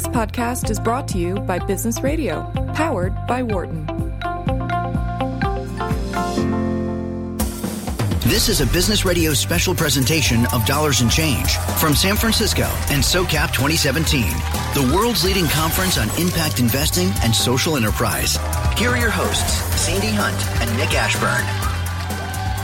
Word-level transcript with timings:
This 0.00 0.08
podcast 0.08 0.70
is 0.70 0.80
brought 0.80 1.06
to 1.08 1.18
you 1.18 1.34
by 1.40 1.58
Business 1.58 2.00
Radio, 2.00 2.50
powered 2.72 3.14
by 3.26 3.42
Wharton. 3.42 3.84
This 8.20 8.48
is 8.48 8.62
a 8.62 8.66
Business 8.68 9.04
Radio 9.04 9.34
special 9.34 9.74
presentation 9.74 10.46
of 10.54 10.64
Dollars 10.64 11.02
and 11.02 11.10
Change 11.10 11.54
from 11.78 11.94
San 11.94 12.16
Francisco 12.16 12.62
and 12.88 13.04
SOCAP 13.04 13.52
2017, 13.52 14.22
the 14.72 14.90
world's 14.96 15.22
leading 15.22 15.46
conference 15.48 15.98
on 15.98 16.08
impact 16.18 16.60
investing 16.60 17.10
and 17.22 17.36
social 17.36 17.76
enterprise. 17.76 18.38
Here 18.78 18.88
are 18.88 18.96
your 18.96 19.10
hosts, 19.10 19.52
Sandy 19.78 20.12
Hunt 20.12 20.46
and 20.62 20.78
Nick 20.78 20.94
Ashburn. 20.94 21.59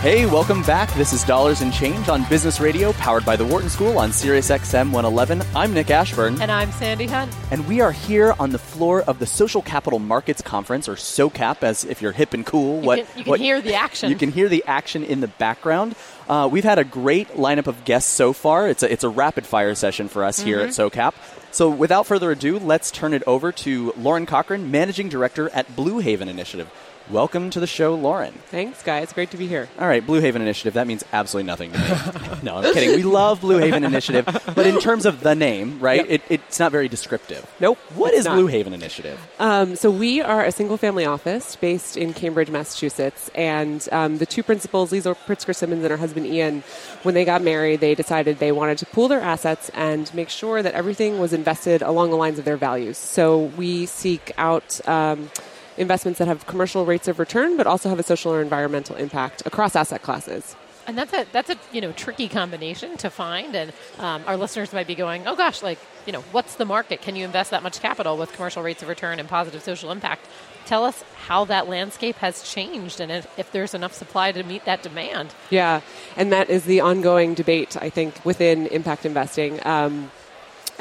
Hey, 0.01 0.25
welcome 0.25 0.63
back. 0.63 0.93
This 0.95 1.13
is 1.13 1.25
Dollars 1.25 1.63
and 1.63 1.73
Change 1.73 2.09
on 2.09 2.23
Business 2.29 2.61
Radio, 2.61 2.93
powered 2.93 3.25
by 3.25 3.35
the 3.35 3.45
Wharton 3.45 3.69
School 3.69 3.99
on 3.99 4.13
Sirius 4.13 4.51
XM 4.51 4.93
111. 4.93 5.43
I'm 5.53 5.75
Nick 5.75 5.91
Ashburn. 5.91 6.41
And 6.41 6.53
I'm 6.53 6.71
Sandy 6.71 7.07
Hunt. 7.07 7.35
And 7.51 7.67
we 7.67 7.81
are 7.81 7.91
here 7.91 8.35
on 8.39 8.51
the 8.51 8.59
floor 8.59 9.03
of 9.03 9.19
the 9.19 9.27
Social 9.27 9.63
Capital 9.63 9.99
Markets 9.99 10.43
Conference, 10.43 10.89
or 10.89 10.95
SOCAP, 10.95 11.65
as 11.65 11.83
if 11.83 12.03
you're 12.03 12.13
hip 12.13 12.35
and 12.35 12.47
cool. 12.47 12.83
You 12.83 12.87
what, 12.87 12.99
can, 12.99 13.07
you 13.19 13.25
can 13.25 13.31
what, 13.31 13.41
hear 13.41 13.61
the 13.61 13.75
action. 13.75 14.11
You 14.17 14.17
can 14.17 14.31
hear 14.31 14.49
the 14.49 14.63
action 14.67 15.03
in 15.03 15.21
the 15.21 15.29
background. 15.29 15.97
Uh, 16.29 16.49
we've 16.53 16.63
had 16.63 16.79
a 16.79 16.85
great 16.85 17.31
lineup 17.31 17.67
of 17.67 17.85
guests 17.85 18.13
so 18.13 18.33
far. 18.33 18.69
It's 18.69 18.85
a, 18.85 18.93
it's 18.93 19.03
a 19.03 19.09
rapid 19.09 19.45
fire 19.45 19.75
session 19.75 20.07
for 20.09 20.23
us 20.23 20.39
mm-hmm. 20.39 20.47
here 20.47 20.61
at 20.61 20.69
Mm-hmm. 20.69 21.01
SOCAP. 21.01 21.15
So 21.51 21.69
without 21.69 22.07
further 22.07 22.31
ado, 22.31 22.61
let's 22.61 22.93
turn 22.93 23.13
it 23.13 23.25
over 23.27 23.51
to 23.51 23.93
Lauren 23.97 24.27
Cochran, 24.27 24.71
Managing 24.71 25.09
Director 25.09 25.49
at 25.51 25.75
Blue 25.75 25.99
Haven 25.99 26.29
Initiative. 26.29 26.71
Welcome 27.11 27.51
to 27.51 27.61
the 27.61 27.69
show, 27.69 27.95
Lauren. 27.95 28.33
Thanks, 28.47 28.83
guys. 28.83 29.13
Great 29.13 29.31
to 29.31 29.37
be 29.37 29.47
here. 29.47 29.69
All 29.79 29.87
right, 29.87 30.05
Blue 30.05 30.21
Haven 30.21 30.43
Initiative. 30.43 30.75
That 30.75 30.89
means 30.89 31.05
absolutely 31.13 31.47
nothing 31.47 31.71
to 31.71 31.79
me. 31.79 32.39
no, 32.43 32.57
I'm 32.57 32.75
kidding. 32.75 32.97
We 32.97 33.05
love 33.05 33.43
Blue 33.43 33.59
Haven 33.59 33.85
Initiative, 33.85 34.25
but 34.57 34.67
in 34.67 34.81
terms 34.81 35.07
of 35.07 35.21
the 35.21 35.37
name, 35.37 35.79
right? 35.79 35.99
Yep. 35.99 36.07
It, 36.09 36.23
it's 36.29 36.59
not 36.59 36.73
very 36.73 36.89
descriptive. 36.89 37.49
Nope. 37.61 37.79
What 37.95 38.13
is 38.13 38.25
not. 38.25 38.35
Blue 38.35 38.49
Haven 38.49 38.73
Initiative? 38.73 39.25
Um, 39.39 39.77
so 39.77 39.89
we 39.89 40.21
are 40.21 40.45
a 40.45 40.51
single-family 40.51 41.05
office 41.05 41.55
based 41.55 41.97
in 41.97 42.13
Cambridge, 42.13 42.51
Massachusetts, 42.51 43.31
and 43.37 43.89
um, 43.93 44.19
the 44.19 44.27
two 44.27 44.43
principals, 44.43 44.91
Liesel 44.91 45.17
Pritzker 45.29 45.55
Simmons 45.55 45.85
and 45.85 45.93
her 45.93 45.99
husband 45.99 46.27
Ian, 46.27 46.65
when 47.05 47.15
they 47.15 47.25
got 47.25 47.41
married, 47.41 47.79
they 47.79 47.95
decided 47.95 48.41
they 48.41 48.51
wanted 48.51 48.79
to 48.79 48.87
pool 48.87 49.07
their 49.07 49.21
assets 49.21 49.71
and 49.75 50.13
make 50.13 50.29
sure 50.29 50.61
that 50.61 50.75
everything 50.75 51.21
was 51.21 51.33
invested 51.33 51.83
along 51.83 52.11
the 52.11 52.17
lines 52.17 52.41
of 52.41 52.45
their 52.45 52.57
values. 52.57 52.99
So 52.99 53.45
we 53.57 53.87
seek 53.87 54.33
out. 54.37 54.81
Um, 54.89 55.31
investments 55.77 56.19
that 56.19 56.29
have 56.29 56.47
commercial 56.47 56.87
rates 56.87 57.09
of 57.09 57.19
return 57.19 57.57
but 57.57 57.67
also 57.67 57.89
have 57.89 57.99
a 57.99 58.03
social 58.03 58.33
or 58.33 58.41
environmental 58.41 58.97
impact 58.97 59.43
across 59.47 59.77
asset 59.77 60.03
classes 60.03 60.57
and 60.87 60.97
that's 60.97 61.13
a 61.13 61.27
that's 61.33 61.51
a 61.51 61.57
you 61.73 61.81
know 61.81 61.93
tricky 61.93 62.29
combination 62.29 62.97
to 62.99 63.11
find. 63.11 63.55
And 63.55 63.73
um, 63.99 64.23
our 64.27 64.37
listeners 64.37 64.73
might 64.73 64.87
be 64.87 64.95
going, 64.95 65.27
"Oh 65.27 65.37
gosh, 65.37 65.63
like 65.63 65.79
you 66.07 66.13
know, 66.13 66.21
what's 66.33 66.55
the 66.55 66.65
market? 66.65 67.03
Can 67.03 67.17
you 67.17 67.25
invest 67.25 67.51
that 67.51 67.63
much 67.63 67.81
capital 67.81 68.17
with 68.17 68.33
commercial 68.33 68.63
rates 68.63 68.83
of 68.83 68.89
return 68.89 69.19
and 69.19 69.29
positive 69.29 69.63
social 69.63 69.91
impact?" 69.91 70.27
Tell 70.65 70.85
us 70.85 71.05
how 71.27 71.45
that 71.45 71.69
landscape 71.69 72.17
has 72.17 72.43
changed, 72.43 73.01
and 73.01 73.13
if, 73.13 73.39
if 73.39 73.53
there's 73.53 73.75
enough 73.75 73.93
supply 73.93 74.33
to 74.33 74.43
meet 74.43 74.65
that 74.65 74.83
demand. 74.83 75.35
Yeah, 75.51 75.81
and 76.17 76.33
that 76.33 76.51
is 76.51 76.65
the 76.65 76.81
ongoing 76.81 77.35
debate 77.35 77.77
I 77.81 77.91
think 77.91 78.25
within 78.25 78.67
impact 78.69 79.07
investing. 79.07 79.65
Um, 79.65 80.11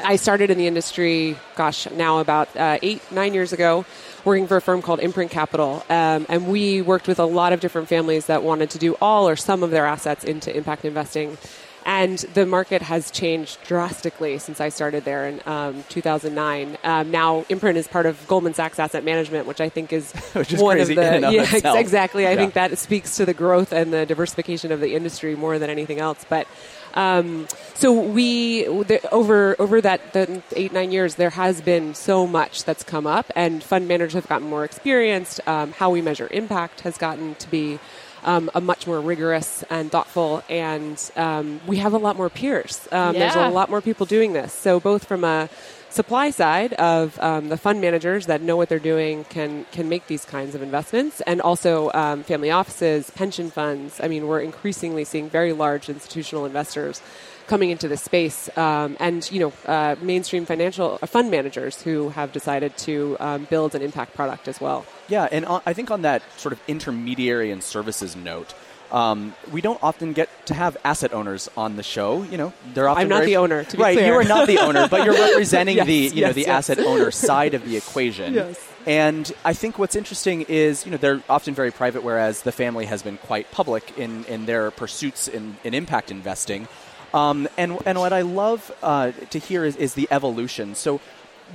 I 0.04 0.16
started 0.16 0.50
in 0.50 0.58
the 0.58 0.66
industry, 0.66 1.38
gosh, 1.54 1.88
now 1.90 2.18
about 2.18 2.54
uh, 2.56 2.78
eight, 2.82 3.00
nine 3.10 3.32
years 3.32 3.52
ago, 3.52 3.86
working 4.26 4.48
for 4.48 4.56
a 4.56 4.60
firm 4.60 4.82
called 4.82 4.98
Imprint 4.98 5.30
Capital. 5.30 5.84
Um, 5.88 6.26
and 6.28 6.48
we 6.48 6.82
worked 6.82 7.06
with 7.06 7.20
a 7.20 7.24
lot 7.24 7.52
of 7.52 7.60
different 7.60 7.88
families 7.88 8.26
that 8.26 8.42
wanted 8.42 8.70
to 8.70 8.78
do 8.78 8.96
all 9.00 9.28
or 9.28 9.36
some 9.36 9.62
of 9.62 9.70
their 9.70 9.86
assets 9.86 10.24
into 10.24 10.54
impact 10.54 10.84
investing. 10.84 11.38
And 11.86 12.18
the 12.18 12.44
market 12.46 12.82
has 12.82 13.12
changed 13.12 13.62
drastically 13.62 14.38
since 14.38 14.60
I 14.60 14.70
started 14.70 15.04
there 15.04 15.28
in 15.28 15.40
um, 15.46 15.84
2009. 15.88 16.76
Um, 16.82 17.12
now, 17.12 17.44
Imprint 17.48 17.78
is 17.78 17.86
part 17.86 18.06
of 18.06 18.26
Goldman 18.26 18.54
Sachs 18.54 18.80
Asset 18.80 19.04
Management, 19.04 19.46
which 19.46 19.60
I 19.60 19.68
think 19.68 19.92
is, 19.92 20.10
which 20.32 20.52
is 20.52 20.60
one 20.60 20.80
of 20.80 20.88
the 20.88 21.28
of 21.28 21.32
yeah, 21.32 21.42
itself. 21.54 21.78
exactly. 21.78 22.26
I 22.26 22.32
Yeah. 22.32 22.36
think 22.38 22.54
that 22.54 22.76
speaks 22.78 23.16
to 23.18 23.24
the 23.24 23.34
growth 23.34 23.72
and 23.72 23.92
the 23.92 24.04
diversification 24.04 24.72
of 24.72 24.80
the 24.80 24.96
industry 24.96 25.36
more 25.36 25.60
than 25.60 25.70
anything 25.70 26.00
else. 26.00 26.26
But 26.28 26.48
um, 26.94 27.46
so 27.74 27.92
we 27.92 28.64
the, 28.64 29.00
over 29.12 29.54
over 29.60 29.80
that 29.80 30.12
the 30.12 30.42
eight 30.56 30.72
nine 30.72 30.90
years, 30.90 31.14
there 31.14 31.30
has 31.30 31.60
been 31.60 31.94
so 31.94 32.26
much 32.26 32.64
that's 32.64 32.82
come 32.82 33.06
up, 33.06 33.30
and 33.36 33.62
fund 33.62 33.86
managers 33.86 34.14
have 34.14 34.26
gotten 34.26 34.48
more 34.48 34.64
experienced. 34.64 35.40
Um, 35.46 35.70
how 35.72 35.90
we 35.90 36.02
measure 36.02 36.26
impact 36.32 36.80
has 36.80 36.98
gotten 36.98 37.36
to 37.36 37.48
be. 37.48 37.78
Um, 38.26 38.50
a 38.56 38.60
much 38.60 38.88
more 38.88 39.00
rigorous 39.00 39.62
and 39.70 39.88
thoughtful, 39.88 40.42
and 40.50 40.98
um, 41.14 41.60
we 41.64 41.76
have 41.76 41.94
a 41.94 41.98
lot 41.98 42.16
more 42.16 42.28
peers. 42.28 42.88
Um, 42.90 43.14
There's 43.14 43.36
a 43.36 43.54
lot 43.54 43.70
more 43.70 43.80
people 43.80 44.04
doing 44.04 44.32
this. 44.32 44.52
So 44.52 44.80
both 44.80 45.06
from 45.06 45.22
a 45.22 45.48
supply 45.90 46.30
side 46.30 46.72
of 46.74 47.18
um, 47.20 47.50
the 47.50 47.56
fund 47.56 47.80
managers 47.80 48.26
that 48.26 48.42
know 48.42 48.56
what 48.56 48.68
they're 48.68 48.80
doing 48.80 49.24
can 49.30 49.64
can 49.70 49.88
make 49.88 50.08
these 50.08 50.24
kinds 50.24 50.56
of 50.56 50.62
investments, 50.62 51.22
and 51.22 51.40
also 51.40 51.92
um, 51.94 52.24
family 52.24 52.50
offices, 52.50 53.10
pension 53.10 53.48
funds. 53.48 54.00
I 54.02 54.08
mean, 54.08 54.26
we're 54.26 54.40
increasingly 54.40 55.04
seeing 55.04 55.30
very 55.30 55.52
large 55.52 55.88
institutional 55.88 56.46
investors 56.46 57.00
coming 57.46 57.70
into 57.70 57.88
this 57.88 58.02
space, 58.02 58.48
um, 58.56 58.96
and 59.00 59.30
you 59.30 59.40
know, 59.40 59.52
uh, 59.66 59.96
mainstream 60.00 60.44
financial 60.46 60.98
uh, 61.00 61.06
fund 61.06 61.30
managers 61.30 61.80
who 61.82 62.10
have 62.10 62.32
decided 62.32 62.76
to 62.78 63.16
um, 63.20 63.44
build 63.50 63.74
an 63.74 63.82
impact 63.82 64.14
product 64.14 64.48
as 64.48 64.60
well. 64.60 64.84
Yeah, 65.08 65.28
and 65.30 65.44
on, 65.46 65.62
I 65.66 65.72
think 65.72 65.90
on 65.90 66.02
that 66.02 66.22
sort 66.38 66.52
of 66.52 66.60
intermediary 66.68 67.50
and 67.50 67.62
services 67.62 68.16
note, 68.16 68.54
um, 68.92 69.34
we 69.52 69.60
don't 69.60 69.82
often 69.82 70.12
get 70.12 70.28
to 70.46 70.54
have 70.54 70.76
asset 70.84 71.12
owners 71.12 71.48
on 71.56 71.76
the 71.76 71.82
show. 71.82 72.22
You 72.22 72.38
know, 72.38 72.52
they're 72.74 72.88
often 72.88 73.02
I'm 73.02 73.08
not 73.08 73.18
very- 73.18 73.26
the 73.32 73.36
owner, 73.38 73.64
to 73.64 73.76
be 73.76 73.82
right. 73.82 73.96
clear. 73.96 74.06
You 74.06 74.14
are 74.14 74.24
not 74.24 74.46
the 74.46 74.58
owner, 74.58 74.88
but 74.88 75.04
you're 75.04 75.14
representing 75.28 75.76
Yes, 75.76 75.86
the 75.86 75.94
you 76.14 76.22
know 76.22 76.32
the 76.32 76.42
yes. 76.42 76.70
asset 76.70 76.78
owner 76.80 77.10
side 77.10 77.54
of 77.54 77.64
the 77.64 77.76
equation. 77.76 78.34
Yes. 78.46 78.60
And 78.86 79.32
I 79.44 79.52
think 79.52 79.80
what's 79.80 79.96
interesting 79.96 80.42
is 80.42 80.84
you 80.84 80.92
know 80.92 80.96
they're 80.96 81.20
often 81.28 81.54
very 81.54 81.72
private, 81.72 82.04
whereas 82.04 82.42
the 82.42 82.52
family 82.52 82.86
has 82.86 83.02
been 83.02 83.16
quite 83.16 83.50
public 83.50 83.98
in 83.98 84.24
in 84.26 84.46
their 84.46 84.70
pursuits 84.70 85.26
in, 85.26 85.56
in 85.64 85.74
impact 85.74 86.12
investing. 86.12 86.68
Um, 87.16 87.48
and 87.56 87.78
and 87.86 87.98
what 87.98 88.12
I 88.12 88.22
love 88.22 88.70
uh, 88.82 89.12
to 89.30 89.38
hear 89.38 89.64
is, 89.64 89.76
is 89.76 89.94
the 89.94 90.06
evolution. 90.10 90.74
So 90.74 91.00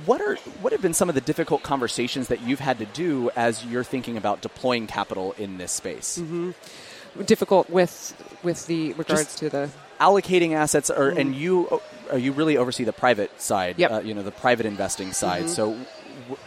what 0.06 0.20
are 0.20 0.36
what 0.60 0.72
have 0.72 0.82
been 0.82 0.94
some 0.94 1.08
of 1.08 1.14
the 1.14 1.20
difficult 1.20 1.62
conversations 1.62 2.28
that 2.28 2.40
you've 2.42 2.60
had 2.60 2.78
to 2.78 2.86
do 2.86 3.30
as 3.36 3.64
you're 3.64 3.84
thinking 3.84 4.16
about 4.16 4.40
deploying 4.40 4.86
capital 4.86 5.32
in 5.38 5.58
this 5.58 5.70
space? 5.72 6.20
Difficult 7.26 7.68
with 7.70 8.14
with 8.42 8.66
the 8.66 8.92
regards 8.94 9.24
Just- 9.24 9.38
to 9.38 9.50
the 9.50 9.70
Allocating 10.00 10.52
assets, 10.52 10.90
are, 10.90 11.10
and 11.10 11.32
you 11.32 11.80
uh, 12.12 12.16
you 12.16 12.32
really 12.32 12.56
oversee 12.56 12.82
the 12.82 12.92
private 12.92 13.30
side, 13.40 13.78
Yep. 13.78 13.90
uh, 13.92 14.00
you 14.00 14.14
know, 14.14 14.24
the 14.24 14.32
private 14.32 14.66
investing 14.66 15.12
side. 15.12 15.48
So, 15.48 15.66
w- 15.68 15.86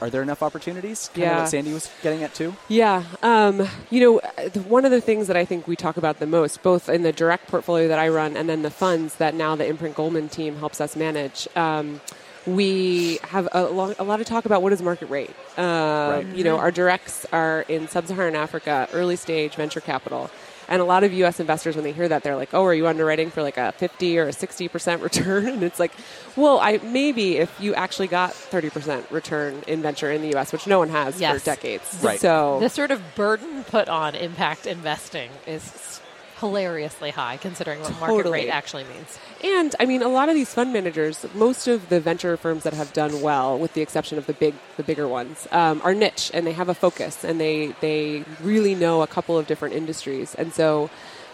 are 0.01 0.09
there 0.09 0.21
enough 0.21 0.41
opportunities? 0.43 1.09
Kind 1.13 1.23
of 1.23 1.29
Yeah. 1.31 1.39
what 1.41 1.49
Sandy 1.49 1.73
was 1.73 1.89
getting 2.03 2.23
at 2.23 2.33
too. 2.33 2.55
Yeah, 2.67 3.03
um, 3.23 3.67
you 3.89 3.99
know, 4.01 4.19
uh, 4.19 4.49
one 4.67 4.85
of 4.85 4.91
the 4.91 5.01
things 5.01 5.27
that 5.27 5.37
I 5.37 5.45
think 5.45 5.67
we 5.67 5.75
talk 5.75 5.97
about 5.97 6.19
the 6.19 6.27
most, 6.27 6.61
both 6.63 6.89
in 6.89 7.03
the 7.03 7.11
direct 7.11 7.47
portfolio 7.47 7.87
that 7.87 7.99
I 7.99 8.07
run 8.09 8.35
and 8.37 8.47
then 8.49 8.61
the 8.61 8.71
funds 8.71 9.15
that 9.15 9.33
now 9.35 9.55
the 9.55 9.65
Imprint 9.67 9.95
Goldman 9.95 10.29
team 10.29 10.57
helps 10.57 10.79
us 10.81 10.95
manage. 10.95 11.47
Um, 11.55 12.01
we 12.45 13.17
have 13.23 13.47
a, 13.53 13.63
long, 13.65 13.95
a 13.97 14.03
lot 14.03 14.19
of 14.21 14.27
talk 14.27 14.45
about 14.45 14.61
what 14.61 14.71
is 14.71 14.81
market 14.81 15.09
rate. 15.09 15.31
Uh, 15.57 16.21
You 16.33 16.43
know, 16.43 16.57
our 16.59 16.69
directs 16.71 17.25
are 17.33 17.65
in 17.67 17.87
sub-Saharan 17.87 18.35
Africa, 18.35 18.87
early 18.93 19.15
stage 19.15 19.55
venture 19.55 19.81
capital. 19.81 20.29
And 20.67 20.81
a 20.81 20.85
lot 20.85 21.03
of 21.03 21.13
U.S. 21.13 21.39
investors, 21.39 21.75
when 21.75 21.83
they 21.83 21.91
hear 21.91 22.07
that, 22.07 22.23
they're 22.23 22.35
like, 22.35 22.53
"Oh, 22.53 22.63
are 22.63 22.73
you 22.73 22.87
underwriting 22.87 23.29
for 23.29 23.41
like 23.43 23.57
a 23.57 23.71
50 23.73 24.17
or 24.19 24.27
a 24.29 24.33
60 24.33 24.67
percent 24.67 25.01
return?" 25.01 25.47
And 25.55 25.63
it's 25.63 25.79
like, 25.79 25.91
"Well, 26.35 26.59
I 26.59 26.77
maybe 26.83 27.37
if 27.37 27.59
you 27.59 27.73
actually 27.75 28.07
got 28.07 28.33
30 28.33 28.69
percent 28.71 29.05
return 29.11 29.63
in 29.67 29.81
venture 29.81 30.11
in 30.11 30.21
the 30.21 30.29
U.S., 30.29 30.51
which 30.51 30.65
no 30.67 30.79
one 30.79 30.89
has 30.89 31.19
Yes. 31.21 31.39
for 31.39 31.45
decades." 31.45 31.99
Right. 32.01 32.19
So 32.19 32.59
The 32.59 32.69
sort 32.69 32.91
of 32.91 33.01
burden 33.15 33.63
put 33.65 33.87
on 33.89 34.15
impact 34.15 34.65
investing 34.65 35.29
is 35.45 36.01
hilariously 36.39 37.11
high, 37.11 37.37
considering 37.37 37.79
what 37.81 37.99
market 37.99 38.29
rate 38.29 38.49
actually 38.49 38.83
means. 38.85 39.17
And 39.43 39.75
I 39.79 39.85
mean, 39.85 40.01
a 40.01 40.09
lot 40.09 40.29
of 40.29 40.35
these 40.35 40.53
fund 40.53 40.73
managers, 40.73 41.25
most 41.33 41.67
of 41.67 41.89
the 41.89 41.99
venture 41.99 42.35
firms 42.35 42.63
that 42.63 42.73
have 42.73 42.93
done 42.93 43.21
well, 43.21 43.57
with 43.57 43.73
the 43.73 43.81
exception 43.81 44.17
of 44.17 44.25
the 44.25 44.33
big, 44.33 44.53
the 44.77 44.83
bigger 44.83 45.07
ones, 45.07 45.47
um, 45.51 45.81
are 45.83 45.93
niche 45.93 46.31
and 46.33 46.45
they 46.45 46.53
have 46.53 46.69
a 46.69 46.73
focus 46.73 47.23
and 47.23 47.39
they 47.39 47.73
they 47.79 48.23
really 48.41 48.75
know 48.75 49.01
a 49.01 49.07
couple 49.07 49.37
of 49.37 49.47
different 49.47 49.75
industries. 49.75 50.35
And 50.35 50.53
so, 50.53 50.89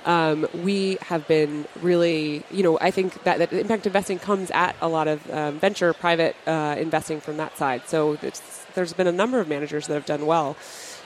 um, 0.05 0.47
we 0.63 0.97
have 1.01 1.27
been 1.27 1.65
really, 1.81 2.43
you 2.49 2.63
know, 2.63 2.77
I 2.79 2.91
think 2.91 3.23
that, 3.23 3.37
that 3.37 3.53
impact 3.53 3.85
investing 3.85 4.19
comes 4.19 4.49
at 4.51 4.75
a 4.81 4.87
lot 4.87 5.07
of 5.07 5.29
um, 5.29 5.59
venture 5.59 5.93
private 5.93 6.35
uh, 6.47 6.75
investing 6.77 7.21
from 7.21 7.37
that 7.37 7.57
side. 7.57 7.87
So 7.87 8.17
it's, 8.21 8.41
there's 8.73 8.93
been 8.93 9.07
a 9.07 9.11
number 9.11 9.39
of 9.39 9.47
managers 9.47 9.87
that 9.87 9.93
have 9.93 10.05
done 10.05 10.25
well. 10.25 10.57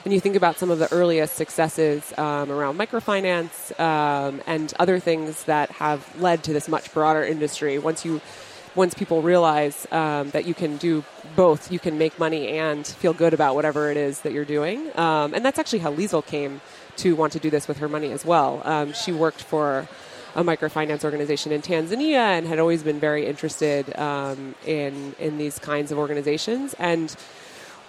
And 0.06 0.12
you 0.12 0.20
think 0.20 0.36
about 0.36 0.56
some 0.56 0.70
of 0.70 0.78
the 0.78 0.86
earliest 0.92 1.34
successes 1.34 2.16
um, 2.16 2.48
around 2.48 2.78
microfinance 2.78 3.76
um, 3.80 4.40
and 4.46 4.72
other 4.78 5.00
things 5.00 5.42
that 5.46 5.68
have 5.72 6.20
led 6.22 6.44
to 6.44 6.52
this 6.52 6.68
much 6.68 6.94
broader 6.94 7.24
industry. 7.24 7.80
Once 7.80 8.04
you, 8.04 8.20
once 8.76 8.94
people 8.94 9.20
realize 9.20 9.84
um, 9.90 10.30
that 10.30 10.46
you 10.46 10.54
can 10.54 10.76
do 10.76 11.02
both, 11.34 11.72
you 11.72 11.80
can 11.80 11.98
make 11.98 12.20
money 12.20 12.50
and 12.50 12.86
feel 12.86 13.12
good 13.12 13.34
about 13.34 13.56
whatever 13.56 13.90
it 13.90 13.96
is 13.96 14.20
that 14.20 14.32
you're 14.32 14.44
doing. 14.44 14.96
Um, 14.96 15.34
and 15.34 15.44
that's 15.44 15.58
actually 15.58 15.80
how 15.80 15.92
Liesel 15.92 16.24
came 16.24 16.60
to 16.98 17.16
want 17.16 17.32
to 17.32 17.40
do 17.40 17.50
this 17.50 17.66
with 17.66 17.78
her 17.78 17.88
money 17.88 18.12
as 18.12 18.24
well. 18.24 18.62
Um, 18.64 18.92
she 18.92 19.10
worked 19.10 19.42
for 19.42 19.88
a 20.36 20.44
microfinance 20.44 21.02
organization 21.02 21.50
in 21.50 21.62
Tanzania 21.62 22.38
and 22.38 22.46
had 22.46 22.60
always 22.60 22.84
been 22.84 23.00
very 23.00 23.26
interested 23.26 23.92
um, 23.98 24.54
in 24.64 25.16
in 25.18 25.36
these 25.36 25.58
kinds 25.58 25.90
of 25.90 25.98
organizations. 25.98 26.74
And 26.78 27.16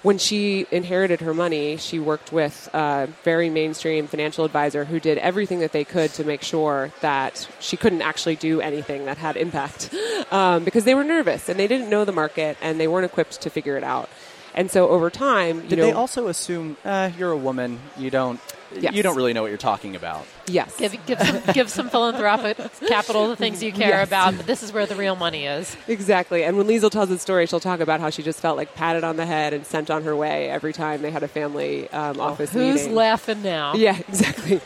when 0.08 0.18
she 0.18 0.66
inherited 0.72 1.20
her 1.20 1.34
money, 1.34 1.76
she 1.76 2.00
worked 2.00 2.32
with 2.32 2.70
a 2.74 3.10
very 3.26 3.50
mainstream 3.50 4.08
financial 4.08 4.46
advisor 4.46 4.86
who 4.86 5.02
did 5.02 5.18
everything 5.18 5.60
that 5.60 5.74
they 5.74 5.84
could 5.84 6.14
to 6.14 6.24
make 6.24 6.42
sure 6.42 6.94
that 7.02 7.46
she 7.60 7.76
couldn't 7.76 8.02
actually 8.02 8.38
do 8.38 8.62
anything 8.62 9.04
that 9.04 9.18
had 9.18 9.36
impact 9.36 9.94
um, 10.32 10.64
because 10.64 10.86
they 10.86 10.96
were 10.96 11.04
nervous 11.04 11.50
and 11.50 11.60
they 11.60 11.68
didn't 11.68 11.90
know 11.90 12.06
the 12.06 12.14
market 12.14 12.56
and 12.62 12.80
they 12.80 12.88
weren't 12.88 13.04
equipped 13.04 13.42
to 13.42 13.50
figure 13.50 13.76
it 13.76 13.84
out. 13.84 14.10
And 14.58 14.70
so 14.72 14.90
over 14.90 15.10
time, 15.10 15.62
you 15.62 15.70
Did 15.70 15.78
know, 15.80 15.86
they 15.86 15.92
also 15.94 16.28
assume 16.28 16.76
uh, 16.84 17.12
you're 17.18 17.32
a 17.32 17.38
woman? 17.38 17.80
You 17.98 18.10
don't. 18.10 18.40
Yes. 18.78 18.94
You 18.96 19.02
don't 19.02 19.16
really 19.16 19.32
know 19.32 19.44
what 19.44 19.48
you're 19.48 19.58
talking 19.58 19.96
about. 19.96 20.26
yes, 20.46 20.76
Give, 20.78 20.94
give, 21.06 21.20
some, 21.22 21.42
give 21.54 21.70
some 21.70 21.90
philanthropic 21.90 22.58
capital 22.86 23.30
the 23.30 23.38
things 23.38 23.64
you 23.64 23.72
care 23.72 23.92
Yes. 24.00 24.08
about, 24.10 24.36
but 24.36 24.46
this 24.46 24.62
is 24.62 24.74
where 24.74 24.86
the 24.86 24.96
real 24.98 25.16
money 25.16 25.46
is. 25.46 25.74
Exactly. 25.88 26.44
And 26.44 26.58
when 26.58 26.68
Liesel 26.68 26.92
tells 26.92 27.08
the 27.08 27.18
story, 27.18 27.46
she'll 27.46 27.62
talk 27.62 27.80
about 27.80 28.02
how 28.02 28.10
she 28.10 28.24
just 28.24 28.42
felt 28.42 28.58
like 28.58 28.76
patted 28.76 29.06
on 29.06 29.16
the 29.16 29.26
head 29.26 29.54
and 29.54 29.66
sent 29.66 29.90
on 29.90 30.04
her 30.04 30.14
way 30.18 30.50
every 30.50 30.74
time 30.74 31.02
they 31.02 31.12
had 31.12 31.24
a 31.24 31.30
family 31.30 31.90
um, 31.92 32.20
office 32.20 32.52
Who's 32.52 32.76
meeting. 32.82 32.96
laughing 32.96 33.42
now? 33.42 33.74
Yeah, 33.76 33.98
exactly. 34.10 34.60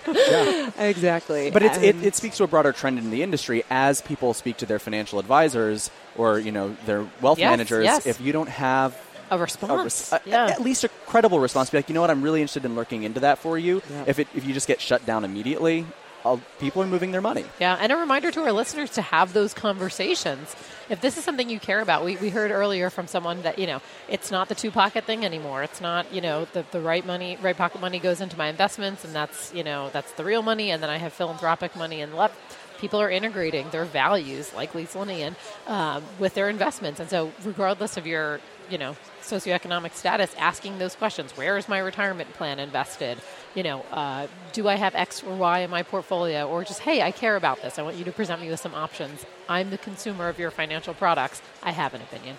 exactly. 0.80 1.52
But 1.52 1.64
it's, 1.64 1.78
it, 1.78 2.04
it 2.04 2.16
speaks 2.16 2.38
to 2.38 2.44
a 2.44 2.48
broader 2.48 2.72
trend 2.72 2.98
in 2.98 3.12
the 3.12 3.22
industry 3.22 3.64
as 3.70 4.02
people 4.02 4.34
speak 4.34 4.58
to 4.58 4.66
their 4.66 4.80
financial 4.80 5.20
advisors 5.20 5.92
or 6.18 6.40
you 6.40 6.52
know 6.52 6.76
their 6.86 7.08
wealth 7.22 7.38
Yes, 7.40 7.50
managers. 7.52 7.84
yes. 7.84 8.06
If 8.06 8.20
you 8.22 8.32
don't 8.34 8.50
have 8.50 8.98
A 9.31 9.36
a 9.36 9.38
response. 9.38 10.12
res- 10.12 10.33
a- 10.33 10.38
at 10.51 10.62
least 10.62 10.83
a 10.83 10.89
credible 11.07 11.39
response, 11.39 11.69
be 11.69 11.78
like, 11.78 11.89
you 11.89 11.95
know 11.95 12.01
what, 12.01 12.12
I'm 12.12 12.22
really 12.22 12.42
interested 12.42 12.66
in 12.66 12.75
looking 12.75 13.04
into 13.04 13.22
that 13.22 13.39
for 13.39 13.57
you. 13.57 13.81
Yeah. 13.89 14.04
If 14.07 14.19
it 14.19 14.28
if 14.36 14.45
you 14.45 14.54
just 14.54 14.68
get 14.68 14.80
shut 14.81 15.06
down 15.06 15.24
immediately, 15.25 15.86
I'll, 16.24 16.42
people 16.60 16.83
are 16.83 16.88
moving 16.88 17.12
their 17.12 17.22
money. 17.22 17.45
Yeah, 17.60 17.78
and 17.81 17.92
a 17.92 17.98
reminder 17.98 18.30
to 18.31 18.42
our 18.44 18.51
listeners 18.51 18.92
to 18.92 19.01
have 19.01 19.33
those 19.33 19.54
conversations. 19.56 20.56
If 20.89 21.01
this 21.01 21.18
is 21.18 21.24
something 21.24 21.50
you 21.50 21.60
care 21.60 21.81
about, 21.81 22.06
we, 22.06 22.16
we 22.18 22.30
heard 22.30 22.51
earlier 22.51 22.89
from 22.92 23.07
someone 23.07 23.42
that, 23.42 23.57
you 23.57 23.66
know, 23.66 23.81
it's 24.07 24.30
not 24.30 24.48
the 24.50 24.54
two 24.56 24.69
pocket 24.69 25.06
thing 25.06 25.25
anymore. 25.25 25.63
It's 25.63 25.81
not, 25.81 26.13
you 26.13 26.22
know, 26.22 26.45
the, 26.54 26.63
the 26.72 26.80
right 26.81 27.04
money, 27.06 27.38
right 27.42 27.57
pocket 27.57 27.81
money 27.81 27.98
goes 27.98 28.22
into 28.22 28.38
my 28.38 28.50
investments 28.50 29.04
and 29.04 29.16
that's, 29.16 29.51
you 29.54 29.63
know, 29.63 29.89
that's 29.94 30.12
the 30.12 30.24
real 30.24 30.44
money 30.44 30.69
and 30.69 30.83
then 30.83 30.89
I 30.92 30.98
have 30.98 31.13
philanthropic 31.13 31.75
money 31.75 32.01
and 32.01 32.16
left. 32.16 32.36
People 32.78 33.01
are 33.01 33.10
integrating 33.10 33.69
their 33.72 33.86
values, 33.86 34.54
like 34.54 34.75
Lisa 34.75 34.98
Linian, 35.00 35.36
um, 35.68 36.04
with 36.19 36.33
their 36.36 36.50
investments. 36.50 37.00
And 37.00 37.10
so 37.10 37.31
regardless 37.44 37.95
of 37.98 38.06
your, 38.06 38.39
you 38.69 38.78
know, 38.78 38.95
socioeconomic 39.21 39.94
status, 39.94 40.33
asking 40.38 40.79
those 40.79 40.95
questions, 40.95 41.35
where 41.38 41.57
is 41.57 41.68
my 41.68 41.79
retirement 41.79 42.33
plan 42.33 42.59
invested? 42.59 43.19
You 43.56 43.63
know, 43.63 43.85
uh, 43.91 44.27
do 44.53 44.68
I 44.68 44.75
have 44.75 44.95
X 44.95 45.23
or 45.23 45.35
Y 45.35 45.59
in 45.59 45.69
my 45.69 45.83
portfolio? 45.83 46.47
Or 46.47 46.63
just, 46.63 46.79
hey, 46.81 47.01
I 47.01 47.12
care 47.12 47.35
about 47.35 47.62
this. 47.62 47.79
I 47.79 47.81
want 47.81 47.97
you 47.97 48.06
to 48.06 48.12
present 48.12 48.41
me 48.41 48.50
with 48.50 48.59
some 48.59 48.75
options. 48.75 49.25
I'm 49.50 49.69
the 49.69 49.77
consumer 49.77 50.29
of 50.29 50.39
your 50.39 50.51
financial 50.51 50.94
products. 50.94 51.41
I 51.62 51.71
have 51.71 51.94
an 51.94 52.01
opinion. 52.01 52.38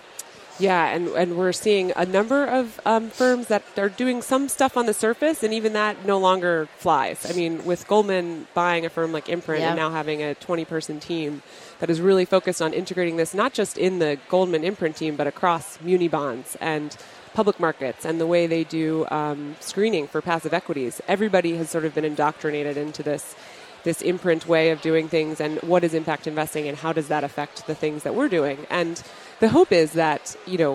Yeah, 0.59 0.85
and, 0.93 1.07
and 1.09 1.35
we're 1.35 1.51
seeing 1.51 1.91
a 1.95 2.05
number 2.05 2.45
of 2.45 2.79
um, 2.85 3.09
firms 3.09 3.47
that 3.47 3.63
are 3.75 3.89
doing 3.89 4.21
some 4.21 4.47
stuff 4.47 4.77
on 4.77 4.85
the 4.85 4.93
surface, 4.93 5.41
and 5.41 5.53
even 5.53 5.73
that 5.73 6.05
no 6.05 6.19
longer 6.19 6.67
flies. 6.77 7.29
I 7.29 7.33
mean, 7.33 7.65
with 7.65 7.87
Goldman 7.87 8.47
buying 8.53 8.85
a 8.85 8.89
firm 8.89 9.11
like 9.11 9.29
Imprint 9.29 9.63
and 9.63 9.75
now 9.75 9.89
having 9.89 10.21
a 10.21 10.35
20 10.35 10.65
person 10.65 10.99
team 10.99 11.41
that 11.79 11.89
is 11.89 11.99
really 11.99 12.25
focused 12.25 12.61
on 12.61 12.71
integrating 12.71 13.17
this, 13.17 13.33
not 13.33 13.53
just 13.53 13.77
in 13.77 13.99
the 13.99 14.19
Goldman 14.29 14.63
Imprint 14.63 14.95
team, 14.95 15.15
but 15.15 15.25
across 15.25 15.81
muni 15.81 16.07
bonds 16.07 16.55
and 16.61 16.95
public 17.33 17.59
markets 17.59 18.05
and 18.05 18.21
the 18.21 18.27
way 18.27 18.45
they 18.45 18.63
do 18.63 19.07
um, 19.09 19.55
screening 19.59 20.07
for 20.07 20.21
passive 20.21 20.53
equities. 20.53 21.01
Everybody 21.07 21.57
has 21.57 21.69
sort 21.71 21.83
of 21.83 21.95
been 21.95 22.05
indoctrinated 22.05 22.77
into 22.77 23.01
this 23.03 23.35
this 23.83 24.01
imprint 24.01 24.47
way 24.47 24.69
of 24.69 24.81
doing 24.81 25.09
things 25.09 25.41
and 25.41 25.59
what 25.61 25.83
is 25.83 25.93
impact 25.93 26.25
investing 26.25 26.69
and 26.69 26.77
how 26.77 26.93
does 26.93 27.09
that 27.09 27.21
affect 27.21 27.67
the 27.67 27.75
things 27.75 28.03
that 28.03 28.15
we're 28.15 28.29
doing 28.29 28.65
and 28.69 29.03
the 29.43 29.49
hope 29.49 29.71
is 29.73 29.91
that 30.03 30.23
you 30.47 30.57
know 30.57 30.73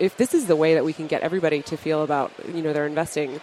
if 0.00 0.12
this 0.16 0.34
is 0.34 0.46
the 0.52 0.56
way 0.62 0.74
that 0.74 0.84
we 0.84 0.92
can 0.92 1.06
get 1.06 1.20
everybody 1.22 1.60
to 1.70 1.76
feel 1.76 2.02
about 2.02 2.32
you 2.56 2.62
know 2.64 2.72
their 2.72 2.86
investing 2.86 3.40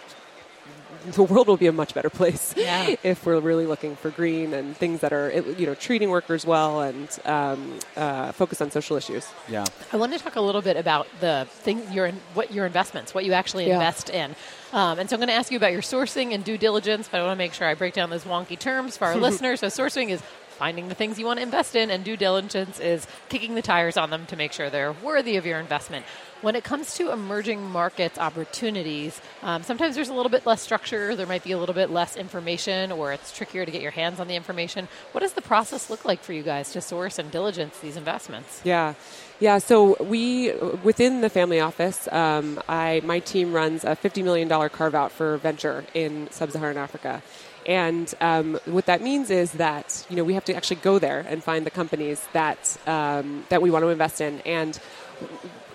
the 1.12 1.22
world 1.22 1.46
will 1.46 1.56
be 1.56 1.68
a 1.68 1.72
much 1.82 1.94
better 1.94 2.10
place 2.10 2.52
Yeah. 2.56 2.96
if 3.12 3.24
we're 3.24 3.38
really 3.40 3.64
looking 3.72 3.94
for 3.96 4.10
green 4.10 4.52
and 4.52 4.76
things 4.76 5.00
that 5.00 5.12
are 5.12 5.28
you 5.60 5.66
know 5.68 5.74
treating 5.74 6.10
workers 6.10 6.44
well 6.44 6.82
and 6.82 7.08
um, 7.24 7.78
uh, 7.96 8.32
focus 8.32 8.60
on 8.60 8.70
social 8.70 8.96
issues 8.96 9.24
Yeah. 9.48 9.64
I 9.92 9.96
want 9.96 10.12
to 10.12 10.18
talk 10.18 10.36
a 10.36 10.40
little 10.48 10.62
bit 10.62 10.76
about 10.76 11.06
the 11.20 11.46
thing 11.64 11.78
your 11.92 12.10
what 12.34 12.52
your 12.52 12.66
investments, 12.66 13.14
what 13.14 13.24
you 13.24 13.32
actually 13.32 13.66
Yeah. 13.68 13.74
invest 13.74 14.10
in. 14.10 14.34
Um, 14.72 14.98
and 14.98 15.08
so 15.08 15.14
I'm 15.14 15.20
going 15.20 15.28
to 15.34 15.38
ask 15.40 15.50
you 15.52 15.56
about 15.62 15.72
your 15.72 15.80
sourcing 15.94 16.34
and 16.34 16.44
due 16.44 16.58
diligence, 16.58 17.08
but 17.10 17.18
I 17.20 17.22
want 17.24 17.34
to 17.38 17.42
make 17.44 17.54
sure 17.54 17.66
I 17.66 17.74
break 17.74 17.94
down 17.94 18.10
those 18.10 18.24
wonky 18.24 18.58
terms 18.58 18.96
for 18.98 19.04
our 19.06 19.16
listeners. 19.26 19.60
So 19.60 19.68
sourcing 19.68 20.10
is 20.10 20.20
finding 20.58 20.88
the 20.88 20.94
things 20.94 21.18
you 21.18 21.26
want 21.26 21.38
to 21.38 21.42
invest 21.42 21.76
in, 21.76 21.90
and 21.90 22.04
due 22.04 22.16
diligence 22.16 22.80
is 22.80 23.06
kicking 23.28 23.54
the 23.54 23.62
tires 23.62 23.96
on 23.96 24.10
them 24.10 24.26
to 24.26 24.36
make 24.36 24.52
sure 24.52 24.70
they're 24.70 24.92
worthy 24.92 25.36
of 25.36 25.46
your 25.46 25.60
investment. 25.60 26.04
When 26.42 26.54
it 26.54 26.64
comes 26.64 26.94
to 26.96 27.12
emerging 27.12 27.62
markets 27.62 28.18
opportunities, 28.18 29.20
um, 29.42 29.62
sometimes 29.62 29.94
there's 29.94 30.10
a 30.10 30.14
little 30.14 30.30
bit 30.30 30.44
less 30.44 30.60
structure. 30.60 31.16
There 31.16 31.26
might 31.26 31.42
be 31.42 31.52
a 31.52 31.58
little 31.58 31.74
bit 31.74 31.90
less 31.90 32.14
information, 32.14 32.92
or 32.92 33.12
it's 33.12 33.32
trickier 33.32 33.64
to 33.64 33.70
get 33.70 33.80
your 33.80 33.90
hands 33.90 34.20
on 34.20 34.28
the 34.28 34.36
information. 34.36 34.86
What 35.12 35.22
does 35.22 35.32
the 35.32 35.42
process 35.42 35.88
look 35.88 36.04
like 36.04 36.22
for 36.22 36.34
you 36.34 36.42
guys 36.42 36.72
to 36.72 36.80
source 36.82 37.18
and 37.18 37.30
diligence 37.30 37.78
these 37.78 37.96
investments? 37.96 38.60
Yeah, 38.64 38.94
yeah. 39.40 39.58
So 39.58 39.96
we 40.02 40.52
within 40.84 41.22
the 41.22 41.30
family 41.30 41.58
office, 41.58 42.06
um, 42.12 42.60
I 42.68 43.00
my 43.02 43.20
team 43.20 43.54
runs 43.54 43.84
a 43.84 43.96
fifty 43.96 44.22
million 44.22 44.46
dollar 44.46 44.68
carve 44.68 44.94
out 44.94 45.12
for 45.12 45.38
venture 45.38 45.86
in 45.94 46.30
sub-Saharan 46.30 46.76
Africa, 46.76 47.22
and 47.66 48.12
um, 48.20 48.58
what 48.64 48.86
that 48.86 49.02
means 49.02 49.30
is 49.30 49.52
that 49.52 50.06
you 50.08 50.16
know 50.16 50.24
we 50.24 50.34
have 50.34 50.44
to 50.46 50.54
actually 50.54 50.76
go 50.76 50.98
there 50.98 51.24
and 51.28 51.42
find 51.42 51.66
the 51.66 51.70
companies 51.70 52.26
that 52.32 52.76
um, 52.86 53.44
that 53.48 53.60
we 53.60 53.70
want 53.70 53.84
to 53.84 53.88
invest 53.88 54.20
in 54.20 54.40
and. 54.40 54.78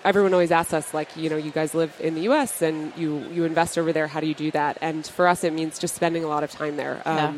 Everyone 0.04 0.32
always 0.32 0.50
asks 0.50 0.72
us, 0.72 0.92
like, 0.92 1.16
you 1.16 1.30
know, 1.30 1.36
you 1.36 1.52
guys 1.52 1.74
live 1.74 1.94
in 2.00 2.16
the 2.16 2.22
U.S. 2.22 2.60
and 2.60 2.92
you 2.96 3.20
you 3.30 3.44
invest 3.44 3.78
over 3.78 3.92
there. 3.92 4.08
How 4.08 4.18
do 4.18 4.26
you 4.26 4.34
do 4.34 4.50
that? 4.50 4.76
And 4.80 5.06
for 5.06 5.28
us, 5.28 5.44
it 5.44 5.52
means 5.52 5.78
just 5.78 5.94
spending 5.94 6.24
a 6.24 6.26
lot 6.26 6.42
of 6.42 6.50
time 6.50 6.76
there. 6.76 7.00
Yeah. 7.06 7.34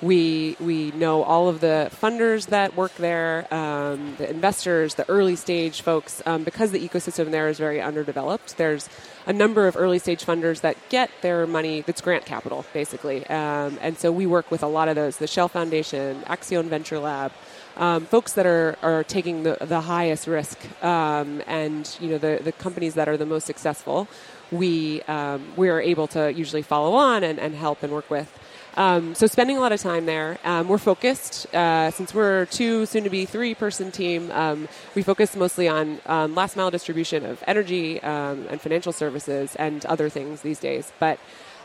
We 0.00 0.56
we 0.60 0.92
know 0.92 1.24
all 1.24 1.48
of 1.48 1.60
the 1.60 1.90
funders 2.00 2.46
that 2.46 2.76
work 2.76 2.94
there, 2.96 3.52
um, 3.52 4.14
the 4.18 4.30
investors, 4.30 4.94
the 4.94 5.08
early 5.10 5.34
stage 5.34 5.80
folks. 5.80 6.22
Um, 6.24 6.44
because 6.44 6.70
the 6.70 6.86
ecosystem 6.86 7.32
there 7.32 7.48
is 7.48 7.58
very 7.58 7.80
underdeveloped, 7.80 8.58
there's 8.58 8.88
a 9.26 9.32
number 9.32 9.66
of 9.66 9.76
early 9.76 9.98
stage 9.98 10.24
funders 10.24 10.60
that 10.60 10.76
get 10.88 11.10
their 11.22 11.46
money 11.46 11.80
that's 11.80 12.00
grant 12.00 12.24
capital, 12.26 12.64
basically. 12.72 13.26
Um, 13.26 13.78
and 13.80 13.98
so 13.98 14.12
we 14.12 14.24
work 14.24 14.50
with 14.50 14.62
a 14.62 14.68
lot 14.68 14.88
of 14.88 14.94
those: 14.94 15.16
the 15.16 15.26
Shell 15.26 15.48
Foundation, 15.48 16.22
Accion 16.26 16.66
Venture 16.66 17.00
Lab. 17.00 17.32
Um, 17.76 18.06
folks 18.06 18.32
that 18.32 18.44
are, 18.44 18.76
are 18.82 19.04
taking 19.04 19.44
the, 19.44 19.56
the 19.60 19.80
highest 19.80 20.26
risk 20.26 20.58
um, 20.82 21.42
and 21.46 21.96
you 22.00 22.08
know 22.08 22.18
the, 22.18 22.40
the 22.42 22.50
companies 22.50 22.94
that 22.94 23.08
are 23.08 23.16
the 23.16 23.26
most 23.26 23.46
successful 23.46 24.08
we 24.50 25.02
um, 25.02 25.44
we 25.56 25.68
are 25.68 25.80
able 25.80 26.06
to 26.08 26.32
usually 26.32 26.62
follow 26.62 26.94
on 26.94 27.22
and, 27.22 27.38
and 27.38 27.54
help 27.54 27.82
and 27.82 27.92
work 27.92 28.08
with 28.10 28.32
um, 28.78 29.16
so 29.16 29.26
spending 29.26 29.56
a 29.56 29.60
lot 29.60 29.72
of 29.72 29.80
time 29.80 30.06
there. 30.06 30.38
Um, 30.44 30.68
we're 30.68 30.78
focused 30.78 31.52
uh, 31.52 31.90
since 31.90 32.14
we're 32.14 32.46
two, 32.46 32.86
soon 32.86 33.02
to 33.02 33.10
be 33.10 33.24
three 33.26 33.52
person 33.56 33.90
team. 33.90 34.30
Um, 34.30 34.68
we 34.94 35.02
focus 35.02 35.34
mostly 35.34 35.66
on 35.66 36.00
um, 36.06 36.36
last 36.36 36.56
mile 36.56 36.70
distribution 36.70 37.26
of 37.26 37.42
energy 37.48 38.00
um, 38.02 38.46
and 38.48 38.60
financial 38.60 38.92
services 38.92 39.56
and 39.56 39.84
other 39.86 40.08
things 40.08 40.42
these 40.42 40.60
days. 40.60 40.92
But 41.00 41.18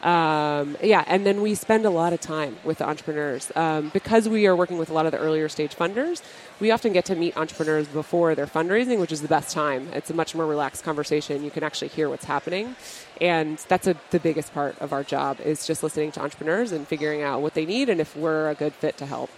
um, 0.04 0.76
yeah, 0.84 1.06
and 1.08 1.26
then 1.26 1.42
we 1.42 1.56
spend 1.56 1.86
a 1.86 1.90
lot 1.90 2.12
of 2.12 2.20
time 2.20 2.58
with 2.66 2.80
the 2.80 2.88
entrepreneurs 2.88 3.52
um, 3.56 3.90
because 3.90 4.28
we 4.28 4.46
are 4.48 4.56
working 4.56 4.78
with 4.78 4.90
a 4.90 4.94
lot 4.94 5.06
of 5.06 5.14
the 5.14 5.18
earlier 5.18 5.48
stage 5.48 5.76
funders. 5.76 6.22
We 6.60 6.72
often 6.72 6.92
get 6.92 7.06
to 7.06 7.16
meet 7.16 7.38
entrepreneurs 7.38 7.88
before 7.88 8.36
their 8.36 8.46
fundraising, 8.46 9.00
which 9.00 9.14
is 9.14 9.22
the 9.22 9.30
best 9.30 9.54
time. 9.54 9.88
It's 9.94 10.10
a 10.10 10.14
much 10.14 10.36
more 10.36 10.46
relaxed 10.46 10.84
conversation. 10.84 11.44
You 11.44 11.52
can 11.52 11.64
actually 11.64 11.88
hear 11.88 12.10
what's 12.10 12.26
happening, 12.26 12.76
and 13.22 13.58
that's 13.70 13.88
a, 13.88 13.96
the 14.12 14.20
biggest 14.20 14.54
part 14.54 14.78
of 14.82 14.92
our 14.92 15.04
job 15.04 15.40
is 15.40 15.66
just 15.66 15.84
listening 15.84 16.12
to 16.14 16.22
entrepreneurs 16.22 16.74
and 16.74 16.86
figuring 16.86 17.22
out 17.22 17.42
what 17.42 17.54
they 17.54 17.66
need 17.66 17.88
and 17.88 18.02
if 18.02 18.16
we're 18.16 18.50
a 18.50 18.56
good 18.56 18.74
fit 18.74 18.98
to 18.98 19.06
help. 19.06 19.30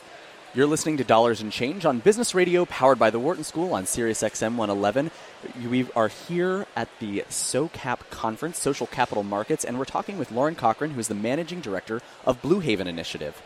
You're 0.55 0.67
listening 0.67 0.95
to 0.97 1.03
Dollars 1.03 1.41
and 1.41 1.51
Change 1.51 1.85
on 1.85 1.99
Business 1.99 2.33
Radio, 2.33 2.63
powered 2.63 2.97
by 2.97 3.09
the 3.09 3.19
Wharton 3.19 3.43
School 3.43 3.73
on 3.73 3.85
Sirius 3.85 4.23
XM 4.23 4.55
111. 4.55 5.11
We 5.69 5.85
are 5.97 6.07
here 6.07 6.65
at 6.77 6.87
the 6.99 7.25
SOCAP 7.29 8.09
conference, 8.09 8.57
Social 8.57 8.87
Capital 8.87 9.23
Markets, 9.23 9.65
and 9.65 9.77
we're 9.77 9.83
talking 9.83 10.17
with 10.17 10.31
Lauren 10.31 10.55
Cochran, 10.55 10.91
who 10.91 10.99
is 11.01 11.09
the 11.09 11.13
managing 11.13 11.59
director 11.59 12.01
of 12.25 12.41
Blue 12.41 12.61
Haven 12.61 12.87
Initiative. 12.87 13.41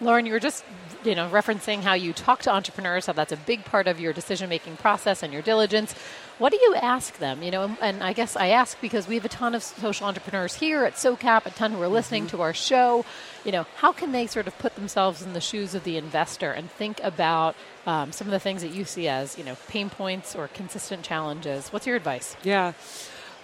Lauren, 0.00 0.26
you 0.26 0.32
were 0.32 0.40
just, 0.40 0.64
you 1.04 1.14
know, 1.14 1.30
referencing 1.30 1.82
how 1.82 1.94
you 1.94 2.12
talk 2.12 2.42
to 2.42 2.52
entrepreneurs, 2.52 3.06
how 3.06 3.12
that's 3.12 3.30
a 3.30 3.36
big 3.36 3.64
part 3.64 3.86
of 3.86 4.00
your 4.00 4.12
decision-making 4.12 4.76
process 4.78 5.22
and 5.22 5.32
your 5.32 5.40
diligence. 5.40 5.94
What 6.38 6.50
do 6.50 6.58
you 6.60 6.74
ask 6.74 7.18
them? 7.18 7.42
You 7.42 7.50
know, 7.52 7.76
and, 7.80 8.02
I 8.02 8.12
guess 8.12 8.36
I 8.36 8.48
ask 8.48 8.80
because 8.80 9.06
we 9.06 9.14
have 9.14 9.24
a 9.24 9.28
ton 9.28 9.54
of 9.54 9.62
social 9.62 10.06
entrepreneurs 10.06 10.54
here 10.54 10.84
at 10.84 10.94
SoCap, 10.94 11.46
a 11.46 11.50
ton 11.50 11.72
who 11.72 11.82
are 11.82 11.88
listening 11.88 12.26
to 12.28 12.42
our 12.42 12.52
show. 12.52 13.04
You 13.44 13.52
know, 13.52 13.66
how 13.76 13.92
can 13.92 14.10
they 14.12 14.26
sort 14.26 14.48
of 14.48 14.58
put 14.58 14.74
themselves 14.74 15.22
in 15.22 15.32
the 15.32 15.40
shoes 15.40 15.74
of 15.74 15.84
the 15.84 15.96
investor 15.96 16.50
and 16.50 16.70
think 16.70 17.00
about 17.04 17.54
um, 17.86 18.10
some 18.10 18.26
of 18.26 18.32
the 18.32 18.40
things 18.40 18.62
that 18.62 18.72
you 18.72 18.84
see 18.84 19.06
as, 19.06 19.38
you 19.38 19.44
know, 19.44 19.56
pain 19.68 19.90
points 19.90 20.34
or 20.34 20.48
consistent 20.48 21.04
challenges? 21.04 21.68
What's 21.68 21.86
your 21.86 21.96
advice? 21.96 22.36
Yeah. 22.42 22.72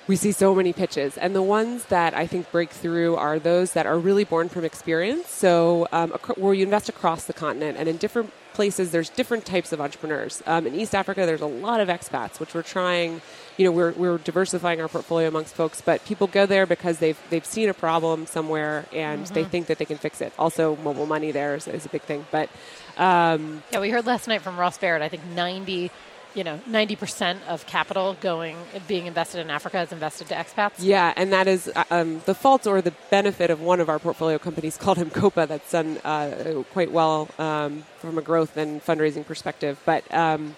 We 0.06 0.16
see 0.16 0.32
so 0.32 0.54
many 0.56 0.72
pitches, 0.72 1.16
and 1.18 1.36
the 1.36 1.42
ones 1.42 1.84
that 1.84 2.14
I 2.14 2.26
think 2.26 2.50
break 2.50 2.70
through 2.70 3.14
are 3.16 3.38
those 3.38 3.72
that 3.74 3.86
are 3.86 3.96
really 3.98 4.24
born 4.24 4.48
from 4.48 4.64
experience. 4.64 5.28
So, 5.30 5.86
um, 5.92 6.12
ac- 6.14 6.40
where 6.40 6.52
you 6.52 6.64
invest 6.64 6.88
across 6.88 7.24
the 7.26 7.32
continent, 7.32 7.78
and 7.78 7.88
in 7.88 7.96
different 7.96 8.32
places, 8.52 8.90
there's 8.90 9.08
different 9.08 9.46
types 9.46 9.72
of 9.72 9.80
entrepreneurs. 9.80 10.42
Um, 10.46 10.66
in 10.66 10.74
East 10.74 10.96
Africa, 10.96 11.26
there's 11.26 11.42
a 11.42 11.46
lot 11.46 11.80
of 11.80 11.88
expats, 11.88 12.40
which 12.40 12.54
we're 12.54 12.62
trying. 12.62 13.22
You 13.56 13.66
know, 13.66 13.70
we're, 13.72 13.92
we're 13.92 14.18
diversifying 14.18 14.80
our 14.80 14.88
portfolio 14.88 15.28
amongst 15.28 15.54
folks, 15.54 15.80
but 15.80 16.04
people 16.04 16.26
go 16.26 16.44
there 16.44 16.66
because 16.66 16.98
they've 16.98 17.18
they've 17.30 17.44
seen 17.44 17.68
a 17.68 17.74
problem 17.74 18.26
somewhere 18.26 18.86
and 18.92 19.26
they 19.28 19.44
think 19.44 19.66
that 19.68 19.78
they 19.78 19.84
can 19.84 19.98
fix 19.98 20.20
it. 20.20 20.32
Also, 20.38 20.76
mobile 20.76 21.06
money 21.06 21.30
there 21.30 21.54
is, 21.54 21.68
is 21.68 21.86
a 21.86 21.88
big 21.90 22.02
thing, 22.02 22.26
but. 22.32 22.48
Um, 22.96 23.62
Yeah, 23.70 23.80
we 23.80 23.90
heard 23.90 24.06
last 24.06 24.26
night 24.26 24.42
from 24.42 24.58
Ross 24.58 24.76
Baird. 24.76 25.02
I 25.02 25.08
think 25.08 25.24
ninety, 25.36 25.90
you 26.34 26.44
know, 26.44 26.60
ninety 26.66 26.96
percent 26.96 27.40
of 27.48 27.66
capital 27.66 28.16
going 28.20 28.56
being 28.86 29.06
invested 29.06 29.40
in 29.40 29.50
Africa 29.50 29.80
is 29.80 29.92
invested 29.92 30.28
to 30.28 30.34
expats. 30.34 30.74
Yeah, 30.78 31.12
and 31.16 31.32
that 31.32 31.48
is 31.48 31.70
uh, 31.74 31.84
um, 31.90 32.22
the 32.26 32.34
fault 32.34 32.66
or 32.66 32.80
the 32.80 32.94
benefit 33.10 33.50
of 33.50 33.60
one 33.60 33.80
of 33.80 33.88
our 33.88 33.98
portfolio 33.98 34.38
companies 34.38 34.76
called 34.80 34.98
Copa 35.12 35.46
that's 35.46 35.72
done 35.72 35.98
uh, 35.98 36.62
quite 36.72 36.92
well 36.92 37.28
um, 37.38 37.84
from 37.98 38.18
a 38.18 38.22
growth 38.22 38.56
and 38.56 38.84
fundraising 38.84 39.26
perspective. 39.26 39.80
But 39.84 40.12
um, 40.14 40.56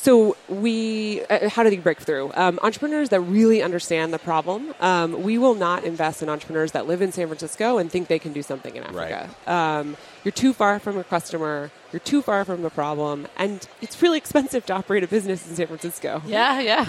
so 0.00 0.34
we, 0.48 1.22
uh, 1.28 1.50
how 1.50 1.62
do 1.62 1.68
they 1.68 1.76
break 1.76 2.00
through? 2.00 2.32
Um, 2.34 2.58
entrepreneurs 2.62 3.10
that 3.10 3.20
really 3.20 3.62
understand 3.62 4.14
the 4.14 4.18
problem. 4.18 4.74
Um, 4.80 5.22
we 5.22 5.36
will 5.36 5.54
not 5.54 5.84
invest 5.84 6.22
in 6.22 6.30
entrepreneurs 6.30 6.72
that 6.72 6.86
live 6.86 7.02
in 7.02 7.12
San 7.12 7.26
Francisco 7.26 7.76
and 7.76 7.92
think 7.92 8.08
they 8.08 8.18
can 8.18 8.32
do 8.32 8.42
something 8.42 8.74
in 8.74 8.82
Africa. 8.82 9.28
Um, 9.46 9.98
you're 10.24 10.32
too 10.32 10.52
far 10.52 10.78
from 10.78 10.94
your 10.94 11.04
customer. 11.04 11.70
You're 11.92 12.00
too 12.00 12.22
far 12.22 12.44
from 12.44 12.62
the 12.62 12.70
problem, 12.70 13.26
and 13.36 13.66
it's 13.80 14.00
really 14.00 14.18
expensive 14.18 14.64
to 14.66 14.74
operate 14.74 15.02
a 15.02 15.08
business 15.08 15.48
in 15.48 15.56
San 15.56 15.66
Francisco. 15.66 16.22
Yeah, 16.24 16.60
yeah. 16.60 16.82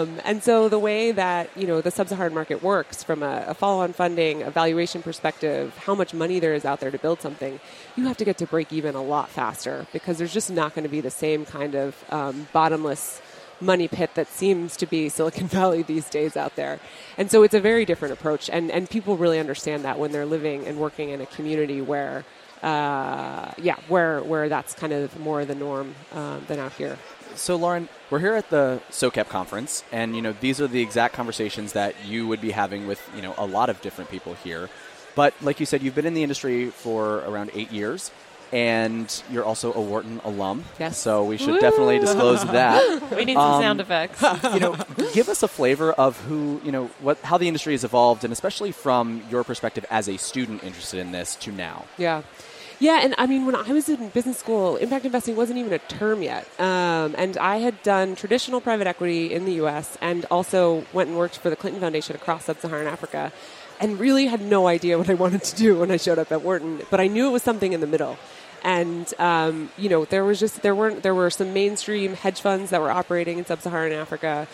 Um, 0.00 0.20
and 0.24 0.42
so 0.42 0.70
the 0.70 0.78
way 0.78 1.12
that 1.12 1.50
you 1.54 1.66
know 1.66 1.82
the 1.82 1.90
sub-Saharan 1.90 2.32
market 2.32 2.62
works, 2.62 3.02
from 3.02 3.22
a, 3.22 3.44
a 3.48 3.54
follow-on 3.54 3.92
funding, 3.92 4.42
a 4.42 4.50
valuation 4.50 5.02
perspective, 5.02 5.76
how 5.76 5.94
much 5.94 6.14
money 6.14 6.40
there 6.40 6.54
is 6.54 6.64
out 6.64 6.80
there 6.80 6.90
to 6.90 6.98
build 6.98 7.20
something, 7.20 7.60
you 7.96 8.06
have 8.06 8.16
to 8.16 8.24
get 8.24 8.38
to 8.38 8.46
break 8.46 8.72
even 8.72 8.94
a 8.94 9.02
lot 9.02 9.28
faster 9.28 9.86
because 9.92 10.16
there's 10.16 10.32
just 10.32 10.50
not 10.50 10.74
going 10.74 10.84
to 10.84 10.88
be 10.88 11.02
the 11.02 11.10
same 11.10 11.44
kind 11.44 11.74
of 11.74 12.04
um, 12.10 12.48
bottomless 12.52 13.20
money 13.60 13.88
pit 13.88 14.10
that 14.14 14.28
seems 14.28 14.76
to 14.76 14.86
be 14.86 15.08
Silicon 15.08 15.46
Valley 15.58 15.82
these 15.82 16.08
days 16.08 16.36
out 16.36 16.56
there. 16.56 16.80
And 17.16 17.30
so 17.30 17.42
it's 17.42 17.54
a 17.54 17.60
very 17.60 17.84
different 17.84 18.14
approach, 18.14 18.48
and 18.48 18.70
and 18.70 18.88
people 18.88 19.16
really 19.16 19.38
understand 19.38 19.84
that 19.84 19.98
when 19.98 20.12
they're 20.12 20.26
living 20.26 20.66
and 20.66 20.78
working 20.78 21.10
in 21.10 21.20
a 21.20 21.26
community 21.26 21.80
where. 21.80 22.24
Uh, 22.62 23.52
yeah, 23.58 23.76
where 23.88 24.20
where 24.22 24.48
that's 24.48 24.74
kind 24.74 24.92
of 24.92 25.18
more 25.20 25.44
the 25.44 25.54
norm 25.54 25.94
um, 26.12 26.44
than 26.48 26.58
out 26.58 26.72
here. 26.72 26.98
So, 27.34 27.54
Lauren, 27.56 27.88
we're 28.10 28.18
here 28.18 28.34
at 28.34 28.50
the 28.50 28.80
SOCAP 28.90 29.28
conference, 29.28 29.84
and 29.92 30.16
you 30.16 30.22
know 30.22 30.34
these 30.40 30.60
are 30.60 30.66
the 30.66 30.82
exact 30.82 31.14
conversations 31.14 31.72
that 31.74 31.94
you 32.04 32.26
would 32.26 32.40
be 32.40 32.50
having 32.50 32.86
with 32.88 33.00
you 33.14 33.22
know 33.22 33.34
a 33.38 33.46
lot 33.46 33.70
of 33.70 33.80
different 33.80 34.10
people 34.10 34.34
here. 34.34 34.68
But 35.14 35.34
like 35.40 35.60
you 35.60 35.66
said, 35.66 35.82
you've 35.82 35.94
been 35.94 36.06
in 36.06 36.14
the 36.14 36.22
industry 36.22 36.70
for 36.70 37.18
around 37.18 37.50
eight 37.54 37.70
years, 37.72 38.10
and 38.52 39.22
you're 39.30 39.44
also 39.44 39.72
a 39.72 39.80
Wharton 39.80 40.20
alum. 40.24 40.64
Yes. 40.78 40.98
So 40.98 41.24
we 41.24 41.36
should 41.36 41.60
definitely 41.60 41.98
disclose 41.98 42.44
that. 42.44 43.10
we 43.16 43.24
need 43.24 43.34
some 43.34 43.54
Um, 43.54 43.62
sound 43.62 43.80
effects. 43.80 44.22
you 44.54 44.60
know, 44.60 44.76
give 45.12 45.28
us 45.28 45.42
a 45.42 45.48
flavor 45.48 45.92
of 45.92 46.18
who 46.22 46.60
you 46.64 46.72
know 46.72 46.86
what 47.00 47.18
how 47.22 47.38
the 47.38 47.46
industry 47.46 47.72
has 47.74 47.84
evolved, 47.84 48.24
and 48.24 48.32
especially 48.32 48.72
from 48.72 49.22
your 49.30 49.44
perspective 49.44 49.84
as 49.90 50.08
a 50.08 50.16
student 50.16 50.64
interested 50.64 50.98
in 50.98 51.12
this 51.12 51.36
to 51.36 51.52
now. 51.52 51.84
Yeah. 51.98 52.22
Yeah, 52.80 53.00
and 53.02 53.14
I 53.18 53.26
mean, 53.26 53.44
when 53.44 53.56
I 53.56 53.72
was 53.72 53.88
in 53.88 54.08
business 54.10 54.38
school, 54.38 54.76
impact 54.76 55.04
investing 55.04 55.34
wasn't 55.34 55.58
even 55.58 55.72
a 55.72 55.78
term 55.78 56.22
yet. 56.22 56.46
Um, 56.60 57.14
and 57.18 57.36
I 57.36 57.56
had 57.56 57.82
done 57.82 58.14
traditional 58.14 58.60
private 58.60 58.86
equity 58.86 59.32
in 59.32 59.46
the 59.46 59.54
U.S. 59.54 59.98
and 60.00 60.24
also 60.30 60.84
went 60.92 61.08
and 61.08 61.18
worked 61.18 61.38
for 61.38 61.50
the 61.50 61.56
Clinton 61.56 61.80
Foundation 61.80 62.14
across 62.14 62.44
sub-Saharan 62.44 62.86
Africa, 62.86 63.32
and 63.80 63.98
really 63.98 64.26
had 64.26 64.40
no 64.40 64.68
idea 64.68 64.96
what 64.96 65.10
I 65.10 65.14
wanted 65.14 65.42
to 65.42 65.56
do 65.56 65.78
when 65.80 65.90
I 65.90 65.96
showed 65.96 66.20
up 66.20 66.30
at 66.30 66.42
Wharton. 66.42 66.82
But 66.88 67.00
I 67.00 67.08
knew 67.08 67.26
it 67.26 67.32
was 67.32 67.42
something 67.42 67.72
in 67.72 67.80
the 67.80 67.86
middle. 67.86 68.16
And 68.62 69.12
um, 69.18 69.70
you 69.76 69.88
know, 69.88 70.04
there 70.04 70.24
was 70.24 70.38
just 70.38 70.62
there 70.62 70.74
weren't 70.74 71.02
there 71.02 71.14
were 71.14 71.30
some 71.30 71.52
mainstream 71.52 72.14
hedge 72.14 72.40
funds 72.40 72.70
that 72.70 72.80
were 72.80 72.90
operating 72.90 73.38
in 73.38 73.44
sub-Saharan 73.44 73.92
Africa 73.92 74.46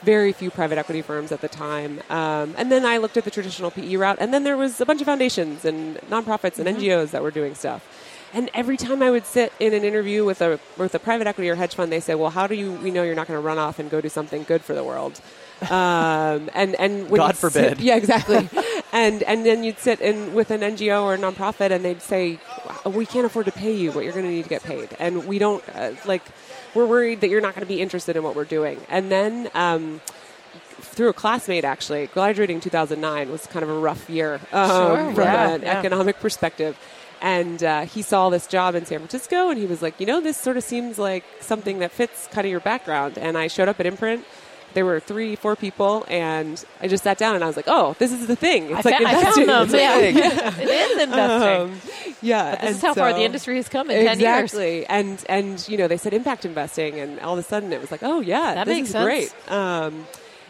very 0.00 0.32
few 0.32 0.50
private 0.50 0.78
equity 0.78 1.02
firms 1.02 1.32
at 1.32 1.40
the 1.40 1.48
time. 1.48 2.00
Um, 2.10 2.54
and 2.56 2.70
then 2.70 2.84
I 2.84 2.98
looked 2.98 3.16
at 3.16 3.24
the 3.24 3.30
traditional 3.30 3.70
PE 3.70 3.96
route, 3.96 4.18
and 4.20 4.32
then 4.32 4.44
there 4.44 4.56
was 4.56 4.80
a 4.80 4.86
bunch 4.86 5.00
of 5.00 5.06
foundations 5.06 5.64
and 5.64 5.96
nonprofits 6.10 6.58
and 6.58 6.68
NGOs 6.76 7.10
that 7.10 7.22
were 7.22 7.30
doing 7.30 7.54
stuff. 7.54 7.86
And 8.34 8.48
every 8.54 8.78
time 8.78 9.02
I 9.02 9.10
would 9.10 9.26
sit 9.26 9.52
in 9.60 9.74
an 9.74 9.84
interview 9.84 10.24
with 10.24 10.40
a 10.40 10.58
with 10.78 10.94
a 10.94 10.98
private 10.98 11.26
equity 11.26 11.50
or 11.50 11.54
hedge 11.54 11.74
fund, 11.74 11.92
they 11.92 12.00
say, 12.00 12.14
"Well, 12.14 12.30
how 12.30 12.46
do 12.46 12.54
you 12.54 12.72
we 12.72 12.90
know 12.90 13.02
you're 13.02 13.14
not 13.14 13.28
going 13.28 13.38
to 13.38 13.46
run 13.46 13.58
off 13.58 13.78
and 13.78 13.90
go 13.90 14.00
do 14.00 14.08
something 14.08 14.44
good 14.44 14.62
for 14.62 14.74
the 14.74 14.82
world?" 14.82 15.20
Um, 15.70 16.48
and 16.54 16.74
and 16.76 17.10
God 17.10 17.26
you'd 17.28 17.36
sit- 17.36 17.52
forbid. 17.52 17.80
yeah, 17.80 17.96
exactly. 17.96 18.48
and 18.92 19.22
and 19.24 19.44
then 19.44 19.62
you'd 19.62 19.78
sit 19.78 20.00
in 20.00 20.32
with 20.32 20.50
an 20.50 20.62
NGO 20.62 21.02
or 21.02 21.12
a 21.14 21.18
nonprofit, 21.18 21.72
and 21.72 21.84
they'd 21.84 22.00
say, 22.00 22.38
"We 22.86 23.04
can't 23.04 23.26
afford 23.26 23.46
to 23.46 23.52
pay 23.52 23.74
you, 23.76 23.92
but 23.92 24.02
you're 24.02 24.14
going 24.14 24.24
to 24.24 24.30
need 24.30 24.44
to 24.44 24.48
get 24.48 24.62
paid, 24.62 24.96
and 24.98 25.26
we 25.26 25.38
don't 25.38 25.62
uh, 25.74 25.92
like." 26.06 26.22
We're 26.74 26.86
worried 26.86 27.20
that 27.20 27.28
you're 27.30 27.40
not 27.40 27.54
going 27.54 27.66
to 27.66 27.72
be 27.72 27.80
interested 27.80 28.16
in 28.16 28.22
what 28.22 28.34
we're 28.34 28.44
doing. 28.44 28.80
And 28.88 29.10
then 29.10 29.50
um, 29.54 30.00
through 30.80 31.08
a 31.08 31.12
classmate, 31.12 31.64
actually, 31.64 32.06
graduating 32.08 32.60
2009 32.60 33.30
was 33.30 33.46
kind 33.46 33.62
of 33.62 33.70
a 33.70 33.78
rough 33.78 34.08
year 34.10 34.40
um, 34.52 34.70
Sure, 34.70 35.14
from 35.14 35.24
yeah, 35.24 35.50
an 35.50 35.62
yeah. 35.62 35.78
economic 35.78 36.18
perspective. 36.20 36.78
And 37.20 37.62
uh, 37.62 37.82
he 37.82 38.02
saw 38.02 38.30
this 38.30 38.48
job 38.48 38.74
in 38.74 38.84
San 38.84 38.98
Francisco, 38.98 39.48
and 39.48 39.58
he 39.58 39.64
was 39.66 39.80
like, 39.80 40.00
you 40.00 40.06
know, 40.06 40.20
this 40.20 40.36
sort 40.36 40.56
of 40.56 40.64
seems 40.64 40.98
like 40.98 41.24
something 41.40 41.78
that 41.78 41.92
fits 41.92 42.26
kind 42.32 42.44
of 42.46 42.50
your 42.50 42.60
background. 42.60 43.16
And 43.16 43.38
I 43.38 43.46
showed 43.46 43.68
up 43.68 43.78
at 43.78 43.86
Imprint. 43.86 44.24
There 44.74 44.84
were 44.84 45.00
three, 45.00 45.36
four 45.36 45.56
people, 45.56 46.04
and 46.08 46.62
I 46.80 46.88
just 46.88 47.04
sat 47.04 47.18
down 47.18 47.34
and 47.34 47.42
I 47.44 47.46
was 47.46 47.56
like, 47.56 47.66
"Oh, 47.68 47.94
this 47.98 48.12
is 48.12 48.26
the 48.26 48.36
thing. 48.36 48.70
It's 48.70 48.86
I, 48.86 48.90
like 48.90 48.98
fa- 49.00 49.08
I 49.08 49.12
investing." 49.14 49.46
found 49.46 49.70
them. 49.70 49.80
Yeah. 49.80 50.60
it 50.60 50.68
is 50.68 51.02
investing. 51.02 51.72
um, 51.74 51.80
yeah, 52.22 52.50
But 52.52 52.60
this 52.60 52.68
and 52.68 52.76
is 52.76 52.82
how 52.82 52.94
far 52.94 53.12
the 53.12 53.22
industry 53.24 53.56
has 53.56 53.68
come 53.68 53.90
in 53.90 54.04
ten 54.06 54.20
years. 54.20 54.42
exactly. 54.44 54.86
And 54.86 55.24
and 55.28 55.68
you 55.68 55.76
know 55.78 55.88
they 55.88 55.96
said 55.96 56.14
impact 56.14 56.44
investing, 56.44 56.98
and 57.00 57.20
all 57.20 57.32
of 57.34 57.38
a 57.38 57.42
sudden 57.42 57.72
it 57.72 57.80
was 57.80 57.90
like, 57.90 58.02
oh 58.02 58.20
yeah, 58.20 58.54
That 58.54 58.66
this 58.66 58.74
makes 58.76 58.88
is 58.88 58.92
sense. 58.92 59.04
great. 59.04 59.50
Um, 59.52 60.06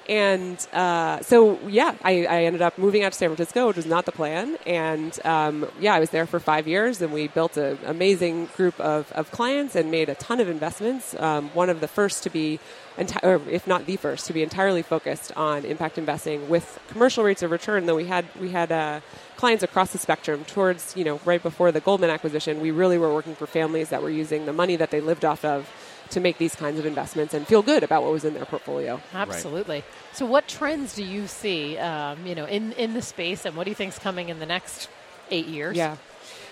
and 0.09 0.59
uh, 0.73 1.21
so 1.23 1.59
yeah, 1.68 1.94
I, 2.02 2.26
I 2.26 2.44
ended 2.44 2.62
up 2.62 2.78
moving 2.78 3.04
out 3.04 3.12
to 3.12 3.18
San 3.18 3.28
Francisco, 3.28 3.68
which 3.68 3.76
was 3.76 3.87
not 3.87 4.04
the 4.04 4.12
plan. 4.12 4.56
And 4.66 5.16
um, 5.25 5.66
yeah, 5.80 5.94
I 5.94 6.00
was 6.00 6.11
there 6.11 6.26
for 6.26 6.40
five 6.40 6.66
years, 6.66 7.00
and 7.00 7.12
we 7.12 7.28
built 7.28 7.56
an 7.56 7.78
amazing 7.87 8.47
group 8.56 8.78
of, 8.80 9.11
of 9.12 9.30
clients 9.30 9.76
and 9.76 9.90
made 9.90 10.09
a 10.09 10.14
ton 10.16 10.40
of 10.40 10.49
investments. 10.49 11.14
Um, 11.18 11.50
one 11.50 11.71
of 11.71 11.80
the 11.80 11.88
first 11.88 12.23
to 12.25 12.30
be, 12.30 12.59
enti- 12.97 13.23
or 13.23 13.40
if 13.49 13.66
not 13.66 13.87
the 13.87 13.97
first, 13.97 14.26
to 14.26 14.32
be 14.32 14.42
entirely 14.42 14.82
focused 14.82 15.32
on 15.37 15.64
impact 15.64 15.99
investing 15.99 16.49
with 16.49 16.80
commercial 16.88 17.25
rates 17.25 17.42
of 17.42 17.50
return. 17.50 17.87
Though 17.87 17.97
we 17.97 18.06
had 18.06 18.26
we 18.40 18.50
had. 18.50 18.73
Uh, 18.73 19.00
clients 19.37 19.64
across 19.64 19.90
the 19.90 19.99
spectrum 19.99 20.44
towards 20.44 20.97
you 20.97 21.02
know 21.02 21.18
right 21.25 21.42
before 21.42 21.73
the 21.73 21.80
goldman 21.80 22.11
acquisition 22.11 22.61
we 22.61 22.71
really 22.71 22.97
were 22.97 23.12
working 23.12 23.35
for 23.35 23.44
families 23.44 23.88
that 23.88 24.00
were 24.00 24.11
using 24.11 24.47
the 24.47 24.52
money 24.52 24.76
that 24.76 24.90
they 24.92 25.00
lived 25.00 25.25
off 25.25 25.44
of 25.44 25.68
to 26.12 26.21
make 26.21 26.38
these 26.38 26.54
kinds 26.54 26.78
of 26.78 26.87
investments 26.87 27.35
and 27.35 27.47
feel 27.47 27.62
good 27.62 27.83
about 27.83 28.02
what 28.02 28.12
was 28.12 28.25
in 28.25 28.35
their 28.35 28.45
portfolio 28.45 29.00
Absolutely. 29.14 29.83
So, 30.12 30.26
what 30.26 30.47
trends 30.49 30.95
do 30.95 31.02
you 31.04 31.26
see, 31.26 31.78
um, 31.78 32.26
you 32.26 32.35
know, 32.35 32.45
in 32.47 32.73
in 32.73 32.95
the 32.95 33.02
space, 33.02 33.45
and 33.47 33.57
what 33.57 33.64
do 33.64 33.71
you 33.71 33.75
think 33.75 33.92
is 33.92 33.99
coming 33.99 34.28
in 34.28 34.38
the 34.38 34.47
next 34.47 34.88
eight 35.31 35.47
years? 35.47 35.76
yeah 35.76 35.97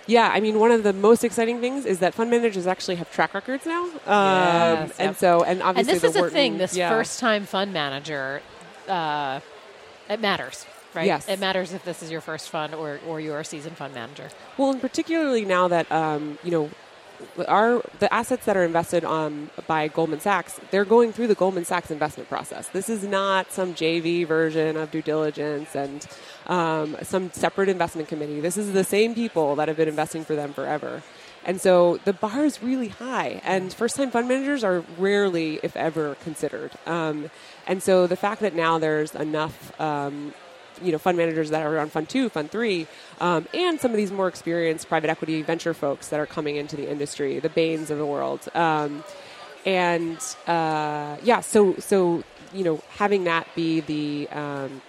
yeah 0.07 0.31
i 0.33 0.41
mean 0.41 0.59
one 0.59 0.71
of 0.73 0.83
the 0.83 0.95
most 0.95 1.23
exciting 1.25 1.61
things 1.61 1.85
is 1.85 1.99
that 1.99 2.15
fund 2.15 2.31
managers 2.31 2.67
actually 2.67 2.97
have 2.97 3.11
track 3.13 3.35
records 3.35 3.67
now 3.67 3.83
um, 3.85 3.91
Yes, 4.07 4.99
and 4.99 5.09
yep. 5.11 5.17
so 5.17 5.45
and 5.45 5.63
obviously 5.63 5.63
And 5.63 5.63
obviously 5.63 5.93
this 5.95 6.05
is 6.05 6.15
the 6.15 6.21
Wharton- 6.21 6.35
thing. 6.35 6.59
This 6.59 6.75
yeah. 6.75 6.89
first-time 6.89 7.45
fund 7.45 7.73
manager, 7.75 8.41
uh, 8.89 9.41
it 10.09 10.19
matters, 10.21 10.65
right? 10.95 11.07
Yes. 11.07 11.29
It 11.29 11.39
matters 11.39 11.75
if 11.75 11.85
this 11.85 12.03
is 12.03 12.11
your 12.11 12.23
first 12.23 12.49
fund 12.49 12.75
or 12.75 12.99
or 13.07 13.21
you're 13.21 13.39
a 13.41 13.45
seasoned 13.45 13.77
fund 13.77 13.93
manager. 13.95 14.31
Well, 14.57 14.71
and 14.73 14.81
particularly 14.81 15.45
now 15.45 15.69
that 15.69 15.87
um, 15.93 16.39
you 16.43 16.51
know 16.51 16.71
our 17.49 17.83
the 17.99 18.13
assets 18.13 18.45
that 18.47 18.57
are 18.57 18.65
invested 18.65 19.05
on 19.05 19.51
by 19.67 19.89
Goldman 19.89 20.21
Sachs, 20.21 20.61
they're 20.71 20.85
going 20.85 21.13
through 21.13 21.29
the 21.29 21.35
Goldman 21.35 21.65
Sachs 21.65 21.91
investment 21.91 22.29
process. 22.29 22.69
This 22.69 22.89
is 22.89 23.05
not 23.05 23.53
some 23.53 23.75
JV 23.75 24.27
version 24.27 24.77
of 24.77 24.91
due 24.91 25.03
diligence 25.03 25.75
and 25.75 26.07
um, 26.47 26.97
some 27.03 27.31
separate 27.33 27.69
investment 27.69 28.09
committee. 28.09 28.41
This 28.41 28.57
is 28.57 28.73
the 28.73 28.85
same 28.85 29.15
people 29.15 29.57
that 29.57 29.69
have 29.69 29.77
been 29.77 29.89
investing 29.89 30.25
for 30.25 30.35
them 30.35 30.53
forever. 30.53 31.03
And 31.45 31.61
so 31.61 31.99
the 32.05 32.13
bar 32.13 32.45
is 32.45 32.63
really 32.63 32.89
high, 32.89 33.41
and 33.45 33.73
first-time 33.73 34.11
fund 34.11 34.29
managers 34.29 34.63
are 34.63 34.85
rarely, 34.99 35.59
if 35.63 35.75
ever, 35.75 36.17
considered. 36.17 36.73
Um, 36.87 37.31
and 37.67 37.83
so 37.83 38.07
the 38.07 38.17
fact 38.17 38.43
that 38.43 38.55
now 38.55 38.79
there's 38.79 39.15
enough 39.15 39.81
um, 39.81 40.35
you 40.83 40.93
know 40.93 40.99
fund 40.99 41.17
managers 41.17 41.51
that 41.51 41.63
are 41.63 41.79
on 41.79 41.89
fund 41.89 42.09
two, 42.09 42.29
fund 42.29 42.51
three, 42.51 42.87
um, 43.21 43.47
and 43.55 43.81
some 43.81 43.91
of 43.91 43.97
these 43.97 44.13
more 44.13 44.29
experienced 44.29 44.89
private 44.89 45.11
equity 45.11 45.43
venture 45.43 45.75
folks 45.75 46.09
that 46.09 46.21
are 46.21 46.27
coming 46.27 46.57
into 46.57 46.77
the 46.77 46.91
industry, 46.91 47.39
the 47.39 47.49
Bains 47.49 47.91
of 47.91 47.99
the 47.99 48.07
world, 48.07 48.49
um, 48.55 49.05
and 49.65 50.19
uh, 50.47 51.17
yeah, 51.23 51.41
so 51.41 51.75
so 51.77 52.23
you 52.53 52.65
know 52.65 52.83
having 52.91 53.25
that 53.25 53.47
be 53.55 53.81
the 53.81 54.29
um, 54.31 54.83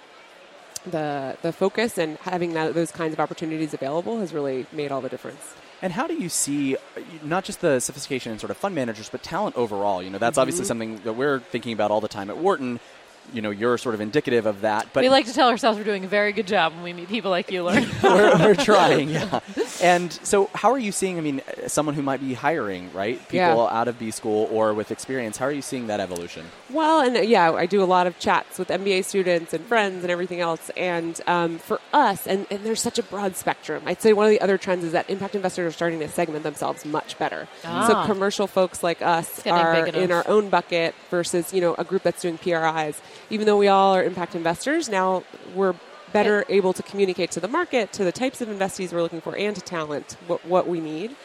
the 0.86 1.38
the 1.42 1.52
focus 1.52 1.98
and 1.98 2.18
having 2.20 2.54
that, 2.54 2.74
those 2.74 2.92
kinds 2.92 3.14
of 3.14 3.20
opportunities 3.20 3.74
available 3.74 4.20
has 4.20 4.34
really 4.34 4.66
made 4.72 4.92
all 4.92 5.02
the 5.02 5.10
difference. 5.10 5.56
And 5.82 5.92
how 5.92 6.06
do 6.06 6.14
you 6.14 6.30
see 6.30 6.78
not 7.24 7.44
just 7.44 7.62
the 7.62 7.80
sophistication 7.80 8.32
in 8.32 8.38
sort 8.38 8.52
of 8.52 8.58
fund 8.58 8.76
managers, 8.76 9.10
but 9.10 9.24
talent 9.24 9.56
overall? 9.58 10.04
You 10.04 10.12
know, 10.12 10.20
that's 10.20 10.38
obviously 10.38 10.66
something 10.66 10.98
that 10.98 11.14
we're 11.14 11.40
thinking 11.40 11.74
about 11.74 11.90
all 11.90 12.02
the 12.02 12.08
time 12.08 12.30
at 12.30 12.38
Wharton. 12.38 12.80
You 13.34 13.42
know 13.42 13.50
you're 13.50 13.78
sort 13.78 13.96
of 13.96 14.02
indicative 14.02 14.46
of 14.46 14.62
that. 14.62 14.88
But 14.94 15.02
we 15.04 15.10
like 15.10 15.26
to 15.26 15.34
tell 15.34 15.50
ourselves 15.50 15.78
we're 15.78 15.84
doing 15.84 16.04
a 16.06 16.08
very 16.08 16.32
good 16.32 16.48
job 16.48 16.74
when 16.74 16.84
we 16.84 16.94
meet 16.94 17.08
people 17.10 17.32
like 17.32 17.52
you, 17.52 17.64
Lauren. 17.64 17.86
we're, 18.04 18.38
we're 18.38 18.56
trying, 18.72 19.10
yeah. 19.10 19.40
And 19.82 20.12
so, 20.24 20.50
how 20.54 20.72
are 20.72 20.80
you 20.80 20.92
seeing? 20.92 21.18
I 21.18 21.22
mean, 21.22 21.42
someone 21.68 21.96
who 21.96 22.02
might 22.02 22.20
be 22.20 22.34
hiring, 22.34 22.92
right? 22.94 23.18
People 23.30 23.38
Yeah. 23.38 23.80
out 23.80 23.88
of 23.88 23.98
B 24.00 24.12
school 24.12 24.48
or 24.52 24.74
with 24.74 24.92
experience. 24.92 25.38
How 25.38 25.46
are 25.46 25.52
you 25.52 25.62
seeing 25.62 25.88
that 25.88 26.00
evolution? 26.00 26.46
Well, 26.70 27.02
and 27.02 27.18
uh, 27.18 27.22
yeah, 27.22 27.52
I 27.52 27.66
do 27.66 27.82
a 27.84 27.86
lot 27.86 28.08
of 28.08 28.18
chats 28.20 28.60
with 28.60 28.68
MBA 28.70 29.06
students 29.06 29.54
and 29.54 29.66
friends 29.66 30.04
and 30.04 30.12
everything 30.12 30.40
else. 30.40 30.70
And 30.78 31.20
um, 31.28 31.58
for 31.60 31.80
us, 31.94 32.28
and, 32.28 32.46
and 32.52 32.64
there's 32.66 32.82
such 32.82 33.00
a 33.00 33.04
broad 33.04 33.36
spectrum. 33.36 33.84
I'd 33.86 34.02
say 34.02 34.14
one 34.14 34.26
of 34.26 34.32
the 34.32 34.42
other 34.42 34.58
trends 34.58 34.84
is 34.84 34.92
that 34.92 35.10
impact 35.10 35.36
investors 35.36 35.68
are 35.68 35.76
starting 35.76 36.00
to 36.00 36.08
segment 36.08 36.44
themselves 36.44 36.86
much 36.86 37.18
better. 37.18 37.48
Ah. 37.64 37.88
So 37.88 38.06
commercial 38.14 38.48
folks 38.48 38.84
like 38.84 39.02
us 39.02 39.46
are 39.48 39.86
in 39.88 40.12
our 40.12 40.28
own 40.28 40.50
bucket 40.50 40.96
versus 41.10 41.54
you 41.54 41.62
know 41.62 41.76
a 41.78 41.84
group 41.84 42.04
that's 42.04 42.22
doing 42.22 42.38
PRIs. 42.38 43.02
Even 43.30 43.46
though 43.46 43.58
we 43.58 43.68
all 43.68 43.96
are 43.96 44.04
impact 44.04 44.36
investors, 44.36 44.90
now 44.90 45.24
we're 45.56 45.76
better 46.12 46.44
able 46.50 46.74
to 46.74 46.84
communicate 46.84 47.32
to 47.32 47.40
the 47.40 47.48
market, 47.48 47.94
to 47.94 48.04
the 48.04 48.12
types 48.12 48.42
of 48.42 48.50
investees 48.50 48.92
we're 48.92 49.02
looking 49.02 49.22
for, 49.22 49.36
and 49.38 49.56
to 49.56 49.62
talent 49.62 50.18
what, 50.28 50.46
what 50.46 50.68
we 50.68 50.80
need. 50.80 51.16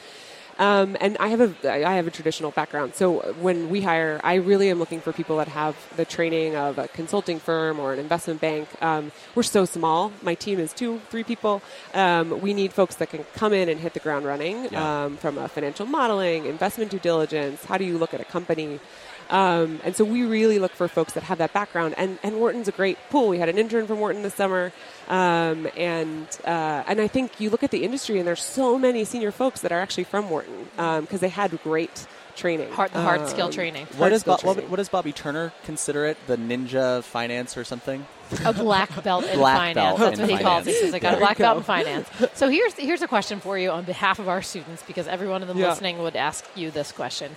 Um, 0.58 0.96
and 1.02 1.18
I 1.20 1.28
have 1.28 1.40
a 1.64 1.84
I 1.86 1.94
have 1.96 2.06
a 2.06 2.10
traditional 2.10 2.50
background, 2.50 2.94
so 2.94 3.18
when 3.42 3.68
we 3.68 3.82
hire, 3.82 4.18
I 4.24 4.36
really 4.36 4.70
am 4.70 4.78
looking 4.78 5.02
for 5.02 5.12
people 5.12 5.36
that 5.36 5.48
have 5.48 5.76
the 5.96 6.06
training 6.06 6.56
of 6.56 6.78
a 6.78 6.88
consulting 6.88 7.38
firm 7.38 7.78
or 7.78 7.92
an 7.92 7.98
investment 7.98 8.40
bank. 8.40 8.66
Um, 8.80 9.12
we're 9.34 9.42
so 9.42 9.66
small; 9.66 10.12
my 10.22 10.34
team 10.34 10.58
is 10.58 10.72
two, 10.72 11.00
three 11.10 11.24
people. 11.24 11.60
Um, 11.92 12.40
we 12.40 12.54
need 12.54 12.72
folks 12.72 12.94
that 12.94 13.10
can 13.10 13.24
come 13.34 13.52
in 13.52 13.68
and 13.68 13.78
hit 13.80 13.92
the 13.92 14.00
ground 14.00 14.24
running 14.24 14.68
Yeah. 14.70 15.04
um, 15.04 15.18
from 15.18 15.36
a 15.36 15.46
financial 15.46 15.84
modeling, 15.84 16.46
investment 16.46 16.90
due 16.90 17.00
diligence. 17.00 17.62
How 17.66 17.76
do 17.76 17.84
you 17.84 17.98
look 17.98 18.14
at 18.14 18.22
a 18.22 18.24
company? 18.24 18.80
Um, 19.28 19.80
and 19.84 19.96
so 19.96 20.04
we 20.04 20.22
really 20.24 20.58
look 20.58 20.72
for 20.72 20.88
folks 20.88 21.14
that 21.14 21.24
have 21.24 21.38
that 21.38 21.52
background. 21.52 21.94
And, 21.98 22.18
and 22.22 22.36
Wharton's 22.36 22.68
a 22.68 22.72
great 22.72 22.98
pool. 23.10 23.28
We 23.28 23.38
had 23.38 23.48
an 23.48 23.58
intern 23.58 23.86
from 23.86 23.98
Wharton 23.98 24.22
this 24.22 24.34
summer. 24.34 24.72
Um, 25.08 25.68
and, 25.76 26.26
uh, 26.44 26.84
and 26.86 27.00
I 27.00 27.08
think 27.08 27.40
you 27.40 27.50
look 27.50 27.62
at 27.62 27.70
the 27.70 27.84
industry 27.84 28.18
and 28.18 28.26
there's 28.26 28.42
so 28.42 28.78
many 28.78 29.04
senior 29.04 29.32
folks 29.32 29.60
that 29.62 29.72
are 29.72 29.80
actually 29.80 30.04
from 30.04 30.30
Wharton 30.30 30.66
because 31.02 31.20
they 31.20 31.28
had 31.28 31.60
great 31.62 32.06
training. 32.36 32.70
Hard, 32.70 32.92
the 32.92 33.00
hard 33.00 33.26
skill 33.28 33.46
Um, 33.46 33.52
training. 33.52 33.86
What 33.96 34.10
does, 34.10 34.20
skill 34.20 34.36
Bo- 34.36 34.46
what, 34.46 34.54
training. 34.54 34.70
what 34.70 34.76
does 34.76 34.88
Bobby 34.90 35.12
Turner 35.12 35.52
consider 35.64 36.04
it? 36.06 36.18
The 36.26 36.36
ninja 36.36 37.02
finance 37.02 37.56
or 37.56 37.64
something? 37.64 38.06
a 38.44 38.52
black 38.52 39.02
belt 39.04 39.24
in 39.24 39.38
Black 39.38 39.56
finance. 39.56 39.74
belt 39.76 39.98
That's 40.00 40.18
in 40.20 40.26
what 40.28 40.36
he 40.38 40.44
calls 40.44 40.66
it. 40.66 40.70
He 40.70 40.76
finance. 40.76 40.86
says, 40.86 40.94
I 40.94 40.98
got 40.98 41.14
a 41.14 41.18
black 41.18 41.38
you 41.38 41.44
belt 41.44 41.56
in 41.58 41.62
finance. 41.62 42.08
So 42.34 42.48
here's 42.50 42.74
here's 42.74 43.00
a 43.00 43.06
question 43.08 43.38
for 43.40 43.56
you 43.56 43.70
on 43.70 43.84
behalf 43.84 44.18
of 44.18 44.28
our 44.28 44.42
students, 44.42 44.82
because 44.82 45.06
every 45.06 45.28
one 45.28 45.42
of 45.42 45.48
them 45.48 45.56
Yeah. 45.58 45.68
listening 45.70 45.98
would 46.00 46.16
ask 46.16 46.44
you 46.56 46.70
this 46.72 46.90
question. 46.92 47.36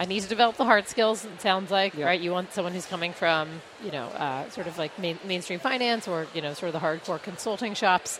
I 0.00 0.06
need 0.06 0.22
to 0.22 0.28
develop 0.28 0.56
the 0.56 0.64
hard 0.64 0.88
skills. 0.88 1.24
It 1.26 1.40
sounds 1.42 1.70
like 1.70 1.94
Yeah. 1.94 2.06
right. 2.06 2.20
You 2.20 2.32
want 2.32 2.52
someone 2.54 2.72
who's 2.72 2.86
coming 2.86 3.12
from 3.12 3.60
you 3.84 3.92
know 3.92 4.06
uh, 4.06 4.48
sort 4.50 4.66
of 4.66 4.78
like 4.78 4.98
main, 4.98 5.18
mainstream 5.24 5.60
finance 5.60 6.08
or 6.08 6.26
you 6.34 6.40
know 6.40 6.54
sort 6.54 6.74
of 6.74 6.80
the 6.80 6.86
hardcore 6.86 7.22
consulting 7.22 7.74
shops. 7.74 8.18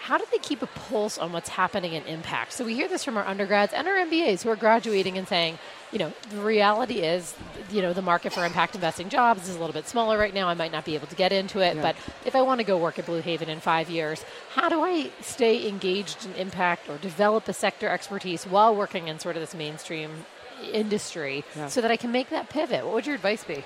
How 0.00 0.16
do 0.16 0.24
they 0.30 0.38
keep 0.38 0.62
a 0.62 0.68
pulse 0.68 1.18
on 1.18 1.32
what's 1.32 1.48
happening 1.48 1.92
in 1.94 2.04
impact? 2.04 2.52
So 2.52 2.64
we 2.64 2.74
hear 2.74 2.86
this 2.86 3.02
from 3.02 3.16
our 3.16 3.26
undergrads 3.26 3.72
and 3.72 3.88
our 3.88 3.96
MBAs 3.96 4.42
who 4.44 4.48
are 4.48 4.54
graduating 4.56 5.18
and 5.18 5.26
saying, 5.26 5.58
you 5.90 5.98
know, 5.98 6.12
the 6.30 6.40
reality 6.40 7.00
is, 7.00 7.34
you 7.72 7.82
know, 7.82 7.92
the 7.92 8.00
market 8.00 8.32
for 8.32 8.44
impact 8.46 8.76
investing 8.76 9.08
jobs 9.08 9.48
is 9.48 9.56
a 9.56 9.58
little 9.58 9.72
bit 9.74 9.88
smaller 9.88 10.16
right 10.16 10.32
now. 10.32 10.46
I 10.48 10.54
might 10.54 10.70
not 10.70 10.84
be 10.84 10.94
able 10.94 11.08
to 11.08 11.16
get 11.16 11.32
into 11.32 11.58
it, 11.58 11.74
Yeah. 11.74 11.82
but 11.82 11.96
if 12.24 12.36
I 12.36 12.42
want 12.42 12.60
to 12.60 12.64
go 12.64 12.78
work 12.78 13.00
at 13.00 13.06
Blue 13.06 13.20
Haven 13.22 13.48
in 13.50 13.58
five 13.58 13.90
years, 13.90 14.24
how 14.54 14.68
do 14.68 14.82
I 14.84 15.10
stay 15.20 15.68
engaged 15.68 16.24
in 16.24 16.32
impact 16.34 16.88
or 16.88 16.96
develop 16.98 17.48
a 17.48 17.52
sector 17.52 17.88
expertise 17.88 18.46
while 18.46 18.72
working 18.76 19.08
in 19.08 19.18
sort 19.18 19.34
of 19.34 19.40
this 19.42 19.52
mainstream 19.52 20.26
industry 20.72 21.44
Yeah. 21.56 21.68
so 21.68 21.80
that 21.80 21.90
I 21.90 21.96
can 21.96 22.12
make 22.12 22.30
that 22.30 22.48
pivot? 22.48 22.84
What 22.84 22.94
would 22.94 23.06
your 23.06 23.14
advice 23.14 23.44
be? 23.44 23.64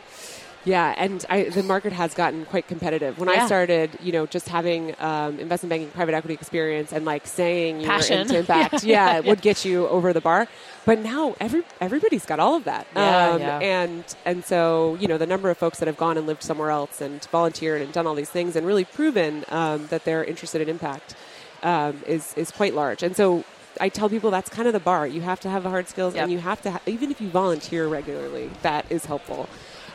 Yeah, 0.64 0.94
and 0.96 1.26
I, 1.28 1.44
the 1.48 1.64
market 1.64 1.92
has 1.92 2.14
gotten 2.14 2.44
quite 2.44 2.68
competitive. 2.68 3.18
When 3.18 3.28
Yeah. 3.28 3.42
I 3.42 3.46
started, 3.46 3.98
you 4.00 4.12
know, 4.12 4.26
just 4.26 4.48
having 4.48 4.94
um, 5.00 5.40
investment 5.40 5.70
banking, 5.70 5.90
private 5.90 6.14
equity 6.14 6.34
experience, 6.34 6.92
and 6.92 7.04
like 7.04 7.26
saying 7.26 7.80
you 7.80 7.86
Passion. 7.88 8.18
were 8.18 8.22
into 8.22 8.38
impact, 8.44 8.84
yeah, 8.84 9.16
it 9.16 9.24
would 9.24 9.40
get 9.42 9.64
you 9.64 9.88
over 9.88 10.12
the 10.12 10.20
bar. 10.20 10.46
But 10.84 11.00
now 11.00 11.34
every 11.40 11.64
everybody's 11.80 12.24
got 12.24 12.38
all 12.38 12.54
of 12.54 12.62
that, 12.64 12.86
Um, 12.94 13.02
Yeah, 13.02 13.36
yeah. 13.38 13.58
and 13.58 14.04
and 14.24 14.44
so 14.44 14.96
you 15.00 15.08
know 15.08 15.18
the 15.18 15.26
number 15.26 15.50
of 15.50 15.58
folks 15.58 15.80
that 15.80 15.88
have 15.88 15.96
gone 15.96 16.16
and 16.16 16.28
lived 16.28 16.44
somewhere 16.44 16.70
else 16.70 17.00
and 17.00 17.24
volunteered 17.32 17.82
and 17.82 17.92
done 17.92 18.06
all 18.06 18.14
these 18.14 18.30
things 18.30 18.54
and 18.54 18.64
really 18.64 18.84
proven 18.84 19.44
um, 19.48 19.88
that 19.88 20.04
they're 20.04 20.22
interested 20.24 20.60
in 20.60 20.68
impact 20.68 21.16
um, 21.64 22.00
is 22.06 22.34
is 22.36 22.52
quite 22.52 22.72
large. 22.72 23.02
And 23.02 23.16
so 23.16 23.42
I 23.84 23.88
tell 23.90 24.08
people 24.08 24.30
that's 24.30 24.48
kind 24.58 24.66
of 24.68 24.74
the 24.74 24.80
bar. 24.90 25.02
You 25.06 25.22
have 25.22 25.40
to 25.40 25.48
have 25.50 25.62
the 25.66 25.70
hard 25.74 25.86
skills, 25.88 26.14
Yep. 26.14 26.22
and 26.22 26.32
you 26.32 26.38
have 26.50 26.60
to 26.62 26.70
ha- 26.74 26.80
even 26.86 27.10
if 27.10 27.20
you 27.20 27.28
volunteer 27.28 27.82
regularly, 27.98 28.46
that 28.62 28.82
is 28.90 29.04
helpful. 29.12 29.48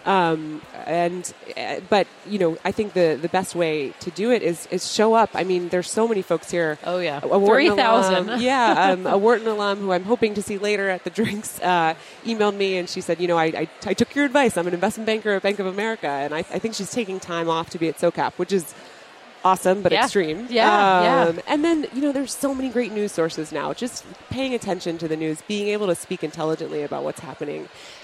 Um, 0.06 0.62
and 0.86 1.24
uh, 1.58 1.82
but 1.90 2.08
you 2.26 2.40
know, 2.40 2.58
I 2.64 2.72
think 2.72 2.94
the 2.94 3.18
the 3.22 3.28
best 3.28 3.56
way 3.56 3.92
to 4.06 4.10
do 4.12 4.32
it 4.32 4.42
is 4.42 4.66
is 4.72 4.82
show 5.00 5.14
up. 5.14 5.30
I 5.34 5.44
mean, 5.44 5.68
there's 5.68 5.90
so 5.92 6.08
many 6.08 6.22
folks 6.22 6.50
here. 6.50 6.78
Oh, 6.86 7.00
yeah. 7.00 7.20
a 7.24 7.38
Wharton 7.38 7.76
3,000. 7.76 8.30
alum- 8.30 8.42
yeah, 8.52 8.92
um, 8.92 9.06
a 9.06 9.18
Wharton 9.18 9.48
alum 9.48 9.80
who 9.80 9.92
I'm 9.92 10.06
hoping 10.06 10.34
to 10.36 10.42
see 10.42 10.58
later 10.58 10.88
at 10.90 11.04
the 11.04 11.10
drinks 11.10 11.60
uh, 11.62 11.94
emailed 12.26 12.56
me 12.56 12.78
and 12.78 12.88
she 12.88 13.02
said, 13.02 13.20
you 13.20 13.28
know, 13.28 13.38
I, 13.38 13.46
I, 13.46 13.68
I 13.86 13.94
took 13.94 14.16
your 14.16 14.24
advice. 14.24 14.56
I'm 14.58 14.68
an 14.68 14.74
investment 14.74 15.08
banker 15.08 15.32
at 15.32 15.42
Bank 15.44 15.60
of 15.60 15.66
America, 15.66 16.08
and 16.08 16.34
I, 16.34 16.40
I 16.40 16.60
think 16.60 16.76
she's 16.76 16.92
taking 16.92 17.20
time 17.20 17.50
off 17.50 17.70
to 17.72 17.78
be 17.78 17.90
at 17.90 17.98
SoCap, 17.98 18.32
which 18.38 18.54
is 18.54 18.74
awesome 19.48 19.82
but 19.82 19.92
Yeah. 19.92 20.04
extreme. 20.04 20.40
Yeah, 20.50 21.04
yeah. 21.08 21.24
Um, 21.30 21.40
And 21.48 21.64
then 21.66 21.78
you 21.94 22.02
know, 22.02 22.12
there's 22.12 22.36
so 22.46 22.54
many 22.54 22.70
great 22.70 22.92
news 22.92 23.12
sources 23.12 23.52
now. 23.52 23.74
Just 23.74 24.04
paying 24.30 24.54
attention 24.54 24.98
to 25.00 25.08
the 25.08 25.18
news, 25.24 25.38
being 25.48 25.68
able 25.70 25.88
to 25.88 25.96
speak 25.96 26.22
intelligently 26.24 26.82
about 26.84 27.04
what's 27.04 27.22
happening, 27.22 27.62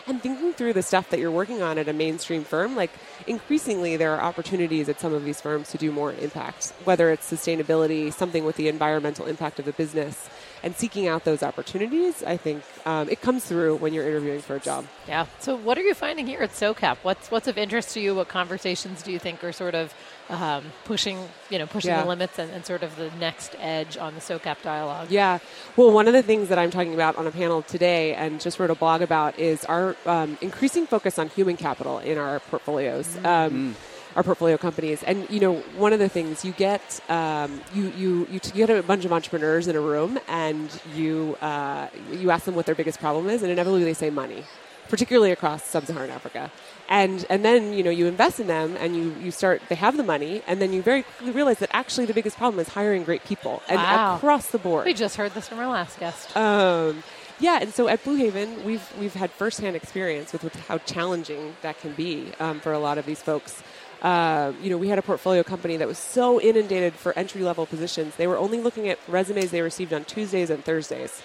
and 0.07 0.21
thinking 0.21 0.53
through 0.53 0.73
the 0.73 0.81
stuff 0.91 1.09
that 1.11 1.19
you're 1.19 1.31
working 1.41 1.61
on 1.61 1.77
at 1.77 1.87
a 1.87 1.93
mainstream 1.93 2.43
firm. 2.43 2.75
Like 2.75 2.91
increasingly, 3.27 3.97
there 3.97 4.13
are 4.15 4.21
opportunities 4.21 4.89
at 4.89 4.99
some 4.99 5.13
of 5.13 5.23
these 5.25 5.39
firms 5.41 5.69
to 5.71 5.77
do 5.77 5.91
more 5.91 6.13
impact, 6.13 6.73
whether 6.85 7.09
it's 7.11 7.29
sustainability, 7.31 8.11
something 8.11 8.43
with 8.45 8.55
the 8.55 8.67
environmental 8.67 9.25
impact 9.25 9.59
of 9.59 9.65
the 9.65 9.73
business. 9.73 10.29
And 10.65 10.73
seeking 10.77 11.07
out 11.09 11.25
those 11.25 11.43
opportunities, 11.43 12.23
I 12.23 12.37
think 12.37 12.63
um, 12.85 13.09
it 13.09 13.19
comes 13.21 13.43
through 13.43 13.75
when 13.83 13.93
you're 13.93 14.07
interviewing 14.07 14.39
for 14.41 14.55
a 14.55 14.61
job. 14.61 14.85
Yeah. 15.09 15.25
So, 15.39 15.57
what 15.57 15.77
are 15.77 15.81
you 15.81 15.93
finding 15.93 16.25
here 16.25 16.41
at 16.41 16.51
SoCap? 16.51 16.97
What's 17.03 17.29
what's 17.29 17.49
of 17.49 17.57
interest 17.57 17.93
to 17.95 17.99
you? 17.99 18.15
What 18.15 18.29
conversations 18.29 19.03
do 19.03 19.11
you 19.11 19.19
think 19.19 19.43
are 19.43 19.51
sort 19.51 19.75
of 19.75 19.93
um, 20.33 20.63
pushing, 20.85 21.17
you 21.49 21.59
know, 21.59 21.67
pushing 21.67 21.89
Yeah. 21.91 22.01
the 22.03 22.07
limits 22.09 22.39
and, 22.39 22.51
and 22.51 22.65
sort 22.65 22.83
of 22.83 22.95
the 22.95 23.09
next 23.19 23.55
edge 23.59 23.97
on 23.97 24.13
the 24.15 24.21
SoCap 24.21 24.61
dialogue? 24.63 25.07
Yeah. 25.11 25.39
Well, 25.77 25.91
one 25.91 26.07
of 26.07 26.13
the 26.13 26.23
things 26.23 26.49
that 26.49 26.57
I'm 26.59 26.71
talking 26.71 26.93
about 26.93 27.15
on 27.17 27.27
a 27.27 27.31
panel 27.31 27.61
today 27.61 28.13
and 28.15 28.41
just 28.41 28.59
wrote 28.59 28.69
a 28.71 28.75
blog 28.75 29.01
about 29.01 29.37
is 29.39 29.63
our 29.65 29.95
um, 30.05 30.37
increasing 30.41 30.85
focus 30.87 31.19
on 31.19 31.29
human 31.29 31.57
capital 31.57 31.99
in 31.99 32.17
our 32.17 32.39
portfolios. 32.39 33.07
Um, 33.23 33.75
Our 34.15 34.21
portfolio 34.21 34.57
companies, 34.57 35.01
and 35.01 35.27
you 35.31 35.39
know, 35.39 35.55
one 35.75 35.91
of 35.91 35.97
the 35.97 36.07
things 36.07 36.45
you 36.45 36.51
get, 36.51 36.99
um, 37.09 37.59
you 37.73 37.91
you 37.97 38.27
you, 38.29 38.37
t- 38.37 38.51
you 38.53 38.67
get 38.67 38.69
a 38.69 38.83
bunch 38.83 39.05
of 39.05 39.11
entrepreneurs 39.11 39.67
in 39.67 39.75
a 39.75 39.81
room, 39.81 40.19
and 40.27 40.69
you 40.95 41.35
uh, 41.41 41.87
you 42.11 42.29
ask 42.29 42.45
them 42.45 42.53
what 42.53 42.67
their 42.67 42.75
biggest 42.75 42.99
problem 42.99 43.27
is, 43.27 43.41
and 43.41 43.51
inevitably 43.51 43.83
they 43.83 43.95
say 43.95 44.11
money, 44.11 44.43
particularly 44.89 45.31
across 45.31 45.63
sub-Saharan 45.63 46.09
Africa, 46.09 46.51
and 46.89 47.25
and 47.29 47.43
then 47.43 47.73
you 47.73 47.83
know 47.83 47.89
you 47.89 48.05
invest 48.07 48.39
in 48.39 48.47
them, 48.47 48.75
and 48.79 48.95
you 48.95 49.15
you 49.21 49.31
start 49.31 49.61
they 49.69 49.75
have 49.75 49.97
the 49.97 50.03
money, 50.03 50.41
and 50.47 50.61
then 50.61 50.73
you 50.73 50.81
very 50.81 51.03
quickly 51.03 51.31
realize 51.31 51.59
that 51.59 51.69
actually 51.73 52.05
the 52.05 52.13
biggest 52.13 52.37
problem 52.37 52.59
is 52.59 52.69
hiring 52.69 53.03
great 53.03 53.23
people, 53.23 53.61
and 53.67 53.77
Wow. 53.77 54.15
across 54.17 54.47
the 54.47 54.57
board. 54.59 54.85
We 54.85 54.93
just 54.93 55.15
heard 55.15 55.33
this 55.33 55.47
from 55.47 55.59
our 55.59 55.67
last 55.67 55.99
guest. 55.99 56.35
Um, 56.37 57.03
yeah, 57.39 57.59
and 57.61 57.73
so 57.73 57.87
at 57.87 58.03
Blue 58.03 58.15
Haven, 58.15 58.63
we've 58.63 58.87
we've 58.99 59.13
had 59.15 59.31
firsthand 59.31 59.75
experience 59.75 60.31
with, 60.33 60.43
with 60.43 60.55
how 60.67 60.77
challenging 60.79 61.55
that 61.61 61.79
can 61.79 61.93
be 61.93 62.31
um, 62.39 62.59
for 62.59 62.71
a 62.73 62.79
lot 62.79 62.97
of 62.97 63.05
these 63.05 63.21
folks. 63.21 63.61
Uh, 64.01 64.51
you 64.61 64.69
know, 64.69 64.77
we 64.77 64.89
had 64.89 64.99
a 64.99 65.01
portfolio 65.01 65.43
company 65.43 65.77
that 65.77 65.87
was 65.87 65.97
so 65.97 66.39
inundated 66.41 66.93
for 66.93 67.17
entry 67.17 67.41
level 67.41 67.65
positions. 67.65 68.13
They 68.17 68.27
were 68.27 68.37
only 68.37 68.59
looking 68.59 68.89
at 68.89 68.99
resumes 69.07 69.49
they 69.51 69.61
received 69.61 69.93
on 69.93 70.03
Tuesdays 70.03 70.49
and 70.49 70.61
Thursdays, 70.63 71.21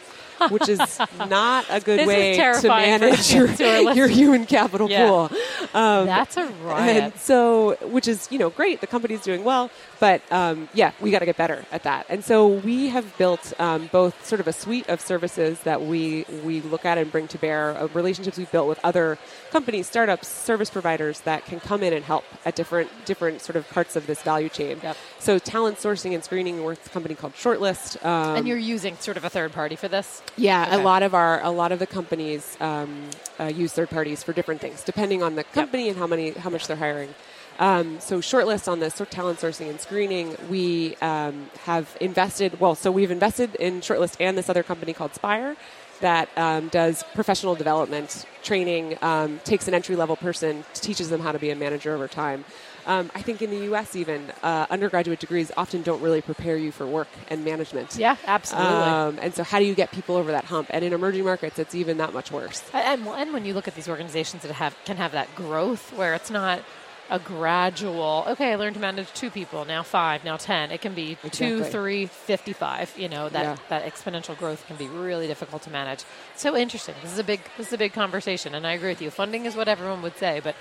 which 0.51 0.68
is 0.68 0.81
not 1.29 1.64
a 1.70 1.81
good 1.81 2.07
way 2.07 2.37
to 2.37 2.68
manage 2.68 3.33
your, 3.35 3.48
your 3.94 4.09
human 4.09 4.46
capital 4.46 4.88
Yeah. 4.90 5.07
pool. 5.09 5.31
Um, 5.74 6.07
That's 6.07 6.37
a 6.37 6.46
riot. 6.64 6.96
and 7.05 7.14
so, 7.18 7.77
which 7.83 8.09
is, 8.09 8.29
you 8.31 8.38
know, 8.38 8.51
great. 8.51 8.81
The 8.81 8.87
company's 8.87 9.22
doing 9.22 9.44
well. 9.44 9.70
But 10.00 10.22
um, 10.30 10.68
yeah, 10.74 10.92
we 11.00 11.11
got 11.11 11.18
to 11.20 11.26
get 11.26 11.37
better 11.37 11.64
at 11.72 11.82
that. 11.82 12.06
And 12.08 12.24
so 12.24 12.46
we 12.46 12.88
have 12.88 13.16
built 13.18 13.52
um, 13.58 13.88
both 13.90 14.24
sort 14.24 14.40
of 14.40 14.46
a 14.46 14.52
suite 14.52 14.88
of 14.88 15.00
services 15.00 15.58
that 15.61 15.82
we, 15.82 16.24
we 16.44 16.61
look 16.61 16.84
at 16.84 16.98
and 16.98 17.11
bring 17.11 17.26
to 17.28 17.38
bear, 17.38 17.76
uh, 17.76 17.88
relationships 17.94 18.38
we've 18.38 18.50
built 18.52 18.68
with 18.68 18.78
other 18.84 19.18
companies, 19.50 19.88
startups, 19.88 20.28
service 20.28 20.70
providers 20.70 21.20
that 21.22 21.44
can 21.46 21.58
come 21.58 21.82
in 21.82 21.92
and 21.92 22.04
help 22.04 22.24
at 22.44 22.54
different, 22.54 22.90
different 23.06 23.40
sort 23.40 23.56
of 23.56 23.68
parts 23.70 23.96
of 23.96 24.06
this 24.06 24.22
value 24.22 24.48
chain. 24.48 24.78
Yep. 24.82 24.96
So 25.18 25.38
talent 25.40 25.78
sourcing 25.78 26.14
and 26.14 26.22
screening, 26.22 26.62
we're 26.62 26.70
with 26.70 26.87
a 26.87 26.90
company 26.90 27.16
called 27.16 27.34
Shortlist. 27.34 28.04
Um, 28.04 28.37
and 28.37 28.46
you're 28.46 28.56
using 28.56 28.96
sort 28.98 29.16
of 29.16 29.24
a 29.24 29.30
third 29.30 29.52
party 29.52 29.74
for 29.74 29.88
this? 29.88 30.22
yeah, 30.37 30.66
Okay. 30.66 30.76
a 30.76 30.84
lot 30.84 31.02
of 31.02 31.14
our 31.14 31.42
a 31.42 31.50
lot 31.50 31.72
of 31.72 31.78
the 31.78 31.87
companies 31.87 32.56
um, 32.61 33.08
uh, 33.40 33.44
use 33.44 33.72
third 33.72 33.90
parties 33.90 34.22
for 34.22 34.32
different 34.32 34.61
things, 34.61 34.84
depending 34.84 35.22
on 35.22 35.34
the 35.34 35.44
company 35.44 35.88
and 35.88 35.98
how 35.98 36.06
many 36.06 36.30
how 36.30 36.50
much 36.50 36.66
they're 36.68 36.76
hiring. 36.76 37.14
Um, 37.58 37.98
so, 38.00 38.20
shortlist 38.20 38.70
on 38.70 38.78
the 38.78 38.90
sort 38.90 39.10
talent 39.10 39.40
sourcing 39.40 39.68
and 39.68 39.80
screening, 39.80 40.36
we 40.48 40.96
um, 40.96 41.50
have 41.64 41.96
invested. 42.00 42.60
Well, 42.60 42.74
so 42.74 42.92
we've 42.92 43.10
invested 43.10 43.54
in 43.56 43.80
shortlist 43.80 44.16
and 44.20 44.38
this 44.38 44.48
other 44.48 44.62
company 44.62 44.92
called 44.92 45.14
Spire. 45.14 45.56
that 46.00 46.28
um, 46.36 46.68
does 46.68 47.02
professional 47.14 47.56
development 47.56 48.24
training, 48.44 48.96
um, 49.02 49.40
takes 49.44 49.66
an 49.66 49.74
entry 49.74 49.96
level 49.96 50.14
person, 50.14 50.64
teaches 50.74 51.10
them 51.10 51.20
how 51.20 51.32
to 51.32 51.40
be 51.40 51.50
a 51.50 51.56
manager 51.56 51.92
over 51.92 52.06
time. 52.06 52.44
Um, 52.86 53.10
I 53.14 53.20
think 53.20 53.42
in 53.42 53.50
the 53.50 53.64
U.S. 53.64 53.96
even 53.96 54.22
uh, 54.42 54.66
undergraduate 54.70 55.20
degrees 55.20 55.52
often 55.56 55.82
don't 55.82 56.00
really 56.00 56.22
prepare 56.22 56.56
you 56.56 56.72
for 56.72 56.86
work 56.86 57.08
and 57.28 57.44
management. 57.44 57.96
Yeah, 57.96 58.16
absolutely. 58.26 58.72
Um, 58.72 59.18
and 59.20 59.34
so, 59.34 59.42
how 59.42 59.58
do 59.58 59.66
you 59.66 59.74
get 59.74 59.90
people 59.90 60.16
over 60.16 60.32
that 60.32 60.44
hump? 60.44 60.68
And 60.70 60.84
in 60.84 60.92
emerging 60.92 61.24
markets, 61.24 61.58
it's 61.58 61.74
even 61.74 61.98
that 61.98 62.14
much 62.14 62.30
worse. 62.30 62.62
And, 62.72 63.06
and 63.06 63.32
when 63.34 63.44
you 63.44 63.52
look 63.52 63.68
at 63.68 63.74
these 63.74 63.88
organizations 63.88 64.42
that 64.42 64.52
have 64.52 64.74
can 64.84 64.96
have 64.96 65.12
that 65.12 65.34
growth, 65.34 65.92
where 65.98 66.14
it's 66.14 66.30
not 66.30 66.62
a 67.10 67.18
gradual 67.18 68.24
okay 68.26 68.52
i 68.52 68.56
learned 68.56 68.74
to 68.74 68.80
manage 68.80 69.10
two 69.14 69.30
people 69.30 69.64
now 69.64 69.82
five 69.82 70.24
now 70.24 70.36
ten 70.36 70.70
it 70.70 70.80
can 70.80 70.94
be 70.94 71.12
exactly. 71.12 71.30
two 71.30 71.64
three 71.64 72.06
55 72.06 72.94
you 72.98 73.08
know 73.08 73.28
that 73.30 73.42
Yeah. 73.42 73.56
that 73.70 73.84
exponential 73.90 74.36
growth 74.38 74.66
can 74.66 74.76
be 74.76 74.86
really 74.88 75.26
difficult 75.26 75.62
to 75.62 75.70
manage 75.70 76.04
so 76.36 76.54
interesting 76.56 76.94
this 77.02 77.12
is 77.12 77.18
a 77.18 77.24
big 77.24 77.40
this 77.56 77.68
is 77.68 77.72
a 77.72 77.78
big 77.78 77.92
conversation 77.94 78.54
and 78.54 78.66
i 78.66 78.72
agree 78.72 78.90
with 78.90 79.00
you 79.00 79.10
funding 79.10 79.46
is 79.46 79.56
what 79.56 79.68
everyone 79.68 80.02
would 80.02 80.16
say 80.18 80.40
but 80.44 80.54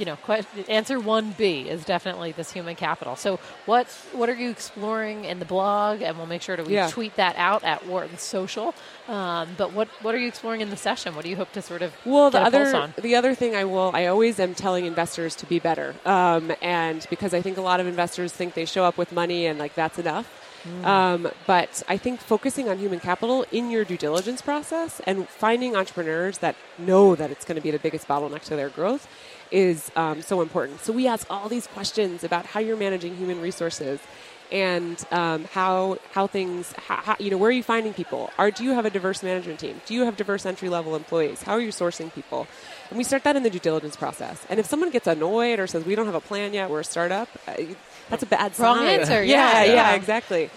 you 0.00 0.06
know, 0.06 0.16
que- 0.26 0.44
answer 0.68 0.98
one 0.98 1.34
B 1.36 1.68
is 1.68 1.84
definitely 1.84 2.32
this 2.32 2.50
human 2.50 2.74
capital. 2.74 3.16
So, 3.16 3.38
what 3.66 3.86
what 4.14 4.30
are 4.30 4.34
you 4.34 4.48
exploring 4.50 5.26
in 5.26 5.38
the 5.38 5.44
blog? 5.44 6.00
And 6.00 6.16
we'll 6.16 6.26
make 6.26 6.40
sure 6.40 6.56
to 6.56 6.62
we 6.64 6.74
Yeah. 6.74 6.88
tweet 6.88 7.16
that 7.16 7.36
out 7.36 7.62
at 7.62 7.86
Wharton 7.86 8.16
Social. 8.16 8.74
Um, 9.08 9.50
but 9.58 9.72
what 9.74 9.88
what 10.00 10.14
are 10.14 10.18
you 10.18 10.28
exploring 10.28 10.62
in 10.62 10.70
the 10.70 10.76
session? 10.76 11.14
What 11.14 11.24
do 11.24 11.30
you 11.30 11.36
hope 11.36 11.52
to 11.52 11.62
sort 11.62 11.82
of 11.82 11.92
Well, 12.06 12.30
the 12.30 12.38
get 12.38 12.48
a 12.48 12.50
pulse 12.50 12.74
other 12.74 13.02
the 13.02 13.14
other 13.14 13.34
thing 13.34 13.54
I 13.54 13.64
will 13.64 13.90
I 13.92 14.06
always 14.06 14.40
am 14.40 14.54
telling 14.54 14.86
investors 14.86 15.36
to 15.36 15.46
be 15.46 15.58
better, 15.58 15.94
um, 16.06 16.50
and 16.62 17.06
because 17.10 17.34
I 17.34 17.42
think 17.42 17.58
a 17.58 17.62
lot 17.62 17.78
of 17.78 17.86
investors 17.86 18.32
think 18.32 18.54
they 18.54 18.64
show 18.64 18.84
up 18.84 18.96
with 18.96 19.12
money 19.12 19.44
and 19.46 19.58
like 19.58 19.74
that's 19.74 19.98
enough. 19.98 20.26
Mm. 20.66 20.84
Um, 20.84 21.28
but 21.46 21.82
I 21.88 21.96
think 21.96 22.20
focusing 22.20 22.68
on 22.68 22.78
human 22.78 23.00
capital 23.00 23.46
in 23.50 23.70
your 23.70 23.84
due 23.84 23.96
diligence 23.96 24.42
process 24.42 25.00
and 25.06 25.26
finding 25.28 25.74
entrepreneurs 25.74 26.38
that 26.38 26.54
know 26.78 27.14
that 27.16 27.30
it's 27.30 27.44
going 27.46 27.56
to 27.56 27.62
be 27.62 27.70
the 27.70 27.78
biggest 27.78 28.06
bottleneck 28.06 28.42
to 28.42 28.56
their 28.56 28.68
growth 28.68 29.08
is 29.50 29.90
um, 29.96 30.22
so 30.22 30.40
important. 30.40 30.80
So 30.80 30.92
we 30.92 31.06
ask 31.06 31.26
all 31.30 31.48
these 31.48 31.66
questions 31.66 32.24
about 32.24 32.46
how 32.46 32.60
you're 32.60 32.76
managing 32.76 33.16
human 33.16 33.40
resources 33.40 34.00
and 34.52 35.04
um, 35.12 35.44
how 35.52 35.98
how 36.12 36.26
things 36.26 36.72
how, 36.72 36.96
how, 36.96 37.16
you 37.20 37.30
know 37.30 37.36
where 37.36 37.50
are 37.50 37.52
you 37.52 37.62
finding 37.62 37.94
people 37.94 38.30
are 38.36 38.50
do 38.50 38.64
you 38.64 38.72
have 38.72 38.84
a 38.84 38.90
diverse 38.90 39.22
management 39.22 39.60
team 39.60 39.80
do 39.86 39.94
you 39.94 40.04
have 40.04 40.16
diverse 40.16 40.44
entry 40.44 40.68
level 40.68 40.96
employees 40.96 41.42
how 41.42 41.52
are 41.52 41.60
you 41.60 41.70
sourcing 41.70 42.12
people 42.12 42.48
and 42.88 42.98
we 42.98 43.04
start 43.04 43.22
that 43.22 43.36
in 43.36 43.44
the 43.44 43.50
due 43.50 43.60
diligence 43.60 43.94
process 43.94 44.44
and 44.50 44.58
if 44.58 44.66
someone 44.66 44.90
gets 44.90 45.06
annoyed 45.06 45.60
or 45.60 45.68
says 45.68 45.84
we 45.84 45.94
don't 45.94 46.06
have 46.06 46.16
a 46.16 46.20
plan 46.20 46.52
yet 46.52 46.68
we're 46.68 46.80
a 46.80 46.84
startup 46.84 47.28
uh, 47.46 47.54
that's 48.08 48.24
a 48.24 48.26
bad 48.26 48.58
Wrong 48.58 48.78
sign 48.78 49.00
answer, 49.00 49.22
yeah 49.22 49.62
yeah. 49.62 49.72
yeah, 49.72 49.92
exactly 49.92 50.50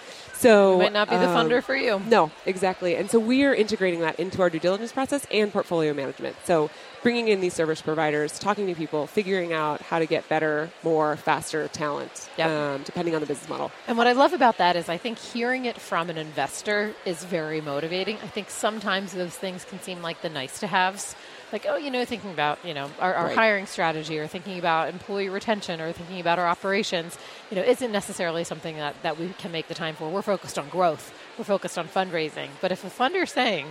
so 0.43 0.77
Might 0.79 0.91
not 0.91 1.09
be 1.09 1.15
the 1.15 1.29
um, 1.29 1.49
funder 1.49 1.63
for 1.63 1.73
you. 1.73 2.01
no, 2.05 2.29
exactly. 2.45 2.97
And 2.97 3.09
so 3.09 3.17
we 3.17 3.45
are 3.45 3.55
integrating 3.55 4.01
that 4.01 4.19
into 4.19 4.41
our 4.41 4.49
due 4.49 4.59
diligence 4.59 4.91
process 4.91 5.25
and 5.31 5.53
portfolio 5.53 5.93
management. 5.93 6.35
So 6.43 6.69
bringing 7.03 7.27
in 7.27 7.41
these 7.41 7.53
service 7.53 7.81
providers, 7.81 8.39
talking 8.39 8.65
to 8.67 8.73
people, 8.75 9.05
figuring 9.07 9.53
out 9.53 9.81
how 9.81 9.99
to 9.99 10.05
get 10.05 10.27
better, 10.29 10.69
more, 10.83 11.15
faster 11.17 11.67
talent, 11.67 12.29
Yep. 12.37 12.49
um, 12.49 12.81
depending 12.83 13.13
on 13.13 13.21
the 13.21 13.27
business 13.27 13.49
model. 13.49 13.71
And 13.87 13.97
what 13.97 14.07
I 14.07 14.13
love 14.13 14.33
about 14.33 14.57
that 14.57 14.75
is 14.75 14.89
I 14.89 14.97
think 14.97 15.19
hearing 15.19 15.65
it 15.65 15.79
from 15.79 16.09
an 16.09 16.17
investor 16.17 16.93
is 17.05 17.23
very 17.25 17.61
motivating. 17.61 18.17
I 18.23 18.27
think 18.27 18.49
sometimes 18.49 19.11
those 19.11 19.35
things 19.35 19.65
can 19.65 19.79
seem 19.81 20.01
like 20.01 20.21
the 20.21 20.29
nice 20.29 20.59
to 20.61 20.67
haves. 20.67 21.15
Like, 21.51 21.67
oh, 21.69 21.75
you 21.75 21.91
know, 21.91 22.03
thinking 22.03 22.31
about, 22.31 22.57
you 22.65 22.73
know, 22.73 22.89
our, 22.99 23.13
our 23.13 23.25
Right. 23.27 23.35
hiring 23.37 23.65
strategy 23.67 24.17
or 24.17 24.25
thinking 24.25 24.57
about 24.57 24.89
employee 24.89 25.29
retention 25.29 25.79
or 25.81 25.91
thinking 25.91 26.19
about 26.19 26.39
our 26.39 26.47
operations, 26.47 27.15
you 27.51 27.55
know, 27.57 27.61
isn't 27.61 27.91
necessarily 27.91 28.43
something 28.43 28.75
that, 28.77 28.95
that 29.03 29.19
we 29.19 29.29
can 29.37 29.51
make 29.51 29.67
the 29.67 29.75
time 29.75 29.93
for. 29.93 30.09
We're 30.09 30.23
focused 30.23 30.57
on 30.57 30.67
growth. 30.69 31.13
We're 31.37 31.43
focused 31.43 31.77
on 31.77 31.87
fundraising. 31.87 32.47
But 32.59 32.71
if 32.71 32.83
a 32.83 32.89
funder's 32.89 33.31
saying, 33.31 33.67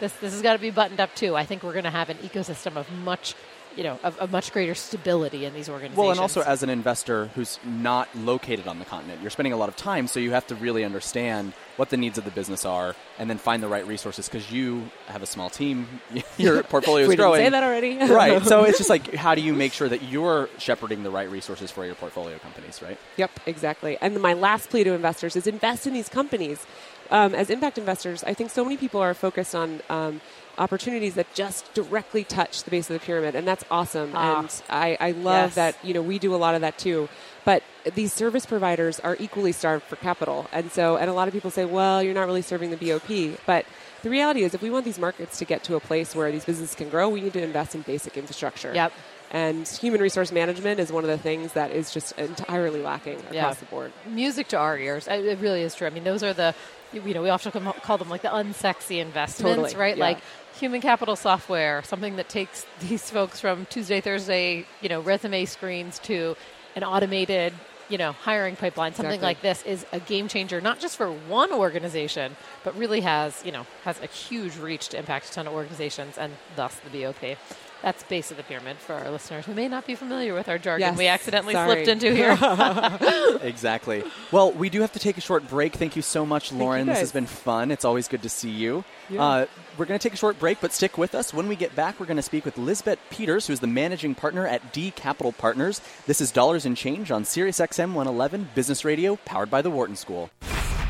this, 0.00 0.12
this 0.14 0.32
has 0.32 0.42
got 0.42 0.54
to 0.54 0.58
be 0.58 0.70
buttoned 0.70 1.00
up 1.00 1.14
too, 1.14 1.36
I 1.36 1.44
think 1.44 1.62
we're 1.62 1.72
going 1.72 1.84
to 1.84 1.90
have 1.90 2.10
an 2.10 2.18
ecosystem 2.18 2.76
of 2.76 2.90
much, 2.92 3.34
you 3.76 3.82
know, 3.82 3.98
of, 4.02 4.18
of 4.18 4.30
much 4.30 4.52
greater 4.52 4.74
stability 4.74 5.44
in 5.44 5.54
these 5.54 5.68
organizations. 5.68 5.98
Well, 5.98 6.10
and 6.10 6.20
also 6.20 6.42
as 6.42 6.62
an 6.62 6.70
investor 6.70 7.26
who's 7.34 7.58
not 7.64 8.08
located 8.16 8.66
on 8.66 8.78
the 8.78 8.84
continent, 8.84 9.20
you're 9.20 9.30
spending 9.30 9.52
a 9.52 9.56
lot 9.56 9.68
of 9.68 9.76
time, 9.76 10.06
so 10.06 10.20
you 10.20 10.32
have 10.32 10.46
to 10.48 10.54
really 10.54 10.84
understand 10.84 11.52
what 11.76 11.90
the 11.90 11.96
needs 11.96 12.16
of 12.16 12.24
the 12.24 12.30
business 12.30 12.64
are, 12.64 12.94
and 13.18 13.28
then 13.28 13.36
find 13.36 13.62
the 13.62 13.68
right 13.68 13.86
resources 13.86 14.28
because 14.28 14.50
you 14.50 14.90
have 15.08 15.22
a 15.22 15.26
small 15.26 15.50
team, 15.50 15.86
your 16.38 16.62
portfolio 16.64 17.08
is 17.08 17.14
growing. 17.14 17.40
didn't 17.40 17.52
say 17.52 17.60
that 17.60 17.64
already. 17.64 17.98
right. 18.12 18.42
So 18.44 18.64
it's 18.64 18.78
just 18.78 18.90
like, 18.90 19.14
how 19.14 19.34
do 19.34 19.42
you 19.42 19.52
make 19.52 19.72
sure 19.72 19.88
that 19.88 20.02
you're 20.02 20.48
shepherding 20.58 21.02
the 21.02 21.10
right 21.10 21.30
resources 21.30 21.70
for 21.70 21.84
your 21.84 21.94
portfolio 21.94 22.38
companies, 22.38 22.80
right? 22.80 22.98
Yep, 23.18 23.30
exactly. 23.46 23.98
And 24.00 24.20
my 24.20 24.32
last 24.32 24.70
plea 24.70 24.84
to 24.84 24.92
investors 24.92 25.36
is 25.36 25.46
invest 25.46 25.86
in 25.86 25.92
these 25.92 26.08
companies. 26.08 26.66
Um, 27.10 27.34
as 27.34 27.50
impact 27.50 27.78
investors, 27.78 28.24
I 28.24 28.34
think 28.34 28.50
so 28.50 28.64
many 28.64 28.76
people 28.76 29.00
are 29.00 29.14
focused 29.14 29.54
on 29.54 29.80
um, 29.88 30.20
opportunities 30.58 31.14
that 31.14 31.32
just 31.34 31.72
directly 31.74 32.24
touch 32.24 32.64
the 32.64 32.70
base 32.70 32.88
of 32.90 32.94
the 32.94 33.04
pyramid, 33.04 33.34
and 33.34 33.46
that's 33.46 33.64
awesome. 33.70 34.10
Ah. 34.14 34.40
And 34.40 34.62
I, 34.70 34.96
I 35.00 35.10
love 35.12 35.48
Yes. 35.50 35.54
that 35.56 35.76
you 35.84 35.94
know 35.94 36.02
we 36.02 36.18
do 36.18 36.34
a 36.34 36.36
lot 36.36 36.54
of 36.54 36.60
that 36.62 36.78
too. 36.78 37.08
But 37.44 37.62
these 37.94 38.12
service 38.12 38.44
providers 38.46 38.98
are 39.00 39.16
equally 39.20 39.52
starved 39.52 39.84
for 39.84 39.96
capital, 39.96 40.48
and 40.52 40.72
so 40.72 40.96
and 40.96 41.08
a 41.08 41.12
lot 41.12 41.28
of 41.28 41.34
people 41.34 41.50
say, 41.50 41.64
well, 41.64 42.02
you're 42.02 42.14
not 42.14 42.26
really 42.26 42.42
serving 42.42 42.70
the 42.70 42.76
BOP, 42.76 43.38
but 43.46 43.64
the 44.02 44.10
reality 44.10 44.42
is, 44.42 44.54
if 44.54 44.62
we 44.62 44.70
want 44.70 44.84
these 44.84 44.98
markets 44.98 45.38
to 45.38 45.44
get 45.44 45.64
to 45.64 45.74
a 45.76 45.80
place 45.80 46.14
where 46.14 46.30
these 46.32 46.44
businesses 46.44 46.74
can 46.76 46.88
grow, 46.90 47.08
we 47.08 47.20
need 47.20 47.32
to 47.34 47.42
invest 47.42 47.74
in 47.74 47.82
basic 47.82 48.16
infrastructure. 48.16 48.72
Yep. 48.74 48.92
And 49.32 49.66
human 49.66 50.00
resource 50.00 50.30
management 50.30 50.78
is 50.78 50.92
one 50.92 51.02
of 51.02 51.10
the 51.10 51.18
things 51.18 51.52
that 51.54 51.72
is 51.72 51.90
just 51.90 52.12
entirely 52.16 52.80
lacking 52.80 53.16
across 53.18 53.34
Yeah. 53.34 53.52
the 53.54 53.64
board. 53.66 53.92
music 54.08 54.46
to 54.48 54.56
our 54.56 54.78
ears. 54.78 55.08
It 55.08 55.38
really 55.40 55.62
is 55.62 55.74
true. 55.74 55.88
I 55.88 55.90
mean, 55.90 56.04
those 56.04 56.22
are 56.22 56.32
the, 56.32 56.54
you 56.92 57.14
know, 57.14 57.22
we 57.22 57.30
often 57.30 57.52
call 57.82 57.98
them 57.98 58.08
like 58.08 58.22
the 58.22 58.28
unsexy 58.28 59.00
investments, 59.00 59.56
Totally, 59.56 59.74
right? 59.76 59.96
yeah. 59.96 60.04
Like 60.04 60.18
human 60.58 60.80
capital 60.80 61.16
software, 61.16 61.82
something 61.82 62.16
that 62.16 62.28
takes 62.28 62.66
these 62.80 63.08
folks 63.10 63.40
from 63.40 63.66
Tuesday, 63.66 64.00
Thursday, 64.00 64.66
you 64.80 64.88
know, 64.88 65.00
resume 65.00 65.44
screens 65.44 65.98
to 66.00 66.36
an 66.74 66.84
automated, 66.84 67.52
you 67.88 67.98
know, 67.98 68.12
hiring 68.12 68.56
pipeline. 68.56 68.94
Something 68.94 69.14
Exactly. 69.14 69.26
like 69.26 69.42
this 69.42 69.62
is 69.64 69.86
a 69.92 70.00
game 70.00 70.28
changer, 70.28 70.60
not 70.60 70.80
just 70.80 70.96
for 70.96 71.10
one 71.10 71.52
organization, 71.52 72.36
but 72.64 72.76
really 72.76 73.00
has, 73.00 73.42
you 73.44 73.52
know, 73.52 73.66
has 73.84 74.00
a 74.02 74.06
huge 74.06 74.56
reach 74.56 74.88
to 74.88 74.98
impact 74.98 75.30
a 75.30 75.32
ton 75.32 75.46
of 75.46 75.52
organizations 75.52 76.18
and 76.18 76.32
thus 76.56 76.74
the 76.76 77.02
BOP. 77.02 77.36
That's 77.82 78.02
base 78.04 78.30
of 78.30 78.36
the 78.36 78.42
pyramid 78.42 78.78
for 78.78 78.94
our 78.94 79.10
listeners 79.10 79.46
who 79.46 79.54
may 79.54 79.68
not 79.68 79.86
be 79.86 79.94
familiar 79.94 80.34
with 80.34 80.48
our 80.48 80.58
jargon 80.58 80.88
Yes, 80.88 80.98
we 80.98 81.06
accidentally 81.06 81.54
sorry. 81.54 81.84
slipped 81.84 81.88
into 81.88 82.14
here. 82.14 82.36
Exactly. 83.46 84.02
Well, 84.32 84.50
we 84.52 84.70
do 84.70 84.80
have 84.80 84.92
to 84.92 84.98
take 84.98 85.18
a 85.18 85.20
short 85.20 85.46
break. 85.48 85.74
Thank 85.74 85.94
you 85.94 86.02
so 86.02 86.24
much, 86.26 86.52
Lauren. 86.52 86.86
This 86.86 86.98
has 87.00 87.12
been 87.12 87.26
fun. 87.26 87.70
It's 87.70 87.84
always 87.84 88.08
good 88.08 88.22
to 88.22 88.28
see 88.28 88.50
you. 88.50 88.84
Yeah. 89.08 89.22
Uh, 89.22 89.46
we're 89.76 89.84
going 89.84 89.98
to 89.98 90.02
take 90.02 90.14
a 90.14 90.16
short 90.16 90.38
break, 90.38 90.60
but 90.60 90.72
stick 90.72 90.96
with 90.96 91.14
us. 91.14 91.34
When 91.34 91.48
we 91.48 91.54
get 91.56 91.76
back, 91.76 92.00
we're 92.00 92.06
going 92.06 92.16
to 92.16 92.22
speak 92.22 92.44
with 92.44 92.56
Lisbeth 92.56 92.98
Peters, 93.10 93.46
who's 93.46 93.60
the 93.60 93.66
managing 93.66 94.14
partner 94.14 94.46
at 94.46 94.72
D 94.72 94.90
Capital 94.90 95.32
Partners. 95.32 95.80
This 96.06 96.20
is 96.20 96.32
Dollars 96.32 96.64
and 96.66 96.76
Change 96.76 97.10
on 97.10 97.24
Sirius 97.24 97.58
XM 97.58 97.92
111 97.92 98.48
Business 98.54 98.84
Radio, 98.84 99.16
powered 99.24 99.50
by 99.50 99.60
the 99.62 99.70
Wharton 99.70 99.96
School. 99.96 100.30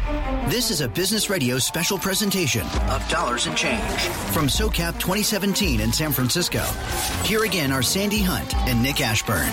This 0.06 0.70
is 0.70 0.82
a 0.82 0.88
Business 0.88 1.28
Radio 1.28 1.58
special 1.58 1.98
presentation 1.98 2.64
of 2.90 3.04
Dollars 3.08 3.48
and 3.48 3.56
Change 3.56 3.82
from 4.30 4.46
SOCAP 4.46 5.00
2017 5.00 5.80
in 5.80 5.92
San 5.92 6.12
Francisco. 6.12 6.62
Here 7.24 7.42
again 7.42 7.72
are 7.72 7.82
Sandy 7.82 8.22
Hunt 8.22 8.54
and 8.68 8.80
Nick 8.80 9.00
Ashburn. 9.00 9.50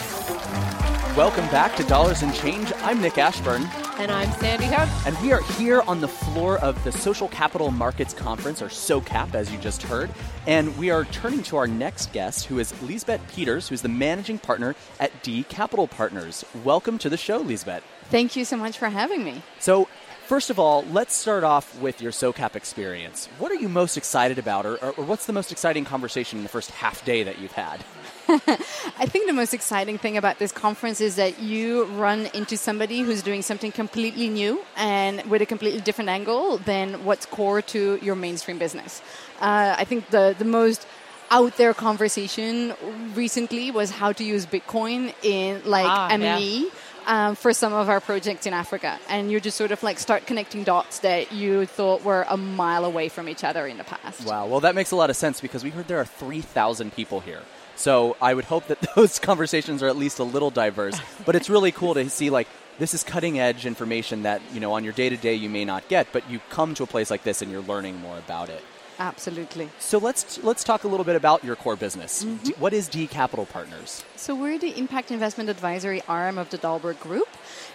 Welcome 1.17 1.45
back 1.49 1.75
to 1.77 1.83
Dollars 1.85 2.21
and 2.21 2.35
Change. 2.35 2.71
I'm 2.81 3.01
Nick 3.01 3.17
Ashburn. 3.17 3.63
and 3.97 4.11
I'm 4.11 4.31
Sandy 4.33 4.65
Hunt. 4.65 4.91
And 5.07 5.17
we 5.23 5.31
are 5.31 5.41
here 5.53 5.81
on 5.81 6.01
the 6.01 6.07
floor 6.07 6.59
of 6.59 6.83
the 6.83 6.91
Social 6.91 7.27
Capital 7.29 7.71
Markets 7.71 8.13
Conference, 8.13 8.61
or 8.61 8.67
SOCAP, 8.67 9.33
as 9.33 9.51
you 9.51 9.57
just 9.57 9.81
heard. 9.81 10.11
And 10.45 10.75
we 10.77 10.91
are 10.91 11.05
turning 11.05 11.41
to 11.43 11.57
our 11.57 11.67
next 11.67 12.13
guest, 12.13 12.45
who 12.45 12.59
is 12.59 12.79
Lisbeth 12.83 13.21
Peters, 13.33 13.69
who's 13.69 13.81
the 13.81 13.89
managing 13.89 14.37
partner 14.37 14.75
at 14.99 15.23
D 15.23 15.43
Capital 15.45 15.87
Partners. 15.87 16.45
Welcome 16.63 16.99
to 16.99 17.09
the 17.09 17.17
show, 17.17 17.37
Lisbeth. 17.37 17.83
Thank 18.09 18.35
you 18.35 18.45
so 18.45 18.57
much 18.57 18.77
for 18.77 18.89
having 18.89 19.23
me. 19.23 19.41
So, 19.59 19.87
first 20.33 20.49
of 20.49 20.57
all, 20.57 20.83
let's 20.85 21.13
start 21.13 21.43
off 21.43 21.79
with 21.79 22.01
your 22.01 22.11
SOCAP 22.11 22.55
experience. 22.55 23.27
What 23.37 23.51
are 23.51 23.55
you 23.63 23.69
most 23.69 23.97
excited 23.97 24.39
about, 24.39 24.65
or, 24.65 24.77
or, 24.77 24.89
or 24.97 25.03
what's 25.05 25.27
the 25.27 25.31
most 25.31 25.51
exciting 25.51 25.85
conversation 25.85 26.39
in 26.39 26.43
the 26.43 26.49
first 26.49 26.71
half 26.71 27.05
day 27.05 27.21
that 27.21 27.37
you've 27.37 27.51
had? 27.51 27.85
I 28.27 29.05
think 29.05 29.27
the 29.27 29.33
most 29.33 29.53
exciting 29.53 29.99
thing 29.99 30.17
about 30.17 30.39
this 30.39 30.51
conference 30.51 31.01
is 31.01 31.17
that 31.17 31.39
you 31.39 31.83
run 31.83 32.29
into 32.33 32.57
somebody 32.57 33.01
who's 33.01 33.21
doing 33.21 33.43
something 33.43 33.71
completely 33.71 34.27
new 34.27 34.63
and 34.75 35.21
with 35.29 35.43
a 35.43 35.45
completely 35.45 35.81
different 35.81 36.09
angle 36.09 36.57
than 36.57 37.05
what's 37.05 37.27
core 37.27 37.61
to 37.73 37.99
your 38.01 38.15
mainstream 38.15 38.57
business. 38.57 39.03
Uh, 39.39 39.75
I 39.77 39.83
think 39.83 40.09
the, 40.09 40.35
the 40.35 40.45
most 40.45 40.87
out 41.29 41.57
there 41.57 41.75
conversation 41.75 42.73
recently 43.13 43.69
was 43.69 43.91
how 43.91 44.11
to 44.13 44.23
use 44.23 44.47
Bitcoin 44.47 45.13
in 45.21 45.61
like 45.63 45.85
Ah, 45.87 46.09
yeah. 46.15 46.69
Um, 47.05 47.35
for 47.35 47.53
some 47.53 47.73
of 47.73 47.89
our 47.89 47.99
projects 47.99 48.45
in 48.45 48.53
Africa, 48.53 48.97
and 49.09 49.29
you 49.29 49.41
just 49.41 49.57
sort 49.57 49.71
of 49.71 49.83
like 49.83 49.99
start 49.99 50.25
connecting 50.25 50.63
dots 50.63 50.99
that 50.99 51.33
you 51.33 51.65
thought 51.65 52.03
were 52.03 52.25
a 52.29 52.37
mile 52.37 52.85
away 52.85 53.09
from 53.09 53.27
each 53.27 53.43
other 53.43 53.67
in 53.67 53.77
the 53.77 53.83
past. 53.83 54.25
Wow. 54.25 54.47
Well, 54.47 54.61
that 54.61 54.73
makes 54.73 54.91
a 54.91 54.95
lot 54.95 55.09
of 55.09 55.17
sense 55.17 55.41
because 55.41 55.63
we 55.63 55.69
heard 55.69 55.87
there 55.87 55.99
are 55.99 56.05
3,000 56.05 56.93
people 56.93 57.19
here. 57.19 57.41
So 57.75 58.15
I 58.21 58.33
would 58.33 58.45
hope 58.45 58.67
that 58.67 58.79
those 58.95 59.19
conversations 59.19 59.83
are 59.83 59.87
at 59.87 59.97
least 59.97 60.19
a 60.19 60.23
little 60.23 60.51
diverse. 60.51 60.99
But 61.25 61.35
it's 61.35 61.49
really 61.49 61.71
cool 61.71 61.93
to 61.95 62.09
see, 62.09 62.29
like, 62.29 62.47
this 62.79 62.93
is 62.93 63.03
cutting 63.03 63.39
edge 63.39 63.65
information 63.65 64.23
that, 64.23 64.41
you 64.53 64.59
know, 64.59 64.73
on 64.73 64.83
your 64.83 64.93
day 64.93 65.09
to 65.09 65.17
day 65.17 65.35
you 65.35 65.49
may 65.49 65.65
not 65.65 65.87
get, 65.89 66.07
but 66.11 66.29
you 66.29 66.39
come 66.49 66.73
to 66.75 66.83
a 66.83 66.87
place 66.87 67.11
like 67.11 67.23
this 67.23 67.41
and 67.41 67.51
you're 67.51 67.61
learning 67.61 67.99
more 67.99 68.17
about 68.17 68.49
it. 68.49 68.63
Absolutely. 68.99 69.69
So 69.79 69.97
let's 69.97 70.43
let's 70.43 70.63
talk 70.63 70.83
a 70.83 70.87
little 70.87 71.03
bit 71.03 71.15
about 71.15 71.43
your 71.43 71.55
core 71.55 71.75
business. 71.75 72.23
Mm-hmm. 72.23 72.43
D- 72.43 72.53
what 72.59 72.73
is 72.73 72.87
D 72.87 73.07
Capital 73.07 73.45
Partners? 73.45 74.03
So 74.15 74.35
we're 74.35 74.57
the 74.59 74.77
impact 74.77 75.11
investment 75.11 75.49
advisory 75.49 76.01
arm 76.07 76.37
of 76.37 76.49
the 76.49 76.57
Dalberg 76.57 76.99
Group, 76.99 77.27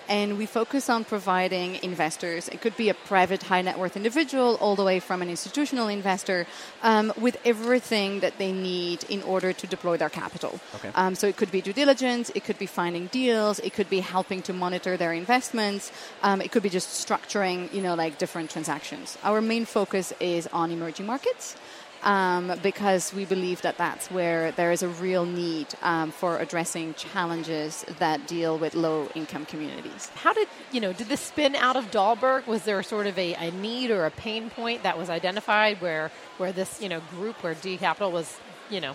and 0.08 0.38
we 0.38 0.46
focus 0.46 0.88
on 0.88 1.04
providing 1.04 1.82
investors. 1.82 2.48
It 2.48 2.60
could 2.60 2.76
be 2.76 2.88
a 2.88 2.94
private 2.94 3.42
high 3.44 3.62
net 3.62 3.78
worth 3.78 3.96
individual, 3.96 4.56
all 4.60 4.74
the 4.74 4.84
way 4.84 5.00
from 5.00 5.22
an 5.22 5.28
institutional 5.28 5.88
investor, 5.88 6.46
um, 6.82 7.12
with 7.16 7.36
everything 7.44 8.20
that 8.20 8.38
they 8.38 8.52
need 8.52 9.04
in 9.04 9.22
order 9.22 9.52
to 9.52 9.66
deploy 9.66 9.96
their 9.96 10.08
capital. 10.08 10.58
Okay. 10.76 10.90
Um, 10.94 11.14
so 11.14 11.26
it 11.26 11.36
could 11.36 11.50
be 11.50 11.60
due 11.60 11.72
diligence, 11.72 12.30
it 12.34 12.44
could 12.44 12.58
be 12.58 12.66
finding 12.66 13.06
deals, 13.06 13.58
it 13.60 13.72
could 13.74 13.90
be 13.90 14.00
helping 14.00 14.42
to 14.42 14.52
monitor 14.52 14.96
their 14.96 15.12
investments, 15.12 15.92
um, 16.22 16.40
it 16.40 16.50
could 16.50 16.62
be 16.62 16.70
just 16.70 16.88
structuring, 17.06 17.72
you 17.72 17.82
know, 17.82 17.94
like 17.94 18.18
different 18.18 18.50
transactions. 18.50 19.18
Our 19.22 19.40
main 19.40 19.64
focus 19.64 20.12
is 20.20 20.48
on 20.52 20.70
emerging 20.70 21.06
markets 21.06 21.56
um, 22.02 22.52
because 22.62 23.12
we 23.12 23.24
believe 23.24 23.62
that 23.62 23.76
that's 23.76 24.10
where 24.10 24.52
there 24.52 24.72
is 24.72 24.82
a 24.82 24.88
real 24.88 25.24
need 25.24 25.66
um, 25.82 26.10
for 26.10 26.38
addressing 26.38 26.94
challenges 26.94 27.84
that 27.98 28.26
deal 28.26 28.58
with 28.58 28.74
low 28.74 29.08
income 29.14 29.46
communities. 29.46 30.10
How 30.14 30.32
did 30.32 30.48
you 30.72 30.80
know? 30.80 30.92
Did 30.92 31.08
this 31.08 31.20
spin 31.20 31.56
out 31.56 31.76
of 31.76 31.90
Dalberg? 31.90 32.46
Was 32.46 32.62
there 32.64 32.82
sort 32.82 33.06
of 33.06 33.18
a, 33.18 33.34
a 33.34 33.50
need 33.50 33.90
or 33.90 34.06
a 34.06 34.10
pain 34.10 34.50
point 34.50 34.82
that 34.82 34.98
was 34.98 35.10
identified 35.10 35.80
where 35.80 36.10
where 36.38 36.52
this 36.52 36.80
you 36.80 36.88
know 36.88 37.00
group 37.10 37.42
where 37.42 37.54
D 37.54 37.76
Capital 37.76 38.12
was 38.12 38.38
you 38.70 38.80
know 38.80 38.94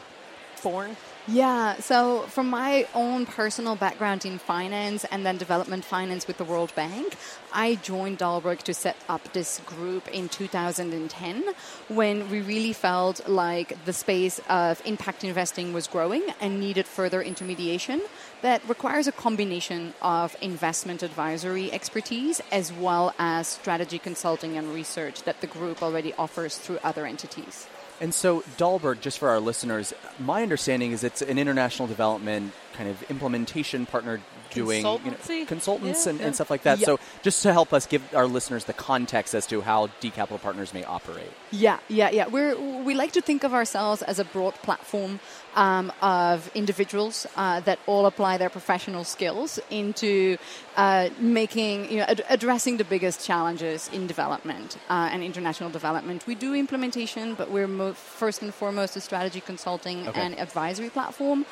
born? 0.61 0.95
Yeah, 1.25 1.75
so 1.75 2.23
from 2.23 2.49
my 2.49 2.85
own 2.93 3.25
personal 3.25 3.77
background 3.77 4.25
in 4.25 4.39
finance 4.39 5.05
and 5.05 5.25
then 5.25 5.37
development 5.37 5.85
finance 5.85 6.27
with 6.27 6.37
the 6.37 6.43
World 6.43 6.75
Bank, 6.75 7.15
I 7.53 7.75
joined 7.75 8.19
Dalberg 8.19 8.59
to 8.63 8.73
set 8.73 8.97
up 9.07 9.31
this 9.31 9.61
group 9.65 10.09
in 10.09 10.27
2010 10.27 11.45
when 11.87 12.29
we 12.29 12.41
really 12.41 12.73
felt 12.73 13.25
like 13.29 13.85
the 13.85 13.93
space 13.93 14.41
of 14.49 14.81
impact 14.85 15.23
investing 15.23 15.71
was 15.71 15.87
growing 15.87 16.23
and 16.41 16.59
needed 16.59 16.87
further 16.87 17.21
intermediation 17.21 18.01
that 18.41 18.61
requires 18.67 19.07
a 19.07 19.13
combination 19.13 19.93
of 20.01 20.35
investment 20.41 21.03
advisory 21.03 21.71
expertise 21.71 22.41
as 22.51 22.73
well 22.73 23.15
as 23.17 23.47
strategy 23.47 23.97
consulting 23.97 24.57
and 24.57 24.73
research 24.73 25.23
that 25.23 25.39
the 25.39 25.47
group 25.47 25.81
already 25.81 26.13
offers 26.15 26.57
through 26.57 26.79
other 26.83 27.05
entities. 27.05 27.65
And 28.01 28.13
so 28.13 28.41
Dalberg, 28.57 29.01
just 29.01 29.19
for 29.19 29.29
our 29.29 29.39
listeners, 29.39 29.93
my 30.19 30.43
understanding 30.43 30.91
is 30.91 31.03
it's 31.03 31.21
an 31.21 31.37
international 31.37 31.87
development 31.87 32.53
kind 32.73 32.89
of 32.89 33.01
implementation 33.03 33.85
partner 33.85 34.19
doing 34.53 34.85
you 34.85 35.11
know, 35.11 35.45
consultants 35.45 36.05
Yeah, 36.05 36.09
and, 36.11 36.19
yeah. 36.19 36.25
and 36.25 36.35
stuff 36.35 36.49
like 36.49 36.63
that. 36.63 36.79
Yeah. 36.79 36.85
So 36.85 36.99
just 37.21 37.43
to 37.43 37.53
help 37.53 37.73
us 37.73 37.85
give 37.85 38.01
our 38.15 38.27
listeners 38.27 38.65
the 38.65 38.73
context 38.73 39.33
as 39.33 39.45
to 39.47 39.61
how 39.61 39.89
D 39.99 40.09
Capital 40.09 40.39
Partners 40.39 40.73
may 40.73 40.83
operate. 40.83 41.31
Yeah, 41.51 41.79
yeah, 41.89 42.09
yeah. 42.11 42.27
We're, 42.27 42.55
we 42.83 42.93
like 42.93 43.11
to 43.13 43.21
think 43.21 43.43
of 43.43 43.53
ourselves 43.53 44.01
as 44.01 44.19
a 44.19 44.25
broad 44.25 44.53
platform 44.55 45.19
um, 45.55 45.91
of 46.01 46.49
individuals 46.55 47.27
uh, 47.35 47.59
that 47.61 47.77
all 47.85 48.05
apply 48.07 48.37
their 48.37 48.49
professional 48.49 49.03
skills 49.03 49.59
into 49.69 50.37
uh, 50.77 51.09
making, 51.19 51.91
you 51.91 51.97
know, 51.97 52.05
ad- 52.07 52.23
addressing 52.29 52.77
the 52.77 52.83
biggest 52.83 53.23
challenges 53.25 53.87
in 53.93 54.07
development 54.07 54.77
uh, 54.89 55.09
and 55.11 55.23
international 55.23 55.69
development. 55.69 56.25
We 56.25 56.33
do 56.33 56.55
implementation, 56.55 57.35
but 57.35 57.51
we're 57.51 57.67
mo- 57.67 57.93
first 57.93 58.41
and 58.41 58.51
foremost 58.53 58.95
a 58.95 59.01
strategy 59.01 59.41
consulting 59.41 60.07
Okay. 60.07 60.19
and 60.19 60.39
advisory 60.39 60.89
platform. 60.89 61.45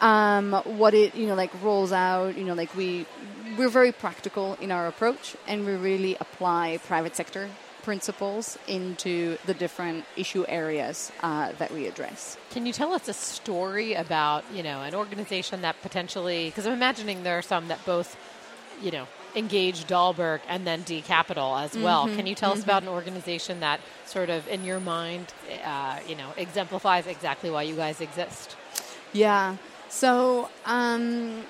Um, 0.00 0.52
what 0.64 0.92
it, 0.92 1.14
you 1.14 1.26
know, 1.26 1.34
like 1.34 1.50
rolls 1.62 1.90
out, 1.92 2.36
you 2.36 2.44
know, 2.44 2.54
like 2.54 2.74
we, 2.76 3.06
we're 3.56 3.70
very 3.70 3.92
practical 3.92 4.54
in 4.60 4.70
our 4.70 4.86
approach, 4.86 5.36
and 5.46 5.64
we 5.64 5.74
really 5.74 6.16
apply 6.20 6.78
private 6.86 7.16
sector 7.16 7.48
principles 7.82 8.58
into 8.66 9.38
the 9.46 9.54
different 9.54 10.04
issue 10.16 10.44
areas 10.48 11.12
uh, 11.22 11.52
that 11.52 11.72
we 11.72 11.86
address. 11.86 12.36
Can 12.50 12.66
you 12.66 12.72
tell 12.72 12.92
us 12.92 13.06
a 13.06 13.12
story 13.12 13.94
about 13.94 14.44
you 14.52 14.62
know 14.62 14.82
an 14.82 14.94
organization 14.94 15.62
that 15.62 15.80
potentially? 15.82 16.48
Because 16.48 16.66
I'm 16.66 16.72
imagining 16.72 17.22
there 17.22 17.38
are 17.38 17.42
some 17.42 17.68
that 17.68 17.84
both 17.86 18.16
you 18.82 18.90
know 18.90 19.06
engage 19.36 19.84
Dalberg 19.84 20.40
and 20.48 20.66
then 20.66 20.82
D 20.82 21.00
Capital 21.00 21.56
as 21.56 21.78
well. 21.78 22.06
Can 22.08 22.26
you 22.26 22.34
tell 22.34 22.52
us 22.52 22.64
about 22.64 22.82
an 22.82 22.88
organization 22.88 23.60
that 23.60 23.80
sort 24.04 24.30
of 24.30 24.48
in 24.48 24.64
your 24.64 24.80
mind 24.80 25.32
uh, 25.64 26.00
you 26.08 26.16
know 26.16 26.32
exemplifies 26.36 27.06
exactly 27.06 27.50
why 27.50 27.62
you 27.62 27.76
guys 27.76 28.00
exist? 28.00 28.56
Yeah. 29.12 29.56
So 29.88 30.48
um, 30.64 31.44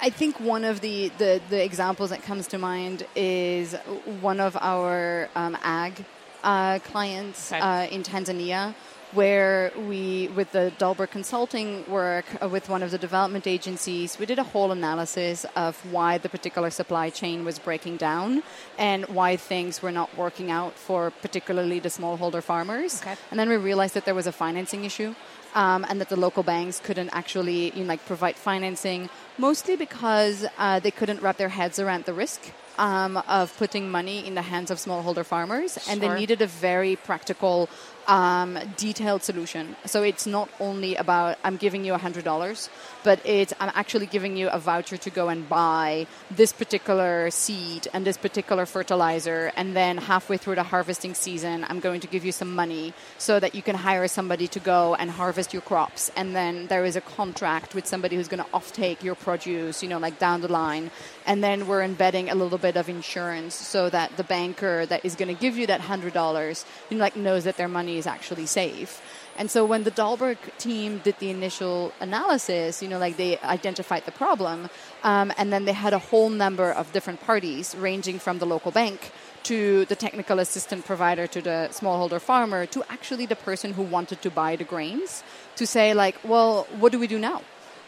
I 0.00 0.10
think 0.10 0.40
one 0.40 0.64
of 0.64 0.80
the, 0.80 1.10
the, 1.18 1.40
the 1.48 1.62
examples 1.64 2.10
that 2.10 2.22
comes 2.22 2.46
to 2.48 2.58
mind 2.58 3.06
is 3.14 3.74
one 4.20 4.40
of 4.40 4.56
our 4.60 5.28
um, 5.34 5.56
ag 5.62 6.04
uh, 6.42 6.78
clients 6.80 7.52
Okay. 7.52 7.60
uh, 7.60 7.86
in 7.86 8.02
Tanzania. 8.02 8.74
Where 9.12 9.72
we, 9.86 10.28
with 10.34 10.50
the 10.50 10.72
Dalberg 10.78 11.10
consulting 11.10 11.88
work 11.88 12.24
uh, 12.42 12.48
with 12.48 12.68
one 12.68 12.82
of 12.82 12.90
the 12.90 12.98
development 12.98 13.46
agencies, 13.46 14.18
we 14.18 14.26
did 14.26 14.40
a 14.40 14.42
whole 14.42 14.72
analysis 14.72 15.46
of 15.54 15.76
why 15.92 16.18
the 16.18 16.28
particular 16.28 16.70
supply 16.70 17.08
chain 17.10 17.44
was 17.44 17.60
breaking 17.60 17.98
down 17.98 18.42
and 18.78 19.06
why 19.06 19.36
things 19.36 19.80
were 19.80 19.92
not 19.92 20.14
working 20.16 20.50
out 20.50 20.74
for 20.74 21.12
particularly 21.22 21.78
the 21.78 21.88
smallholder 21.88 22.42
farmers. 22.42 23.00
Okay. 23.00 23.14
And 23.30 23.38
then 23.38 23.48
we 23.48 23.56
realized 23.56 23.94
that 23.94 24.04
there 24.06 24.14
was 24.14 24.26
a 24.26 24.32
financing 24.32 24.84
issue 24.84 25.14
um, 25.56 25.86
and 25.88 26.00
that 26.00 26.10
the 26.10 26.16
local 26.16 26.44
banks 26.44 26.78
couldn't 26.78 27.10
actually 27.12 27.70
you 27.70 27.82
know, 27.82 27.88
like 27.88 28.04
provide 28.06 28.36
financing, 28.36 29.08
mostly 29.38 29.74
because 29.74 30.46
uh, 30.58 30.78
they 30.78 30.92
couldn't 30.92 31.20
wrap 31.22 31.38
their 31.38 31.48
heads 31.48 31.78
around 31.80 32.04
the 32.04 32.12
risk 32.12 32.52
um, 32.78 33.16
of 33.26 33.56
putting 33.56 33.90
money 33.90 34.24
in 34.24 34.34
the 34.34 34.42
hands 34.42 34.70
of 34.70 34.78
smallholder 34.78 35.24
farmers, 35.24 35.78
and 35.88 36.00
they 36.00 36.14
needed 36.14 36.42
a 36.42 36.46
very 36.46 36.94
practical. 36.94 37.68
Um, 38.08 38.56
detailed 38.76 39.24
solution. 39.24 39.74
So 39.84 40.04
it's 40.04 40.28
not 40.28 40.48
only 40.60 40.94
about 40.94 41.38
I'm 41.42 41.56
giving 41.56 41.84
you 41.84 41.92
$100, 41.92 42.68
but 43.06 43.24
it's 43.24 43.52
I'm 43.60 43.70
actually 43.76 44.06
giving 44.06 44.36
you 44.36 44.48
a 44.48 44.58
voucher 44.58 44.96
to 44.96 45.10
go 45.10 45.28
and 45.28 45.48
buy 45.48 46.08
this 46.28 46.52
particular 46.52 47.30
seed 47.30 47.86
and 47.94 48.04
this 48.04 48.16
particular 48.16 48.66
fertilizer. 48.66 49.52
And 49.54 49.76
then 49.76 49.96
halfway 49.96 50.38
through 50.38 50.56
the 50.56 50.64
harvesting 50.64 51.14
season, 51.14 51.64
I'm 51.68 51.78
going 51.78 52.00
to 52.00 52.08
give 52.08 52.24
you 52.24 52.32
some 52.32 52.52
money 52.52 52.94
so 53.16 53.38
that 53.38 53.54
you 53.54 53.62
can 53.62 53.76
hire 53.76 54.08
somebody 54.08 54.48
to 54.48 54.58
go 54.58 54.96
and 54.96 55.08
harvest 55.08 55.52
your 55.52 55.62
crops. 55.62 56.10
And 56.16 56.34
then 56.34 56.66
there 56.66 56.84
is 56.84 56.96
a 56.96 57.00
contract 57.00 57.76
with 57.76 57.86
somebody 57.86 58.16
who's 58.16 58.26
going 58.26 58.42
to 58.42 58.50
offtake 58.50 59.04
your 59.04 59.14
produce, 59.14 59.84
you 59.84 59.88
know, 59.88 59.98
like 59.98 60.18
down 60.18 60.40
the 60.40 60.50
line. 60.50 60.90
And 61.26 61.44
then 61.44 61.68
we're 61.68 61.84
embedding 61.84 62.28
a 62.28 62.34
little 62.34 62.58
bit 62.58 62.76
of 62.76 62.88
insurance 62.88 63.54
so 63.54 63.88
that 63.88 64.16
the 64.16 64.24
banker 64.24 64.84
that 64.86 65.04
is 65.04 65.14
going 65.14 65.32
to 65.32 65.40
give 65.40 65.56
you 65.56 65.68
that 65.68 65.80
$100, 65.80 66.64
you 66.90 66.96
know, 66.96 67.04
like 67.04 67.14
knows 67.14 67.44
that 67.44 67.56
their 67.56 67.68
money 67.68 67.98
is 67.98 68.06
actually 68.08 68.46
safe. 68.46 69.00
And 69.38 69.50
so 69.50 69.64
when 69.64 69.84
the 69.84 69.90
Dalberg 69.90 70.38
team 70.58 71.00
did 71.04 71.18
the 71.18 71.30
initial 71.30 71.92
analysis, 72.00 72.82
you 72.82 72.88
know, 72.88 72.98
like 72.98 73.16
they 73.16 73.38
identified 73.40 74.04
the 74.06 74.12
problem, 74.12 74.68
um, 75.04 75.32
and 75.36 75.52
then 75.52 75.64
they 75.64 75.72
had 75.72 75.92
a 75.92 75.98
whole 75.98 76.30
number 76.30 76.70
of 76.70 76.92
different 76.92 77.20
parties, 77.20 77.74
ranging 77.78 78.18
from 78.18 78.38
the 78.38 78.46
local 78.46 78.72
bank 78.72 79.12
to 79.44 79.84
the 79.84 79.94
technical 79.94 80.40
assistant 80.40 80.84
provider 80.84 81.26
to 81.28 81.40
the 81.40 81.68
smallholder 81.70 82.20
farmer 82.20 82.66
to 82.66 82.82
actually 82.90 83.26
the 83.26 83.36
person 83.36 83.74
who 83.74 83.82
wanted 83.82 84.20
to 84.22 84.30
buy 84.30 84.56
the 84.56 84.64
grains, 84.64 85.22
to 85.54 85.66
say 85.66 85.94
like, 85.94 86.16
well, 86.24 86.66
what 86.78 86.90
do 86.90 86.98
we 86.98 87.06
do 87.06 87.18
now? 87.18 87.42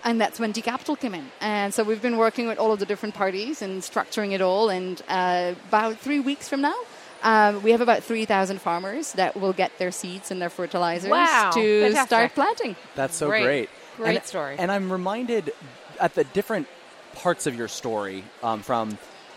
And 0.05 0.21
that's 0.21 0.39
when 0.39 0.53
D 0.53 0.63
Capital 0.63 0.95
came 0.95 1.15
in. 1.15 1.27
And 1.41 1.75
so 1.75 1.83
we've 1.83 2.01
been 2.01 2.19
working 2.19 2.47
with 2.47 2.59
all 2.59 2.73
of 2.73 2.79
the 2.79 2.87
different 2.87 3.17
parties 3.17 3.63
and 3.63 3.83
structuring 3.83 4.33
it 4.33 4.41
all. 4.41 4.71
And 4.71 5.03
uh, 5.09 5.55
about 5.69 5.99
three 5.99 6.21
weeks 6.21 6.49
from 6.49 6.61
now, 6.61 6.77
um, 7.23 7.63
we 7.63 7.71
have 7.73 7.81
about 7.81 8.03
3,000 8.05 8.61
farmers 8.61 9.13
that 9.15 9.37
will 9.37 9.53
get 9.53 9.77
their 9.79 9.91
seeds 9.91 10.31
and 10.31 10.41
their 10.41 10.51
fertilizers 10.51 11.11
Wow, 11.11 11.51
to 11.55 11.83
fantastic. 11.83 12.07
start 12.09 12.35
planting. 12.35 12.77
That's 12.95 13.17
so 13.17 13.29
Great. 13.29 13.45
great. 13.45 13.71
Great 13.97 14.17
and, 14.17 14.25
story. 14.25 14.57
And 14.59 14.71
I'm 14.71 14.93
reminded 14.93 15.53
at 16.01 16.15
the 16.15 16.25
different 16.25 16.69
parts 17.15 17.47
of 17.47 17.57
your 17.57 17.69
story, 17.69 18.23
um, 18.43 18.63
from 18.63 18.97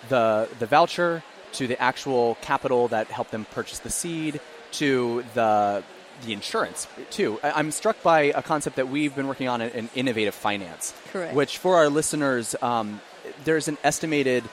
the 0.09 0.47
the 0.59 0.65
voucher 0.67 1.23
to 1.53 1.67
the 1.67 1.79
actual 1.81 2.35
capital 2.41 2.87
that 2.89 3.07
helped 3.07 3.31
them 3.31 3.45
purchase 3.51 3.79
the 3.79 3.89
seed 3.89 4.39
to 4.73 5.23
the 5.33 5.83
the 6.25 6.33
insurance 6.33 6.87
too. 7.09 7.39
I- 7.43 7.51
I'm 7.53 7.71
struck 7.71 8.01
by 8.03 8.21
a 8.35 8.43
concept 8.43 8.75
that 8.75 8.87
we've 8.89 9.15
been 9.15 9.27
working 9.27 9.47
on 9.47 9.61
in, 9.61 9.69
in 9.71 9.89
innovative 9.95 10.35
finance, 10.35 10.93
Correct. 11.11 11.33
which 11.33 11.57
for 11.57 11.77
our 11.77 11.89
listeners, 11.89 12.55
um, 12.61 13.01
there's 13.43 13.67
an 13.67 13.77
estimated 13.83 14.43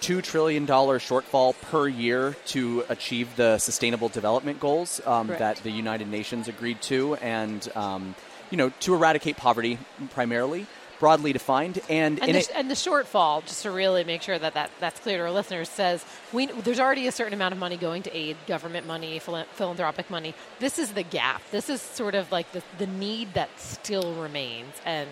two 0.00 0.22
trillion 0.22 0.66
dollar 0.66 0.98
shortfall 0.98 1.54
per 1.62 1.86
year 1.88 2.36
to 2.46 2.84
achieve 2.88 3.36
the 3.36 3.58
sustainable 3.58 4.08
development 4.08 4.58
goals 4.60 5.00
um, 5.06 5.28
that 5.28 5.56
the 5.58 5.70
United 5.70 6.08
Nations 6.08 6.48
agreed 6.48 6.80
to, 6.82 7.14
and 7.16 7.70
um, 7.76 8.14
you 8.50 8.56
know 8.56 8.70
to 8.80 8.94
eradicate 8.94 9.36
poverty 9.36 9.78
primarily, 10.10 10.66
broadly 10.98 11.32
defined, 11.32 11.78
and, 11.88 12.18
And 12.22 12.34
the, 12.34 12.38
it, 12.40 12.50
and 12.54 12.70
the 12.70 12.74
shortfall, 12.74 13.44
just 13.44 13.62
to 13.62 13.70
really 13.70 14.04
make 14.04 14.22
sure 14.22 14.38
that, 14.38 14.54
that 14.54 14.70
that's 14.80 14.98
clear 15.00 15.18
to 15.18 15.24
our 15.24 15.30
listeners, 15.30 15.68
says 15.68 16.04
we, 16.32 16.46
there's 16.46 16.80
already 16.80 17.06
a 17.06 17.12
certain 17.12 17.32
amount 17.34 17.52
of 17.52 17.58
money 17.58 17.76
going 17.76 18.02
to 18.04 18.16
aid, 18.16 18.36
government 18.46 18.86
money, 18.86 19.18
phila- 19.18 19.46
philanthropic 19.52 20.10
money. 20.10 20.34
This 20.58 20.78
is 20.78 20.92
the 20.92 21.02
gap. 21.02 21.42
This 21.50 21.68
is 21.70 21.80
sort 21.80 22.14
of 22.14 22.30
like 22.32 22.50
the, 22.52 22.62
the 22.78 22.86
need 22.86 23.34
that 23.34 23.48
still 23.60 24.14
remains, 24.14 24.74
and 24.84 25.08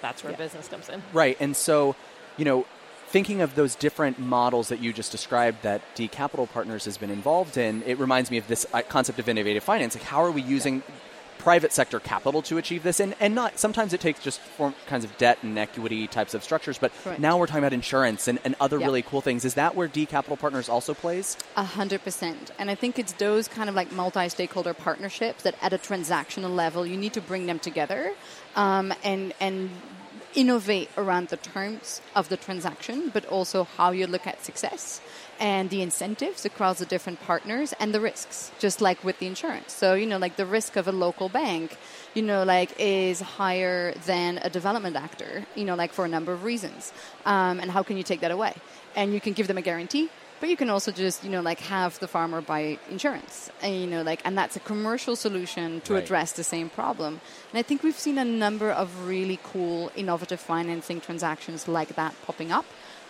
that's 0.00 0.22
where 0.22 0.32
Yeah. 0.32 0.38
business 0.38 0.68
comes 0.68 0.88
in. 0.88 1.02
right, 1.12 1.36
and 1.40 1.56
so 1.56 1.96
you 2.36 2.44
know 2.44 2.66
thinking 3.08 3.40
of 3.40 3.54
those 3.54 3.74
different 3.74 4.18
models 4.18 4.68
that 4.68 4.80
you 4.80 4.92
just 4.92 5.12
described 5.12 5.62
that 5.62 5.82
D 5.94 6.08
Capital 6.08 6.46
Partners 6.46 6.84
has 6.84 6.96
been 6.98 7.10
involved 7.10 7.56
in, 7.56 7.82
it 7.86 7.98
reminds 7.98 8.30
me 8.30 8.38
of 8.38 8.46
this 8.48 8.66
uh, 8.72 8.82
concept 8.82 9.18
of 9.18 9.28
innovative 9.28 9.62
finance. 9.64 9.94
Like, 9.94 10.04
how 10.04 10.22
are 10.24 10.30
we 10.30 10.42
using 10.42 10.82
private 11.38 11.72
sector 11.72 12.00
capital 12.00 12.42
to 12.42 12.58
achieve 12.58 12.82
this? 12.82 12.98
And, 12.98 13.14
and 13.20 13.32
not 13.34 13.58
sometimes 13.60 13.92
it 13.92 14.00
takes 14.00 14.18
just 14.18 14.40
form, 14.40 14.74
kinds 14.88 15.04
of 15.04 15.16
debt 15.16 15.38
and 15.42 15.56
equity 15.56 16.08
types 16.08 16.34
of 16.34 16.42
structures, 16.42 16.76
but 16.78 16.90
Correct. 17.04 17.20
now 17.20 17.38
we're 17.38 17.46
talking 17.46 17.62
about 17.62 17.72
insurance 17.72 18.26
and, 18.26 18.40
and 18.44 18.56
other 18.58 18.80
Yeah. 18.80 18.86
really 18.86 19.02
cool 19.02 19.20
things. 19.20 19.44
Is 19.44 19.54
that 19.54 19.76
where 19.76 19.86
D 19.86 20.06
Capital 20.06 20.36
Partners 20.36 20.68
also 20.68 20.92
plays? 20.92 21.36
A 21.56 21.62
hundred 21.62 22.02
percent. 22.02 22.50
And 22.58 22.68
I 22.68 22.74
think 22.74 22.98
it's 22.98 23.12
those 23.12 23.46
kind 23.46 23.68
of 23.68 23.76
like 23.76 23.92
multi-stakeholder 23.92 24.74
partnerships 24.74 25.44
that 25.44 25.54
at 25.62 25.72
a 25.72 25.78
transactional 25.78 26.52
level 26.52 26.84
you 26.84 26.96
need 26.96 27.12
to 27.12 27.20
bring 27.20 27.46
them 27.46 27.60
together 27.60 28.12
um, 28.56 28.92
and 29.04 29.32
and 29.38 29.70
innovate 30.34 30.90
around 30.96 31.28
the 31.28 31.36
terms 31.36 32.00
of 32.14 32.28
the 32.28 32.36
transaction, 32.36 33.10
but 33.12 33.24
also 33.26 33.64
how 33.64 33.90
you 33.90 34.06
look 34.06 34.26
at 34.26 34.44
success 34.44 35.00
and 35.38 35.70
the 35.70 35.82
incentives 35.82 36.44
across 36.44 36.78
the 36.78 36.86
different 36.86 37.20
partners 37.20 37.74
and 37.78 37.92
the 37.92 38.00
risks, 38.00 38.50
just 38.58 38.80
like 38.80 39.02
with 39.04 39.18
the 39.18 39.26
insurance. 39.26 39.72
So, 39.72 39.94
you 39.94 40.06
know, 40.06 40.18
like 40.18 40.36
the 40.36 40.46
risk 40.46 40.76
of 40.76 40.88
a 40.88 40.92
local 40.92 41.28
bank, 41.28 41.76
you 42.14 42.22
know, 42.22 42.44
like 42.44 42.74
is 42.78 43.20
higher 43.20 43.92
than 44.06 44.38
a 44.38 44.50
development 44.50 44.96
actor, 44.96 45.44
you 45.54 45.64
know, 45.64 45.74
like 45.74 45.92
for 45.92 46.04
a 46.04 46.08
number 46.08 46.32
of 46.32 46.44
reasons. 46.44 46.92
Um, 47.24 47.60
and 47.60 47.70
how 47.70 47.82
can 47.82 47.96
you 47.96 48.02
take 48.02 48.20
that 48.20 48.30
away? 48.30 48.54
And 48.94 49.12
you 49.12 49.20
can 49.20 49.34
give 49.34 49.46
them 49.46 49.58
a 49.58 49.62
guarantee, 49.62 50.08
but 50.40 50.48
you 50.48 50.56
can 50.56 50.68
also 50.70 50.92
just, 50.92 51.24
you 51.24 51.30
know, 51.30 51.40
like 51.40 51.60
have 51.60 51.98
the 51.98 52.08
farmer 52.08 52.40
buy 52.40 52.78
insurance, 52.90 53.50
and 53.62 53.74
you 53.80 53.86
know, 53.86 54.02
like, 54.02 54.20
and 54.24 54.36
that's 54.36 54.56
a 54.56 54.60
commercial 54.60 55.16
solution 55.16 55.80
to 55.82 55.94
Right. 55.94 56.02
address 56.02 56.32
the 56.32 56.44
same 56.44 56.68
problem. 56.68 57.20
And 57.52 57.58
I 57.58 57.62
think 57.62 57.82
we've 57.82 57.98
seen 57.98 58.18
a 58.18 58.24
number 58.24 58.70
of 58.70 59.06
really 59.06 59.38
cool, 59.42 59.90
innovative 59.96 60.40
financing 60.40 61.00
transactions 61.00 61.66
like 61.68 61.94
that 61.96 62.14
popping 62.26 62.52
up. 62.52 62.66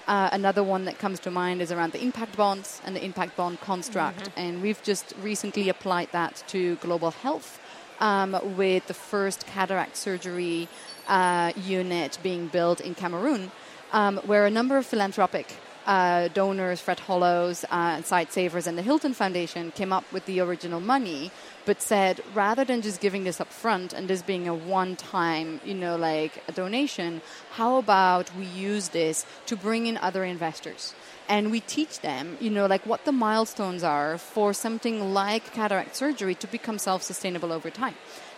Uh, 0.07 0.29
another 0.33 0.63
one 0.63 0.85
that 0.85 0.99
comes 1.01 1.19
to 1.19 1.31
mind 1.33 1.61
is 1.61 1.73
around 1.73 1.93
the 1.93 2.01
impact 2.01 2.37
bonds 2.37 2.81
and 2.85 2.95
the 2.95 3.05
impact 3.05 3.37
bond 3.37 3.61
construct, 3.61 4.31
and 4.37 4.63
we've 4.63 4.81
just 4.85 5.13
recently 5.21 5.69
applied 5.69 6.09
that 6.13 6.45
to 6.47 6.77
global 6.77 7.11
health 7.11 7.59
um, 7.99 8.39
with 8.57 8.87
the 8.87 8.95
first 8.95 9.47
cataract 9.49 9.97
surgery 9.97 10.69
uh, 11.09 11.53
unit 11.57 12.19
being 12.23 12.47
built 12.47 12.81
in 12.81 12.95
Cameroon, 12.95 13.51
um, 13.93 14.19
where 14.27 14.47
a 14.47 14.51
number 14.51 14.77
of 14.77 14.87
philanthropic 14.87 15.57
uh, 15.87 16.29
donors, 16.29 16.81
Fred 16.81 17.01
Hollows, 17.01 17.65
uh, 17.71 17.99
Sightsavers, 17.99 18.67
and 18.67 18.77
the 18.77 18.83
Hilton 18.83 19.15
Foundation 19.15 19.71
came 19.71 19.93
up 19.93 20.05
with 20.13 20.27
the 20.27 20.41
original 20.41 20.81
money, 20.81 21.31
but 21.65 21.81
said 21.81 22.21
rather 22.35 22.65
than 22.65 22.83
just 22.83 23.01
giving 23.01 23.25
this 23.25 23.41
up 23.41 23.53
front 23.53 23.93
and 23.93 24.09
this 24.09 24.23
being 24.23 24.49
a 24.49 24.55
one-time, 24.55 25.61
you 25.65 25.75
know, 25.75 25.97
like 25.97 26.43
a 26.49 26.53
donation, 26.53 27.23
how 27.53 27.77
about 27.77 28.35
we 28.37 28.45
use 28.45 28.89
this 28.91 29.25
to 29.47 29.57
bring 29.57 29.87
in 29.87 29.97
other 29.97 30.25
investors? 30.25 30.95
And 31.29 31.51
we 31.51 31.61
teach 31.61 32.01
them, 32.01 32.37
you 32.41 32.51
know, 32.51 32.67
like 32.67 32.87
what 32.87 33.05
the 33.05 33.13
milestones 33.13 33.83
are 33.83 34.19
for 34.19 34.53
something 34.53 35.13
like 35.13 35.53
cataract 35.53 35.97
surgery 35.97 36.35
to 36.37 36.47
become 36.47 36.79
self-sustainable 36.79 37.53
over 37.53 37.71
time 37.71 37.95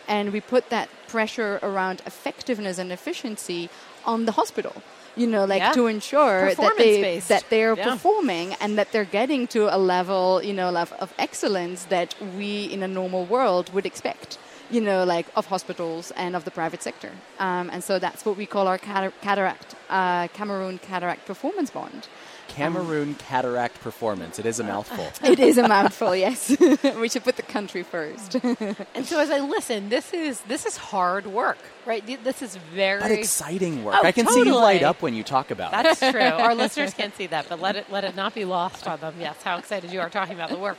and 0.09 0.33
we 0.33 0.41
put 0.41 0.71
that 0.71 0.89
pressure 1.07 1.61
around 1.63 2.01
effectiveness 2.07 2.79
and 2.79 2.91
efficiency 2.91 3.69
on 4.05 4.25
the 4.25 4.33
hospital 4.33 4.83
you 5.19 5.27
know 5.35 5.45
like 5.45 5.63
Yeah. 5.63 5.73
to 5.79 5.87
ensure 5.97 6.39
that 6.41 6.57
they 6.57 6.63
Performance-based. 6.63 7.29
that 7.35 7.45
they're 7.53 7.77
Yeah. 7.77 7.91
performing 7.91 8.47
and 8.63 8.71
that 8.79 8.89
they're 8.93 9.13
getting 9.21 9.43
to 9.55 9.61
a 9.77 9.79
level 9.97 10.23
you 10.49 10.55
know 10.59 10.69
of, 10.85 10.91
of 11.05 11.11
excellence 11.27 11.81
that 11.95 12.11
we 12.37 12.51
in 12.75 12.81
a 12.83 12.89
normal 13.01 13.23
world 13.35 13.65
would 13.75 13.87
expect 13.93 14.39
you 14.71 14.81
know 14.89 15.01
like 15.15 15.27
of 15.39 15.45
hospitals 15.55 16.05
and 16.23 16.37
of 16.39 16.43
the 16.49 16.51
private 16.61 16.83
sector 16.89 17.11
um, 17.47 17.65
and 17.75 17.81
so 17.89 17.99
that's 18.05 18.23
what 18.27 18.37
we 18.37 18.47
call 18.55 18.65
our 18.73 18.79
cataract 19.27 19.71
uh, 19.99 20.29
cameroon 20.39 20.79
cataract 20.91 21.23
performance 21.33 21.71
bond 21.79 22.03
Cameroon 22.49 23.15
Cataract 23.15 23.81
Performance. 23.81 24.39
It 24.39 24.47
is 24.47 24.59
a 24.59 24.65
mouthful. 24.65 25.07
it 25.29 25.39
is 25.39 25.59
a 25.59 25.69
mouthful 25.69 26.15
yes 26.17 26.57
we 27.01 27.09
should 27.09 27.25
put 27.25 27.37
the 27.37 27.43
country 27.43 27.83
first 27.83 28.35
And 28.95 29.07
so 29.07 29.21
as 29.21 29.31
I 29.31 29.41
listen, 29.41 29.89
this 29.89 30.13
is 30.13 30.41
this 30.43 30.67
is 30.67 30.77
hard 30.77 31.27
work, 31.27 31.59
right? 31.87 32.05
This 32.25 32.43
is 32.43 32.57
very 32.75 33.01
But 33.01 33.11
exciting 33.13 33.85
work. 33.85 33.97
Oh, 33.99 34.07
I 34.07 34.13
can 34.13 34.27
see 34.27 34.45
you 34.45 34.55
light 34.55 34.83
up 34.83 35.03
when 35.03 35.15
you 35.15 35.23
talk 35.23 35.51
about 35.51 35.73
it. 35.73 35.83
That's 35.83 36.01
true. 36.13 36.21
Our 36.21 36.55
listeners 36.55 36.95
can't 36.95 37.15
see 37.15 37.27
that, 37.29 37.49
but 37.49 37.61
let 37.61 37.77
it 37.77 37.91
let 37.91 38.05
it 38.05 38.17
not 38.17 38.35
be 38.35 38.45
lost 38.45 38.89
on 38.89 38.99
them. 39.01 39.15
Yes, 39.21 39.41
how 39.43 39.59
excited 39.59 39.93
you 39.93 40.01
are 40.01 40.11
talking 40.11 40.35
about 40.35 40.51
the 40.51 40.59
work. 40.59 40.79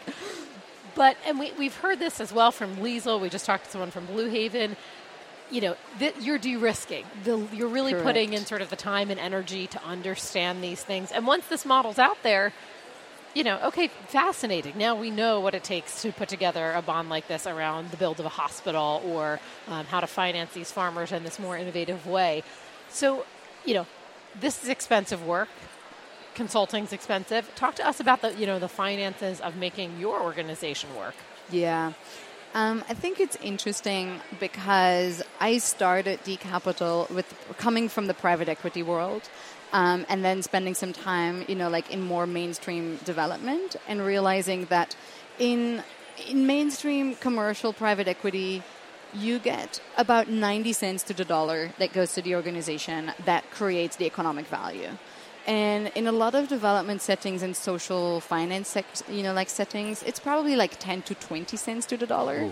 But 0.95 1.17
and 1.25 1.39
we 1.39 1.51
we've 1.57 1.75
heard 1.75 1.99
this 1.99 2.19
as 2.19 2.33
well 2.33 2.51
from 2.51 2.77
Liesel. 2.77 3.21
We 3.21 3.29
just 3.29 3.45
talked 3.45 3.65
to 3.65 3.71
someone 3.71 3.91
from 3.91 4.05
Blue 4.05 4.27
Haven. 4.29 4.75
You 5.51 5.61
know, 5.61 5.75
th- 5.97 6.15
you're 6.19 6.37
de-risking. 6.37 7.05
The, 7.23 7.37
you're 7.53 7.67
really 7.67 7.93
putting 7.93 8.33
in 8.33 8.45
sort 8.45 8.61
of 8.61 8.69
the 8.69 8.75
time 8.75 9.09
and 9.09 9.19
energy 9.19 9.67
to 9.67 9.83
understand 9.83 10.63
these 10.63 10.83
things. 10.83 11.11
And 11.11 11.25
once 11.25 11.47
this 11.47 11.65
model's 11.65 11.97
out 11.97 12.21
there, 12.21 12.53
you 13.33 13.43
know, 13.43 13.59
okay, 13.65 13.87
fascinating. 14.07 14.77
Now 14.77 14.95
we 14.95 15.11
know 15.11 15.39
what 15.39 15.53
it 15.53 15.63
takes 15.63 16.01
to 16.01 16.11
put 16.11 16.29
together 16.29 16.71
a 16.73 16.81
bond 16.81 17.09
like 17.09 17.27
this 17.27 17.47
around 17.47 17.91
the 17.91 17.97
build 17.97 18.19
of 18.19 18.25
a 18.25 18.29
hospital 18.29 19.01
or 19.05 19.39
um, 19.67 19.85
how 19.85 19.99
to 19.99 20.07
finance 20.07 20.53
these 20.53 20.71
farmers 20.71 21.11
in 21.11 21.23
this 21.23 21.39
more 21.39 21.57
innovative 21.57 22.05
way. 22.07 22.43
So, 22.89 23.25
you 23.65 23.73
know, 23.73 23.87
this 24.39 24.63
is 24.63 24.69
expensive 24.69 25.25
work. 25.25 25.49
Consulting's 26.35 26.93
expensive. 26.93 27.53
Talk 27.55 27.75
to 27.75 27.87
us 27.87 27.99
about 27.99 28.21
the, 28.21 28.33
you 28.35 28.45
know, 28.45 28.59
the 28.59 28.69
finances 28.69 29.41
of 29.41 29.55
making 29.55 29.99
your 29.99 30.21
organization 30.21 30.95
work. 30.95 31.15
Yeah. 31.51 31.93
Um, 32.55 32.83
I 32.89 32.95
think 32.95 33.19
it's 33.19 33.35
interesting 33.43 34.19
because 34.39 35.21
I 35.39 35.59
started 35.59 36.19
D 36.23 36.35
Capital 36.35 37.07
with 37.13 37.31
coming 37.57 37.89
from 37.89 38.07
the 38.07 38.15
private 38.15 38.49
equity 38.49 38.81
world, 38.81 39.29
um, 39.71 40.05
and 40.09 40.25
then 40.25 40.41
spending 40.41 40.73
some 40.73 40.91
time, 40.91 41.45
you 41.47 41.53
know, 41.53 41.69
like 41.69 41.91
in 41.91 42.01
more 42.01 42.25
mainstream 42.25 42.97
development, 43.05 43.75
and 43.87 44.01
realizing 44.01 44.65
that 44.65 44.95
in 45.37 45.83
in 46.27 46.47
mainstream 46.47 47.15
commercial 47.15 47.71
private 47.71 48.07
equity, 48.07 48.63
you 49.13 49.37
get 49.37 49.79
about 49.95 50.27
ninety 50.27 50.73
cents 50.73 51.03
to 51.03 51.13
the 51.13 51.25
dollar 51.25 51.71
that 51.77 51.93
goes 51.93 52.13
to 52.15 52.21
the 52.23 52.35
organization 52.35 53.11
that 53.25 53.43
creates 53.51 53.95
the 53.97 54.05
economic 54.05 54.47
value. 54.47 54.89
And 55.47 55.91
in 55.95 56.07
a 56.07 56.11
lot 56.11 56.35
of 56.35 56.47
development 56.47 57.01
settings 57.01 57.41
and 57.41 57.55
social 57.55 58.19
finance, 58.19 58.77
you 59.09 59.23
know, 59.23 59.33
like 59.33 59.49
settings, 59.49 60.03
it's 60.03 60.19
probably 60.19 60.55
like 60.55 60.79
10 60.79 61.03
to 61.03 61.15
20 61.15 61.57
cents 61.57 61.85
to 61.87 61.97
the 61.97 62.05
dollar. 62.05 62.51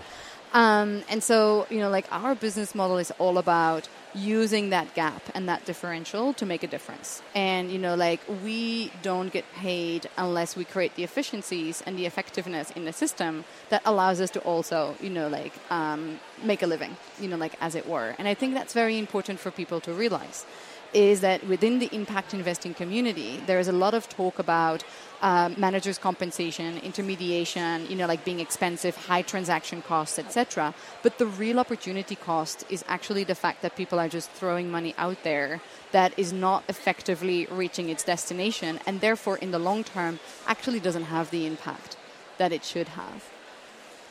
Um, 0.52 1.02
and 1.10 1.22
so, 1.22 1.66
you 1.70 1.78
know, 1.78 1.90
like 1.90 2.06
our 2.10 2.34
business 2.34 2.74
model 2.74 2.98
is 2.98 3.10
all 3.18 3.38
about 3.38 3.88
using 4.14 4.70
that 4.70 4.94
gap 4.94 5.22
and 5.34 5.48
that 5.48 5.64
differential 5.66 6.32
to 6.34 6.46
make 6.46 6.62
a 6.62 6.66
difference. 6.66 7.22
And, 7.34 7.70
you 7.70 7.78
know, 7.78 7.94
like 7.94 8.20
we 8.42 8.90
don't 9.02 9.30
get 9.30 9.44
paid 9.54 10.08
unless 10.16 10.56
we 10.56 10.64
create 10.64 10.94
the 10.96 11.04
efficiencies 11.04 11.82
and 11.82 11.98
the 11.98 12.06
effectiveness 12.06 12.70
in 12.70 12.86
the 12.86 12.92
system 12.92 13.44
that 13.68 13.82
allows 13.84 14.20
us 14.20 14.30
to 14.30 14.40
also, 14.40 14.96
you 15.00 15.10
know, 15.10 15.28
like 15.28 15.52
um, 15.70 16.18
make 16.42 16.62
a 16.62 16.66
living, 16.66 16.96
you 17.20 17.28
know, 17.28 17.36
like 17.36 17.54
as 17.60 17.74
it 17.74 17.86
were. 17.86 18.14
And 18.18 18.26
I 18.26 18.34
think 18.34 18.54
that's 18.54 18.72
very 18.72 18.98
important 18.98 19.38
for 19.38 19.50
people 19.50 19.80
to 19.80 19.92
realize 19.92 20.46
is 20.92 21.20
that 21.20 21.46
within 21.46 21.78
the 21.78 21.88
impact 21.92 22.34
investing 22.34 22.74
community, 22.74 23.42
there 23.46 23.58
is 23.58 23.68
a 23.68 23.72
lot 23.72 23.94
of 23.94 24.08
talk 24.08 24.38
about 24.38 24.82
uh, 25.20 25.50
managers' 25.56 25.98
compensation, 25.98 26.78
intermediation, 26.78 27.86
you 27.88 27.96
know, 27.96 28.06
like 28.06 28.24
being 28.24 28.40
expensive, 28.40 28.96
high 28.96 29.22
transaction 29.22 29.82
costs, 29.82 30.18
etc. 30.18 30.74
But 31.02 31.18
the 31.18 31.26
real 31.26 31.58
opportunity 31.58 32.14
cost 32.14 32.64
is 32.70 32.84
actually 32.88 33.24
the 33.24 33.34
fact 33.34 33.62
that 33.62 33.76
people 33.76 33.98
are 33.98 34.08
just 34.08 34.30
throwing 34.30 34.70
money 34.70 34.94
out 34.96 35.22
there 35.24 35.60
that 35.92 36.16
is 36.16 36.32
not 36.32 36.62
effectively 36.68 37.46
reaching 37.50 37.88
its 37.88 38.04
destination, 38.04 38.78
and 38.86 39.00
therefore, 39.00 39.38
in 39.38 39.50
the 39.50 39.58
long 39.58 39.84
term, 39.84 40.20
actually 40.46 40.80
doesn't 40.80 41.04
have 41.04 41.30
the 41.30 41.46
impact 41.46 41.96
that 42.38 42.52
it 42.52 42.64
should 42.64 42.88
have. 42.88 43.37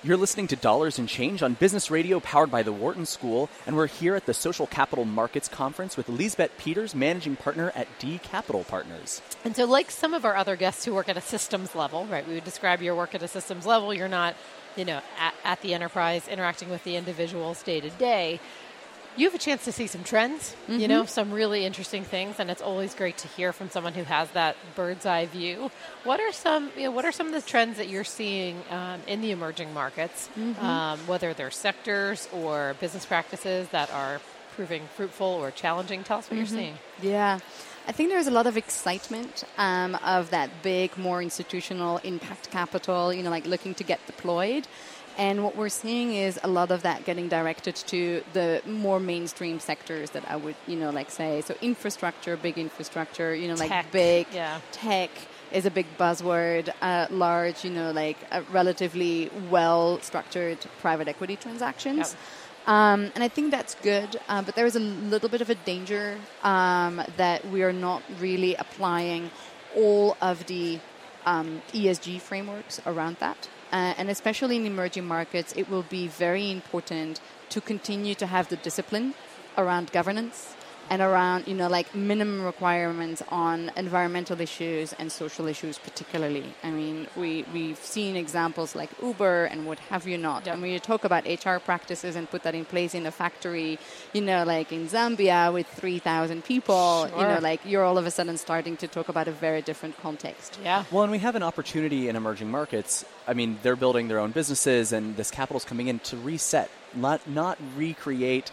You're 0.04 0.16
listening 0.16 0.46
to 0.50 0.56
Dollars 0.56 1.00
and 1.00 1.10
Change 1.10 1.42
on 1.42 1.56
Business 1.56 1.90
Radio 1.90 2.20
powered 2.20 2.52
by 2.52 2.62
the 2.62 2.72
Wharton 2.72 3.08
School, 3.08 3.50
and 3.66 3.76
we're 3.76 3.88
here 3.88 4.14
at 4.14 4.28
the 4.28 4.34
Social 4.34 4.68
Capital 4.68 5.06
Markets 5.06 5.48
Conference 5.48 5.98
with 5.98 6.08
Lisbeth 6.08 6.52
Peters, 6.60 6.94
managing 6.94 7.36
partner 7.36 7.72
at 7.74 7.88
D 7.98 8.20
Capital 8.20 8.64
Partners. 8.64 9.24
And 9.44 9.56
so, 9.56 9.66
like 9.66 9.90
some 9.90 10.14
of 10.14 10.24
our 10.24 10.36
other 10.36 10.56
guests 10.56 10.86
who 10.86 10.94
work 10.94 11.10
at 11.10 11.18
a 11.18 11.22
systems 11.22 11.74
level, 11.74 12.06
right? 12.06 12.28
We 12.28 12.36
would 12.36 12.44
describe 12.44 12.84
your 12.84 12.94
work 12.94 13.16
at 13.16 13.24
a 13.24 13.28
systems 13.28 13.66
level. 13.66 13.92
You're 13.92 14.08
not, 14.08 14.36
you 14.76 14.86
know, 14.86 15.02
at, 15.20 15.34
at 15.44 15.62
the 15.62 15.74
enterprise 15.74 16.28
interacting 16.28 16.70
with 16.70 16.84
the 16.84 16.96
individuals 16.96 17.64
day 17.64 17.82
to 17.82 17.90
day. 17.90 18.40
You 19.18 19.26
have 19.26 19.34
a 19.34 19.40
chance 19.40 19.66
to 19.66 19.72
see 19.72 19.88
some 19.88 20.04
trends, 20.04 20.56
you 20.68 20.88
know, 20.88 21.06
some 21.06 21.32
really 21.32 21.66
interesting 21.66 22.04
things, 22.04 22.40
and 22.40 22.52
it's 22.52 22.62
always 22.62 22.94
great 22.94 23.18
to 23.18 23.28
hear 23.30 23.52
from 23.52 23.70
someone 23.72 23.94
who 23.94 24.04
has 24.04 24.30
that 24.32 24.56
bird's 24.76 25.08
eye 25.08 25.26
view. 25.26 25.72
What 26.04 26.20
are 26.20 26.32
some, 26.32 26.70
you 26.78 26.84
know, 26.84 26.92
what 26.92 27.04
are 27.04 27.12
some 27.12 27.26
of 27.28 27.34
the 27.34 27.42
trends 27.42 27.78
that 27.78 27.90
you're 27.90 28.04
seeing 28.04 28.62
um, 28.70 29.02
in 29.08 29.22
the 29.22 29.32
emerging 29.32 29.74
markets, 29.74 30.30
um, 30.60 31.00
whether 31.08 31.34
they're 31.34 31.50
sectors 31.52 32.30
or 32.32 32.76
business 32.80 33.06
practices 33.08 33.68
that 33.70 33.92
are 33.92 34.22
proving 34.56 34.84
fruitful 34.96 35.26
or 35.26 35.50
challenging? 35.50 36.04
Tell 36.04 36.20
us 36.20 36.30
what 36.30 36.38
you're 36.38 36.46
seeing. 36.46 36.78
Yeah. 37.02 37.40
I 37.88 37.94
think 37.94 38.10
there's 38.10 38.28
a 38.28 38.32
lot 38.32 38.48
of 38.48 38.58
excitement 38.58 39.46
um, 39.58 39.96
of 40.04 40.30
that 40.32 40.50
big, 40.62 40.98
more 40.98 41.22
institutional 41.22 42.00
impact 42.00 42.52
capital, 42.52 43.14
you 43.14 43.24
know, 43.24 43.30
like 43.30 43.48
looking 43.48 43.74
to 43.76 43.84
get 43.84 44.06
deployed. 44.06 44.68
And 45.18 45.44
what 45.44 45.56
we're 45.56 45.70
seeing 45.70 46.14
is 46.14 46.40
a 46.44 46.48
lot 46.48 46.70
of 46.70 46.84
that 46.84 47.04
getting 47.04 47.28
directed 47.28 47.76
to 47.88 48.24
the 48.34 48.62
more 48.68 49.00
mainstream 49.00 49.60
sectors 49.60 50.12
that 50.12 50.30
I 50.30 50.36
would, 50.36 50.56
you 50.68 50.76
know, 50.76 50.92
like 50.92 51.10
say, 51.10 51.42
so 51.42 51.56
infrastructure, 51.60 52.38
big 52.38 52.60
infrastructure, 52.60 53.34
you 53.34 53.48
know, 53.48 53.56
Tech, 53.56 53.70
like 53.72 53.92
big 53.92 54.28
yeah. 54.32 54.60
tech 54.72 55.10
is 55.52 55.66
a 55.66 55.72
big 55.72 55.88
buzzword. 55.98 56.70
Uh, 56.82 57.08
large, 57.10 57.66
you 57.66 57.72
know, 57.72 57.92
like 57.92 58.18
uh, 58.32 58.44
relatively 58.52 59.32
well 59.50 60.00
structured 60.02 60.60
private 60.82 61.08
equity 61.08 61.36
transactions. 61.36 62.16
Yep. 62.16 62.18
Um, 62.68 63.12
and 63.16 63.24
I 63.24 63.30
think 63.30 63.50
that's 63.50 63.76
good, 63.76 64.20
uh, 64.28 64.42
but 64.42 64.56
there 64.56 64.66
is 64.66 64.76
a 64.76 64.80
little 64.80 65.30
bit 65.30 65.42
of 65.42 65.50
a 65.50 65.56
danger 65.56 66.18
um, 66.44 67.02
that 67.16 67.48
we 67.48 67.64
are 67.64 67.72
not 67.72 68.04
really 68.20 68.56
applying 68.56 69.32
all 69.74 70.18
of 70.22 70.46
the 70.48 70.80
um, 71.26 71.62
ESG 71.72 72.20
frameworks 72.20 72.82
around 72.86 73.16
that. 73.22 73.48
Uh, 73.72 73.94
and 73.98 74.10
especially 74.10 74.56
in 74.56 74.66
emerging 74.66 75.06
markets, 75.06 75.54
it 75.56 75.70
will 75.70 75.84
be 75.84 76.08
very 76.08 76.52
important 76.52 77.20
to 77.50 77.62
continue 77.62 78.16
to 78.16 78.26
have 78.26 78.50
the 78.50 78.56
discipline 78.58 79.14
around 79.58 79.92
governance 79.92 80.57
and 80.90 81.02
around 81.02 81.48
you 81.48 81.54
know 81.54 81.68
like 81.68 81.94
minimum 81.96 82.44
requirements 82.44 83.22
on 83.30 83.72
environmental 83.76 84.40
issues 84.42 84.94
and 84.94 85.12
social 85.12 85.48
issues 85.48 85.78
particularly 85.78 86.44
i 86.64 86.70
mean 86.70 87.08
we 87.16 87.44
we've 87.54 87.78
seen 87.80 88.16
examples 88.16 88.76
like 88.76 88.90
uber 89.02 89.46
and 89.46 89.66
what 89.66 89.80
have 89.80 90.08
you 90.08 90.18
not 90.18 90.46
Yep. 90.46 90.54
and 90.54 90.62
when 90.62 90.72
you 90.72 90.80
talk 90.80 91.04
about 91.04 91.26
hr 91.26 91.58
practices 91.60 92.16
and 92.16 92.30
put 92.30 92.44
that 92.44 92.56
in 92.56 92.66
place 92.66 92.94
in 92.94 93.06
a 93.06 93.12
factory 93.12 93.78
you 94.14 94.22
know 94.22 94.44
like 94.44 94.72
in 94.72 94.88
zambia 94.88 95.52
with 95.54 95.68
3000 95.68 96.44
people 96.44 97.10
you 97.18 97.24
know 97.24 97.40
like 97.42 97.60
you're 97.66 97.84
all 97.84 97.98
of 97.98 98.06
a 98.06 98.12
sudden 98.12 98.38
starting 98.38 98.78
to 98.78 98.88
talk 98.88 99.10
about 99.10 99.28
a 99.28 99.32
very 99.32 99.62
different 99.62 99.98
context 100.02 100.58
Yeah. 100.64 100.84
Well, 100.92 101.04
and 101.04 101.12
we 101.12 101.20
have 101.20 101.36
an 101.36 101.44
opportunity 101.44 102.08
in 102.10 102.16
emerging 102.16 102.50
markets. 102.50 103.06
I 103.28 103.34
mean, 103.34 103.60
they're 103.62 103.76
building 103.76 104.08
their 104.08 104.20
own 104.20 104.32
businesses, 104.32 104.92
and 104.92 105.16
this 105.18 105.30
capital's 105.32 105.66
coming 105.66 105.88
in 105.88 106.00
to 106.10 106.18
reset, 106.18 106.70
not 106.96 107.20
not 107.28 107.58
recreate 107.76 108.52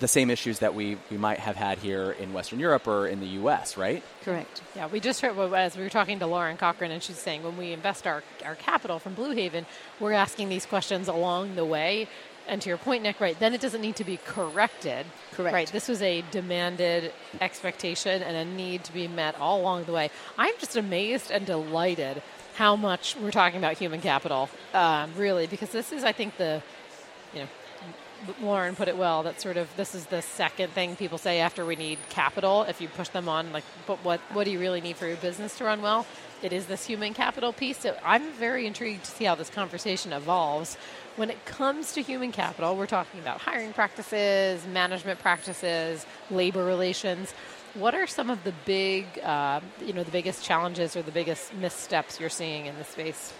the 0.00 0.08
same 0.08 0.30
issues 0.30 0.58
that 0.58 0.74
we, 0.74 0.96
we 1.10 1.16
might 1.16 1.38
have 1.38 1.56
had 1.56 1.78
here 1.78 2.12
in 2.12 2.32
Western 2.32 2.58
Europe 2.58 2.86
or 2.88 3.06
in 3.06 3.20
the 3.20 3.26
U.S. 3.26 3.76
Right? 3.76 4.02
correct 4.24 4.62
Yeah, 4.74 4.88
we 4.88 4.98
just 4.98 5.20
heard 5.20 5.38
as 5.54 5.76
we 5.76 5.82
were 5.82 5.90
talking 5.90 6.18
to 6.18 6.26
Lauren 6.26 6.56
Cochran, 6.56 6.90
and 6.90 7.02
she's 7.02 7.18
saying 7.18 7.42
when 7.42 7.56
we 7.56 7.72
invest 7.72 8.06
our, 8.06 8.22
our 8.44 8.54
capital 8.54 8.98
from 8.98 9.14
Blue 9.14 9.32
Haven, 9.32 9.66
we're 10.00 10.12
asking 10.12 10.48
these 10.48 10.66
questions 10.66 11.08
along 11.08 11.54
the 11.54 11.64
way. 11.64 12.08
And 12.48 12.60
to 12.62 12.68
your 12.68 12.78
point, 12.78 13.04
Nick, 13.04 13.20
right, 13.20 13.38
then 13.38 13.54
it 13.54 13.60
doesn't 13.60 13.80
need 13.80 13.96
to 13.96 14.04
be 14.04 14.16
corrected. 14.16 15.06
Correct. 15.32 15.54
Right, 15.54 15.68
this 15.70 15.86
was 15.86 16.02
a 16.02 16.24
demanded 16.32 17.12
expectation 17.40 18.22
and 18.22 18.36
a 18.36 18.44
need 18.44 18.82
to 18.84 18.92
be 18.92 19.06
met 19.06 19.38
all 19.38 19.60
along 19.60 19.84
the 19.84 19.92
way. 19.92 20.10
I'm 20.36 20.54
just 20.58 20.76
amazed 20.76 21.30
and 21.30 21.46
delighted 21.46 22.22
how 22.54 22.76
much 22.76 23.16
we're 23.16 23.30
talking 23.30 23.58
about 23.58 23.78
human 23.78 24.00
capital, 24.00 24.48
um, 24.74 25.12
really, 25.16 25.46
because 25.46 25.70
this 25.70 25.92
is, 25.92 26.02
I 26.02 26.12
think, 26.12 26.36
the, 26.38 26.62
you 27.32 27.40
know, 27.40 27.48
Lauren 28.40 28.76
put 28.76 28.88
it 28.88 28.96
well. 28.96 29.22
That 29.22 29.40
sort 29.40 29.56
of 29.56 29.74
this 29.76 29.94
is 29.94 30.06
the 30.06 30.22
second 30.22 30.72
thing 30.72 30.96
people 30.96 31.18
say 31.18 31.40
after 31.40 31.64
we 31.64 31.76
need 31.76 31.98
capital. 32.08 32.62
If 32.64 32.80
you 32.80 32.88
push 32.88 33.08
them 33.08 33.28
on, 33.28 33.52
like, 33.52 33.64
but 33.86 33.98
what 34.04 34.20
what 34.32 34.44
do 34.44 34.50
you 34.50 34.58
really 34.58 34.80
need 34.80 34.96
for 34.96 35.06
your 35.06 35.16
business 35.16 35.56
to 35.58 35.64
run 35.64 35.82
well? 35.82 36.06
It 36.42 36.52
is 36.52 36.66
this 36.66 36.86
human 36.86 37.12
capital 37.12 37.52
piece. 37.52 37.78
So 37.78 37.96
I'm 38.04 38.32
very 38.32 38.66
intrigued 38.66 39.04
to 39.04 39.10
see 39.10 39.24
how 39.24 39.34
this 39.34 39.50
conversation 39.50 40.12
evolves. 40.12 40.76
When 41.16 41.28
it 41.28 41.44
comes 41.44 41.92
to 41.92 42.02
human 42.02 42.32
capital, 42.32 42.76
we're 42.76 42.86
talking 42.86 43.20
about 43.20 43.40
hiring 43.40 43.72
practices, 43.72 44.66
management 44.66 45.20
practices, 45.20 46.06
labor 46.30 46.64
relations. 46.64 47.34
What 47.74 47.94
are 47.94 48.06
some 48.06 48.30
of 48.30 48.42
the 48.44 48.54
big, 48.64 49.06
uh, 49.22 49.60
you 49.84 49.92
know, 49.92 50.02
the 50.02 50.10
biggest 50.10 50.42
challenges 50.44 50.96
or 50.96 51.02
the 51.02 51.12
biggest 51.12 51.54
missteps 51.54 52.18
you're 52.18 52.30
seeing 52.30 52.66
in 52.66 52.76
this 52.76 52.88
space? 52.88 53.32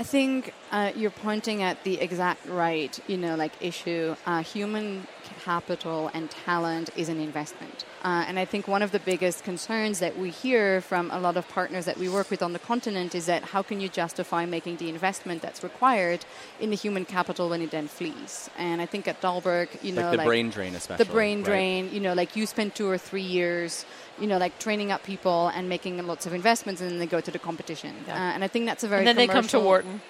I 0.00 0.02
think 0.02 0.54
uh, 0.72 0.92
you're 0.96 1.10
pointing 1.10 1.62
at 1.62 1.84
the 1.84 2.00
exact 2.00 2.48
right, 2.48 2.98
you 3.06 3.18
know, 3.18 3.36
like 3.36 3.52
issue. 3.60 4.16
Uh, 4.24 4.42
human 4.42 5.06
capital 5.44 6.10
and 6.14 6.30
talent 6.30 6.90
is 6.96 7.08
an 7.08 7.20
investment, 7.20 7.84
uh, 8.04 8.24
and 8.28 8.38
I 8.38 8.44
think 8.44 8.68
one 8.68 8.82
of 8.82 8.90
the 8.92 8.98
biggest 9.12 9.44
concerns 9.44 9.98
that 9.98 10.18
we 10.18 10.30
hear 10.30 10.80
from 10.80 11.10
a 11.10 11.18
lot 11.26 11.36
of 11.36 11.48
partners 11.48 11.84
that 11.86 11.98
we 11.98 12.08
work 12.08 12.30
with 12.30 12.42
on 12.42 12.52
the 12.52 12.58
continent 12.72 13.14
is 13.14 13.26
that 13.26 13.42
how 13.52 13.62
can 13.62 13.80
you 13.80 13.88
justify 13.88 14.42
making 14.46 14.76
the 14.76 14.88
investment 14.88 15.42
that's 15.42 15.62
required 15.62 16.20
in 16.60 16.70
the 16.70 16.76
human 16.76 17.04
capital 17.04 17.48
when 17.50 17.60
it 17.62 17.70
then 17.70 17.88
flees? 17.88 18.50
And 18.58 18.80
I 18.80 18.86
think 18.86 19.08
at 19.08 19.20
Dalberg, 19.20 19.68
you 19.82 19.92
know, 19.92 20.02
like 20.02 20.10
the 20.12 20.16
like 20.18 20.26
brain 20.26 20.50
drain, 20.50 20.74
especially. 20.74 21.04
the 21.04 21.12
brain 21.12 21.38
right? 21.38 21.44
drain 21.46 21.90
you 21.92 22.00
know 22.00 22.14
like 22.14 22.36
you 22.36 22.44
spend 22.46 22.74
two 22.74 22.88
or 22.88 22.98
three 22.98 23.22
years 23.38 23.84
you 24.20 24.26
know 24.26 24.38
like 24.38 24.54
training 24.58 24.90
up 24.92 25.02
people 25.02 25.48
and 25.54 25.68
making 25.68 25.94
lots 26.06 26.26
of 26.26 26.32
investments 26.34 26.80
and 26.80 26.90
then 26.90 26.98
they 26.98 27.06
go 27.06 27.20
to 27.20 27.30
the 27.30 27.38
competition 27.38 27.92
Yeah. 28.06 28.14
uh, 28.14 28.34
and 28.34 28.44
i 28.44 28.48
think 28.48 28.66
that's 28.66 28.84
a 28.84 28.88
very 28.88 29.00
And 29.00 29.08
then 29.08 29.16
they 29.16 29.26
come 29.26 29.46
to 29.48 29.60
Wharton 29.60 30.00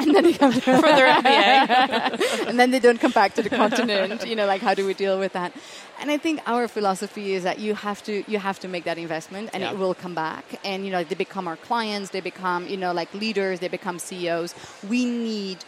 and 0.04 0.14
then 0.14 0.24
they 0.24 0.32
come 0.32 0.52
to 0.52 0.60
for 0.60 0.92
their 0.98 1.12
MBA. 1.22 2.46
and 2.48 2.58
then 2.58 2.70
they 2.70 2.78
don't 2.80 3.00
come 3.00 3.12
back 3.12 3.34
to 3.34 3.42
the 3.42 3.50
continent. 3.50 4.26
You 4.26 4.36
know 4.36 4.46
like 4.46 4.62
how 4.62 4.74
do 4.74 4.86
we 4.86 4.94
deal 4.94 5.18
with 5.18 5.32
that? 5.32 5.52
And 6.00 6.10
i 6.10 6.16
think 6.16 6.40
our 6.46 6.66
philosophy 6.68 7.34
is 7.34 7.42
that 7.44 7.58
you 7.58 7.74
have 7.74 8.02
to 8.04 8.24
you 8.30 8.38
have 8.38 8.58
to 8.60 8.68
make 8.68 8.84
that 8.84 8.98
investment 8.98 9.50
and 9.52 9.62
Yeah. 9.62 9.72
it 9.72 9.78
will 9.78 9.94
come 9.94 10.14
back. 10.14 10.44
And 10.64 10.84
you 10.86 10.92
know 10.94 11.02
they 11.04 11.18
become 11.26 11.46
our 11.48 11.56
clients. 11.68 12.10
They 12.10 12.20
become 12.32 12.66
you 12.72 12.76
know 12.76 12.92
like 12.92 13.12
leaders. 13.14 13.60
They 13.60 13.68
become 13.68 13.98
ceos 13.98 14.54
we 14.88 15.04
need 15.04 15.58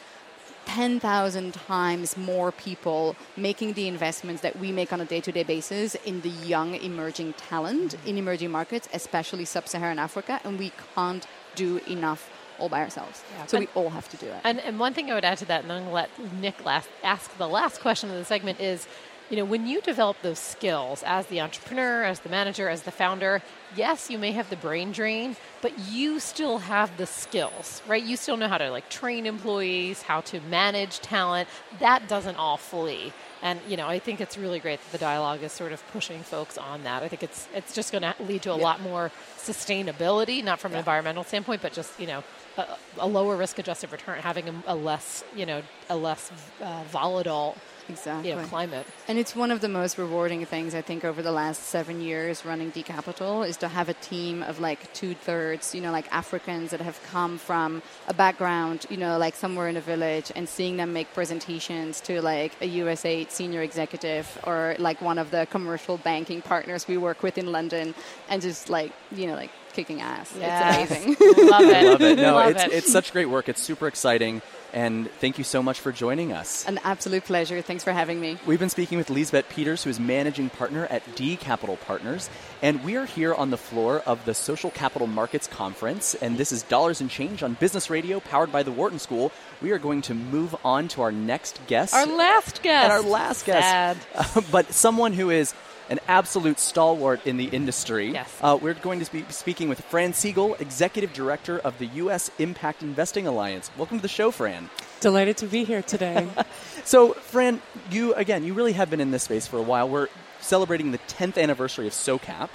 10,000 0.67 1.55
times 1.55 2.17
more 2.17 2.53
people 2.53 3.17
making 3.37 3.73
the 3.73 3.89
investments 3.89 4.43
that 4.43 4.59
we 4.59 4.71
make 4.73 4.93
on 4.93 5.01
a 5.01 5.05
day 5.05 5.21
to 5.21 5.33
day 5.33 5.43
basis 5.43 5.95
in 6.05 6.21
the 6.21 6.29
young 6.29 6.75
emerging 6.75 7.33
talent 7.35 7.97
mm-hmm. 7.97 8.09
in 8.09 8.19
emerging 8.19 8.51
markets, 8.51 8.89
especially 8.95 9.45
sub 9.45 9.69
Saharan 9.69 9.99
Africa, 9.99 10.41
and 10.45 10.59
we 10.59 10.73
can't 10.95 11.27
do 11.55 11.79
enough 11.89 12.31
all 12.63 12.69
by 12.69 12.81
ourselves. 12.81 13.23
Yeah. 13.37 13.47
So 13.47 13.57
And- 13.59 13.67
we 13.67 13.73
all 13.83 13.91
have 13.91 14.09
to 14.11 14.17
do 14.17 14.27
it. 14.27 14.41
And, 14.45 14.61
and 14.61 14.79
one 14.79 14.95
thing 14.95 15.11
I 15.11 15.15
would 15.15 15.25
add 15.25 15.39
to 15.39 15.45
that, 15.47 15.63
and 15.63 15.71
then 15.71 15.79
I'm 15.79 15.83
going 15.91 16.07
to 16.07 16.23
let 16.25 16.33
Nick 16.41 16.65
last, 16.65 16.89
ask 17.03 17.37
the 17.37 17.49
last 17.49 17.81
question 17.81 18.09
of 18.11 18.17
the 18.17 18.25
segment 18.25 18.61
is, 18.61 18.87
you 19.31 19.37
know, 19.37 19.45
when 19.47 19.67
you 19.67 19.81
develop 19.81 20.19
those 20.23 20.39
skills 20.39 21.03
as 21.07 21.27
the 21.27 21.41
entrepreneur, 21.41 22.03
as 22.05 22.21
the 22.21 22.29
manager, 22.29 22.69
as 22.69 22.83
the 22.83 22.91
founder, 22.91 23.41
yes, 23.75 24.11
you 24.11 24.19
may 24.19 24.33
have 24.33 24.51
the 24.51 24.57
brain 24.57 24.93
drain, 24.93 25.37
but 25.63 25.73
you 25.91 26.21
still 26.21 26.59
have 26.59 26.95
the 26.99 27.07
skills, 27.07 27.81
right? 27.89 28.03
You 28.03 28.17
still 28.19 28.37
know 28.37 28.49
how 28.49 28.59
to 28.59 28.71
like 28.71 28.91
train 28.91 29.25
employees, 29.25 30.03
how 30.03 30.21
to 30.23 30.41
manage 30.43 31.01
talent. 31.01 31.49
That 31.79 32.09
doesn't 32.09 32.37
all 32.37 32.59
flee. 32.59 33.13
And 33.41 33.59
you 33.67 33.77
know, 33.79 33.89
I 33.89 33.99
think 34.01 34.21
it's 34.21 34.37
really 34.37 34.61
great 34.61 34.81
that 34.83 34.93
the 34.93 34.99
dialogue 34.99 35.43
is 35.43 35.51
sort 35.51 35.73
of 35.73 35.83
pushing 35.93 36.23
folks 36.23 36.59
on 36.59 36.85
that. 36.85 37.03
I 37.03 37.09
think 37.09 37.23
it's 37.23 37.49
it's 37.55 37.75
just 37.75 37.91
going 37.91 38.03
to 38.03 38.15
lead 38.21 38.43
to 38.43 38.53
a 38.53 38.55
lot 38.69 38.83
more 38.83 39.11
sustainability, 39.39 40.45
not 40.45 40.61
from 40.61 40.73
an 40.73 40.79
environmental 40.79 41.25
standpoint, 41.25 41.63
but 41.63 41.73
just 41.73 41.99
you 41.99 42.07
know, 42.07 42.23
a, 42.57 42.67
a 42.99 43.07
lower 43.07 43.37
risk 43.37 43.59
adjusted 43.59 43.93
return, 43.93 44.19
having 44.21 44.49
a, 44.49 44.55
a 44.67 44.75
less 44.75 45.25
you 45.35 45.47
know 45.47 45.63
a 45.89 45.97
less 45.97 46.31
uh, 46.61 46.83
volatile 46.85 47.57
exactly. 47.89 48.31
you 48.31 48.37
know 48.37 48.43
climate. 48.45 48.87
And 49.09 49.19
it's 49.19 49.35
one 49.35 49.51
of 49.51 49.61
the 49.61 49.69
most 49.69 49.99
rewarding 49.99 50.45
things 50.47 50.75
I 50.75 50.83
think 50.83 51.05
over 51.05 51.23
the 51.23 51.33
last 51.33 51.65
seven 51.65 52.01
years 52.01 52.45
running 52.45 52.71
D 52.71 52.83
Capital 52.83 53.43
is 53.43 53.57
to 53.59 53.69
have 53.69 53.89
a 53.89 53.95
team 53.95 54.43
of 54.43 54.61
like 54.61 54.93
two 54.93 55.15
thirds, 55.15 55.75
you 55.75 55.81
know, 55.81 55.93
like 55.93 56.13
Africans 56.13 56.71
that 56.71 56.81
have 56.81 57.03
come 57.05 57.39
from 57.39 57.83
a 58.09 58.15
background, 58.15 58.87
you 58.91 58.97
know, 58.97 59.19
like 59.19 59.35
somewhere 59.35 59.69
in 59.69 59.77
a 59.77 59.81
village 59.81 60.33
and 60.35 60.49
seeing 60.49 60.77
them 60.77 60.93
make 60.93 61.13
presentations 61.15 62.01
to 62.03 62.21
like 62.21 62.53
a 62.61 62.67
USA 62.67 63.25
senior 63.29 63.63
executive 63.63 64.39
or 64.45 64.77
like 64.79 65.01
one 65.01 65.19
of 65.19 65.31
the 65.31 65.47
commercial 65.51 65.97
banking 65.99 66.43
partners 66.43 66.87
we 66.89 66.97
work 66.97 67.23
with 67.23 67.39
in 67.39 67.51
London 67.51 67.95
and 68.29 68.43
just 68.43 68.69
like, 68.69 68.93
you 69.11 69.27
know, 69.27 69.35
like 69.35 69.51
kicking 69.73 70.01
ass. 70.01 70.33
Yes. 70.39 70.91
It's 70.91 71.05
amazing. 71.05 71.17
Love 71.49 71.63
it. 71.63 71.85
Love 71.87 72.01
it. 72.03 72.17
No, 72.19 72.35
Love 72.35 72.51
it's, 72.51 72.65
it. 72.65 72.73
it's 72.73 72.93
such 72.93 73.13
great 73.13 73.27
work. 73.29 73.49
It's 73.49 73.61
super 73.63 73.87
exciting. 73.89 74.43
And 74.75 75.11
thank 75.21 75.37
you 75.37 75.45
so 75.45 75.63
much 75.63 75.81
for 75.81 75.93
joining 75.93 76.33
us. 76.33 76.67
An 76.67 76.81
absolute 76.83 77.25
pleasure. 77.25 77.61
Thanks 77.61 77.85
for 77.85 77.93
having 77.93 78.19
me. 78.19 78.39
We've 78.47 78.59
been 78.59 78.71
speaking 78.71 78.97
with 78.97 79.11
Lisbeth 79.11 79.47
Peters, 79.51 79.85
who 79.85 79.91
is 79.91 80.01
managing 80.01 80.49
partner 80.49 80.87
at 80.87 81.03
D 81.15 81.37
Capital 81.37 81.77
Partners, 81.77 82.31
and 82.63 82.83
we 82.83 82.97
are 82.97 83.05
here 83.05 83.35
on 83.35 83.51
the 83.51 83.59
floor 83.59 84.03
of 84.07 84.25
the 84.25 84.33
Social 84.33 84.71
Capital 84.71 85.07
Markets 85.07 85.47
Conference. 85.47 86.15
And 86.15 86.39
this 86.39 86.53
is 86.53 86.63
Dollars 86.63 87.03
and 87.03 87.11
Change 87.11 87.43
on 87.43 87.53
Business 87.55 87.91
Radio, 87.91 88.19
powered 88.21 88.51
by 88.51 88.63
the 88.63 88.73
Wharton 88.73 88.99
School. 88.99 89.31
We 89.61 89.73
are 89.73 89.79
going 89.79 90.01
to 90.03 90.15
move 90.15 90.57
on 90.65 90.89
to 90.89 91.03
our 91.03 91.13
next 91.13 91.61
guest, 91.67 91.93
Our 91.93 92.07
last 92.07 92.63
guest. 92.63 92.85
and 92.85 92.93
our 92.95 93.03
last 93.03 93.45
guest, 93.45 94.03
Sad. 94.33 94.45
but 94.51 94.73
someone 94.73 95.13
who 95.13 95.29
is 95.29 95.53
an 95.93 96.01
absolute 96.09 96.59
stalwart 96.59 97.27
in 97.27 97.37
the 97.37 97.45
industry. 97.45 98.13
Yes. 98.13 98.39
Uh, 98.41 98.59
we're 98.61 98.73
going 98.73 98.99
to 99.05 99.13
be 99.13 99.27
speaking 99.29 99.69
with 99.69 99.79
Fran 99.83 100.15
Seegull, 100.15 100.55
Executive 100.55 101.13
Director 101.13 101.59
of 101.59 101.79
the 101.79 101.85
U.S. 101.87 102.31
Impact 102.39 102.83
Investing 102.83 103.27
Alliance. 103.27 103.71
Welcome 103.77 103.99
to 103.99 104.03
the 104.03 104.09
show, 104.09 104.31
Fran. 104.31 104.71
Delighted 105.01 105.37
to 105.37 105.47
be 105.47 105.65
here 105.65 105.83
today. 105.83 106.27
So, 106.85 107.13
Fran, 107.13 107.63
you 107.93 108.13
again, 108.15 108.43
you 108.43 108.55
really 108.55 108.73
have 108.73 108.91
been 108.91 109.01
in 109.01 109.13
this 109.13 109.23
space 109.23 109.47
for 109.47 109.57
a 109.57 109.63
while. 109.63 109.89
We're 109.89 110.09
celebrating 110.41 110.91
the 110.91 110.99
10th 110.99 111.41
anniversary 111.41 111.87
of 111.87 111.93
SOCAP, 111.93 112.49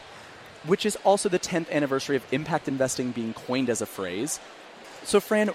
which 0.65 0.85
is 0.85 0.97
also 1.05 1.29
the 1.29 1.39
10th 1.39 1.71
anniversary 1.71 2.17
of 2.17 2.25
impact 2.33 2.67
investing 2.67 3.11
being 3.11 3.33
coined 3.33 3.69
as 3.69 3.81
a 3.81 3.85
phrase. 3.85 4.41
So, 5.03 5.21
Fran, 5.21 5.51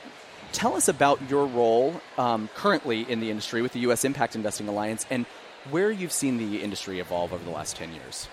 tell 0.53 0.75
us 0.75 0.89
about 0.89 1.21
your 1.29 1.45
role 1.45 2.01
um, 2.17 2.49
currently 2.55 3.03
in 3.03 3.21
the 3.21 3.29
industry 3.29 3.61
with 3.61 3.75
the 3.75 3.81
U.S. 3.81 4.07
Impact 4.07 4.35
Investing 4.37 4.69
Alliance 4.69 5.05
and 5.11 5.27
where 5.71 5.91
you've 5.91 6.13
seen 6.13 6.39
the 6.39 6.63
industry 6.63 7.01
evolve 7.01 7.33
over 7.33 7.45
the 7.45 7.51
last 7.51 7.77
10 7.77 7.93
years. 7.93 8.29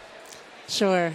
sure. 0.67 1.13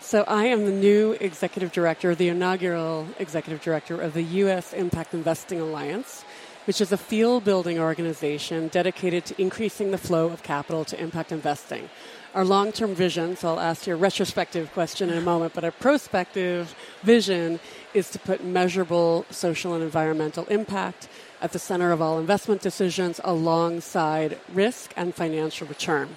So 0.00 0.22
I 0.28 0.44
am 0.44 0.66
the 0.66 0.72
new 0.72 1.16
executive 1.20 1.72
director, 1.72 2.14
the 2.14 2.28
inaugural 2.28 3.08
executive 3.18 3.60
director 3.60 4.00
of 4.00 4.14
the 4.14 4.22
U.S. 4.22 4.72
Impact 4.72 5.14
Investing 5.14 5.60
Alliance. 5.60 6.24
which 6.66 6.80
is 6.80 6.92
a 6.92 6.96
field 6.96 7.44
building 7.44 7.78
organization 7.78 8.68
dedicated 8.68 9.24
to 9.24 9.40
increasing 9.40 9.92
the 9.92 9.98
flow 9.98 10.26
of 10.26 10.42
capital 10.42 10.84
to 10.84 11.00
impact 11.00 11.32
investing. 11.32 11.88
Our 12.34 12.44
long 12.44 12.72
term 12.72 12.94
vision, 12.94 13.36
so 13.36 13.50
I'll 13.50 13.60
ask 13.60 13.86
your 13.86 13.96
retrospective 13.96 14.72
question 14.72 15.08
in 15.08 15.16
a 15.16 15.20
moment, 15.22 15.54
but 15.54 15.64
our 15.64 15.70
prospective 15.70 16.74
vision 17.02 17.60
is 17.94 18.10
to 18.10 18.18
put 18.18 18.44
measurable 18.44 19.24
social 19.30 19.74
and 19.74 19.82
environmental 19.82 20.44
impact 20.46 21.08
at 21.40 21.52
the 21.52 21.58
center 21.58 21.92
of 21.92 22.00
all 22.00 22.18
investment 22.18 22.62
decisions 22.62 23.20
alongside 23.24 24.38
risk 24.52 24.92
and 24.96 25.14
financial 25.14 25.66
return. 25.66 26.16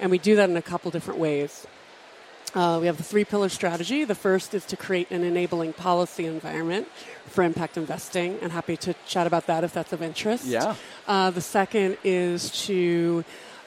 And 0.00 0.10
we 0.10 0.18
do 0.18 0.36
that 0.36 0.50
in 0.50 0.56
a 0.56 0.62
couple 0.62 0.90
different 0.90 1.20
ways. 1.20 1.66
Uh, 2.54 2.78
we 2.80 2.86
have 2.86 2.96
the 2.96 3.02
three 3.02 3.24
pillar 3.24 3.48
strategy. 3.48 4.04
The 4.04 4.14
first 4.14 4.54
is 4.54 4.64
to 4.66 4.76
create 4.76 5.10
an 5.10 5.22
enabling 5.24 5.74
policy 5.74 6.24
environment 6.24 6.88
for 7.26 7.44
impact 7.44 7.76
investing, 7.76 8.38
and 8.40 8.52
happy 8.52 8.76
to 8.78 8.94
chat 9.06 9.26
about 9.26 9.46
that 9.46 9.62
if 9.62 9.74
that's 9.74 9.92
of 9.92 10.00
interest. 10.00 10.46
Yeah. 10.46 10.74
Uh, 11.06 11.30
the 11.30 11.40
second 11.42 11.98
is 12.02 12.50
to 12.66 13.24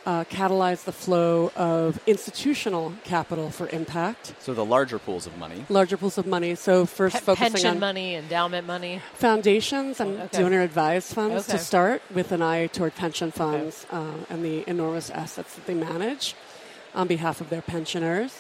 uh, 0.10 0.24
catalyze 0.38 0.82
the 0.86 0.92
flow 1.06 1.52
of 1.56 2.00
institutional 2.08 2.86
capital 3.04 3.48
for 3.58 3.66
impact, 3.70 4.24
So 4.40 4.54
the 4.56 4.66
larger 4.76 4.98
pools 4.98 5.28
of 5.30 5.34
money. 5.38 5.60
larger 5.70 5.98
pools 5.98 6.18
of 6.18 6.26
money. 6.26 6.56
So 6.56 6.86
first 6.88 7.16
Pe- 7.18 7.22
focusing 7.30 7.52
pension 7.54 7.72
on 7.76 7.80
money, 7.80 8.16
endowment 8.16 8.66
money. 8.66 9.02
foundations 9.14 10.00
and 10.00 10.12
Okay. 10.22 10.38
donor 10.42 10.62
advised 10.62 11.10
funds 11.14 11.44
Okay. 11.48 11.58
to 11.58 11.64
start 11.72 12.02
with 12.18 12.32
an 12.32 12.42
eye 12.42 12.66
toward 12.78 12.94
pension 12.96 13.30
funds 13.32 13.86
uh, 13.92 14.32
and 14.32 14.40
the 14.44 14.58
enormous 14.74 15.08
assets 15.24 15.52
that 15.56 15.66
they 15.68 15.76
manage 15.76 16.36
on 16.96 17.06
behalf 17.08 17.40
of 17.44 17.48
their 17.54 17.62
pensioners. 17.62 18.32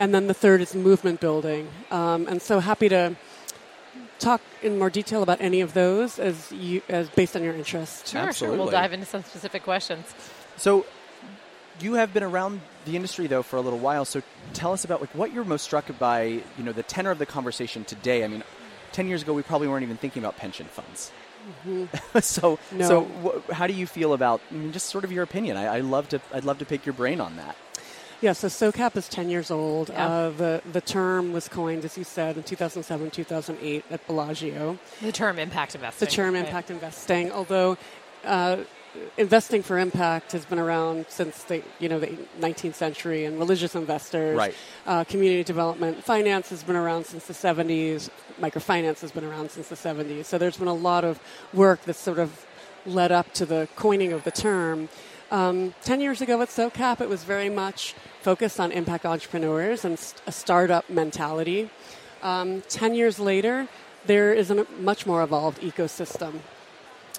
And 0.00 0.14
then 0.14 0.24
the 0.28 0.34
third 0.44 0.60
is 0.62 0.74
movement 0.74 1.18
building. 1.20 1.68
Um, 1.90 2.20
and 2.30 2.40
so 2.40 2.60
happy 2.60 2.88
to 2.88 3.02
talk 4.18 4.40
in 4.62 4.78
more 4.78 4.90
detail 4.90 5.22
about 5.22 5.40
any 5.40 5.60
of 5.60 5.70
those 5.74 6.18
as 6.18 6.50
you 6.52 6.80
as 6.88 7.04
based 7.20 7.34
on 7.36 7.42
your 7.46 7.54
interest. 7.62 8.08
Sure, 8.08 8.32
sure. 8.32 8.50
We'll 8.56 8.70
dive 8.82 8.92
into 8.96 9.06
some 9.14 9.22
specific 9.24 9.62
questions. 9.62 10.04
So 10.56 10.86
you 11.80 11.94
have 11.94 12.12
been 12.12 12.22
around 12.22 12.60
the 12.84 12.96
industry 12.96 13.26
though 13.26 13.42
for 13.42 13.56
a 13.56 13.60
little 13.60 13.78
while. 13.78 14.04
So 14.04 14.22
tell 14.52 14.72
us 14.72 14.84
about 14.84 15.00
like 15.00 15.14
what 15.14 15.32
you're 15.32 15.44
most 15.44 15.62
struck 15.62 15.86
by. 15.98 16.22
You 16.22 16.64
know, 16.64 16.72
the 16.72 16.82
tenor 16.82 17.10
of 17.10 17.18
the 17.18 17.26
conversation 17.26 17.84
today. 17.84 18.24
I 18.24 18.28
mean, 18.28 18.42
ten 18.92 19.08
years 19.08 19.22
ago 19.22 19.32
we 19.32 19.42
probably 19.42 19.68
weren't 19.68 19.82
even 19.82 19.96
thinking 19.96 20.22
about 20.22 20.36
pension 20.36 20.66
funds. 20.66 21.12
so 22.20 22.58
No. 22.72 22.88
so 22.88 23.04
wh- 23.04 23.52
how 23.52 23.66
do 23.66 23.72
you 23.72 23.86
feel 23.86 24.12
about 24.12 24.40
I 24.50 24.54
mean, 24.54 24.72
just 24.72 24.86
sort 24.86 25.04
of 25.04 25.12
your 25.12 25.22
opinion? 25.22 25.56
I, 25.56 25.76
I 25.76 25.80
love 25.80 26.08
to 26.10 26.20
I'd 26.34 26.44
love 26.44 26.58
to 26.58 26.64
pick 26.64 26.84
your 26.84 26.92
brain 26.92 27.20
on 27.20 27.36
that. 27.36 27.56
Yeah, 28.20 28.32
so 28.32 28.48
SOCAP 28.48 28.96
is 28.96 29.08
10 29.08 29.28
years 29.28 29.48
old. 29.48 29.90
Yeah. 29.90 30.06
Uh, 30.06 30.30
the, 30.30 30.62
the 30.72 30.80
term 30.80 31.32
was 31.32 31.46
coined, 31.48 31.84
as 31.84 31.96
you 31.96 32.02
said, 32.02 32.36
in 32.36 32.42
2007, 32.42 33.10
2008 33.12 33.84
at 33.90 34.06
Bellagio. 34.08 34.76
The 35.00 35.12
term 35.12 35.38
impact 35.38 35.76
investing. 35.76 36.04
the 36.04 36.10
term 36.10 36.34
right. 36.34 36.44
impact 36.44 36.68
investing, 36.72 37.30
although 37.30 37.78
uh, 38.24 38.56
investing 39.16 39.62
for 39.62 39.78
impact 39.78 40.32
has 40.32 40.44
been 40.44 40.58
around 40.58 41.06
since 41.08 41.42
the 41.44 41.62
you 41.78 41.88
know 41.88 41.98
the 41.98 42.16
19th 42.40 42.74
century, 42.74 43.24
and 43.24 43.38
religious 43.38 43.74
investors, 43.74 44.36
Right. 44.36 44.54
uh, 44.86 45.04
community 45.04 45.44
development, 45.44 46.04
finance 46.04 46.50
has 46.50 46.62
been 46.62 46.76
around 46.76 47.06
since 47.06 47.26
the 47.26 47.34
70s. 47.34 48.10
Microfinance 48.40 49.00
has 49.00 49.10
been 49.12 49.24
around 49.24 49.50
since 49.50 49.68
the 49.68 49.76
70s. 49.76 50.24
So 50.26 50.38
there's 50.38 50.56
been 50.56 50.68
a 50.68 50.74
lot 50.74 51.04
of 51.04 51.18
work 51.52 51.82
that's 51.84 51.98
sort 52.00 52.18
of 52.18 52.46
led 52.86 53.10
up 53.12 53.32
to 53.34 53.44
the 53.46 53.68
coining 53.76 54.12
of 54.12 54.24
the 54.24 54.30
term. 54.30 54.88
Um, 55.30 55.74
Ten 55.84 56.00
years 56.00 56.20
ago 56.22 56.40
at 56.40 56.48
SOCAP, 56.48 57.00
it 57.00 57.08
was 57.08 57.24
very 57.24 57.50
much 57.50 57.94
focused 58.22 58.58
on 58.60 58.72
impact 58.72 59.04
entrepreneurs 59.04 59.84
and 59.84 59.98
st- 59.98 60.22
a 60.26 60.32
startup 60.32 60.88
mentality. 60.88 61.68
Um, 62.22 62.62
Ten 62.68 62.94
years 62.94 63.18
later, 63.18 63.68
there 64.06 64.32
is 64.32 64.50
a 64.50 64.66
much 64.80 65.04
more 65.06 65.22
evolved 65.22 65.60
ecosystem. 65.60 66.40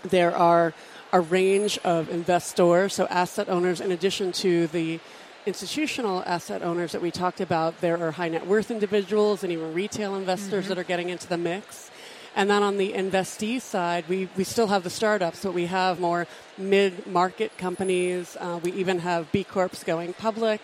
There 0.02 0.36
are 0.36 0.74
a 1.12 1.20
range 1.20 1.78
of 1.84 2.10
investors, 2.10 2.94
so 2.94 3.08
asset 3.08 3.50
owners, 3.50 3.82
in 3.82 3.92
addition 3.92 4.32
to 4.32 4.68
the 4.68 5.00
institutional 5.46 6.22
asset 6.26 6.62
owners 6.62 6.92
that 6.92 7.02
we 7.02 7.10
talked 7.10 7.42
about, 7.42 7.82
there 7.82 7.98
are 7.98 8.12
high 8.12 8.30
net 8.30 8.46
worth 8.46 8.70
individuals 8.70 9.44
and 9.44 9.52
even 9.52 9.74
retail 9.74 10.16
investors 10.16 10.68
that 10.68 10.78
are 10.78 10.84
getting 10.84 11.10
into 11.10 11.28
the 11.28 11.38
mix. 11.38 11.90
And 12.36 12.50
then 12.50 12.62
on 12.62 12.78
the 12.78 12.94
investee 12.94 13.60
side, 13.60 14.06
we, 14.08 14.30
we 14.38 14.44
still 14.44 14.68
have 14.68 14.84
the 14.84 14.90
startups, 14.90 15.44
but 15.44 15.54
we 15.54 15.66
have 15.66 16.00
more 16.00 16.28
mid 16.58 17.08
market 17.08 17.58
companies. 17.58 18.38
Uh, 18.40 18.60
we 18.62 18.72
even 18.74 19.00
have 19.00 19.32
B 19.32 19.44
Corps 19.44 19.84
going 19.84 20.14
public 20.14 20.62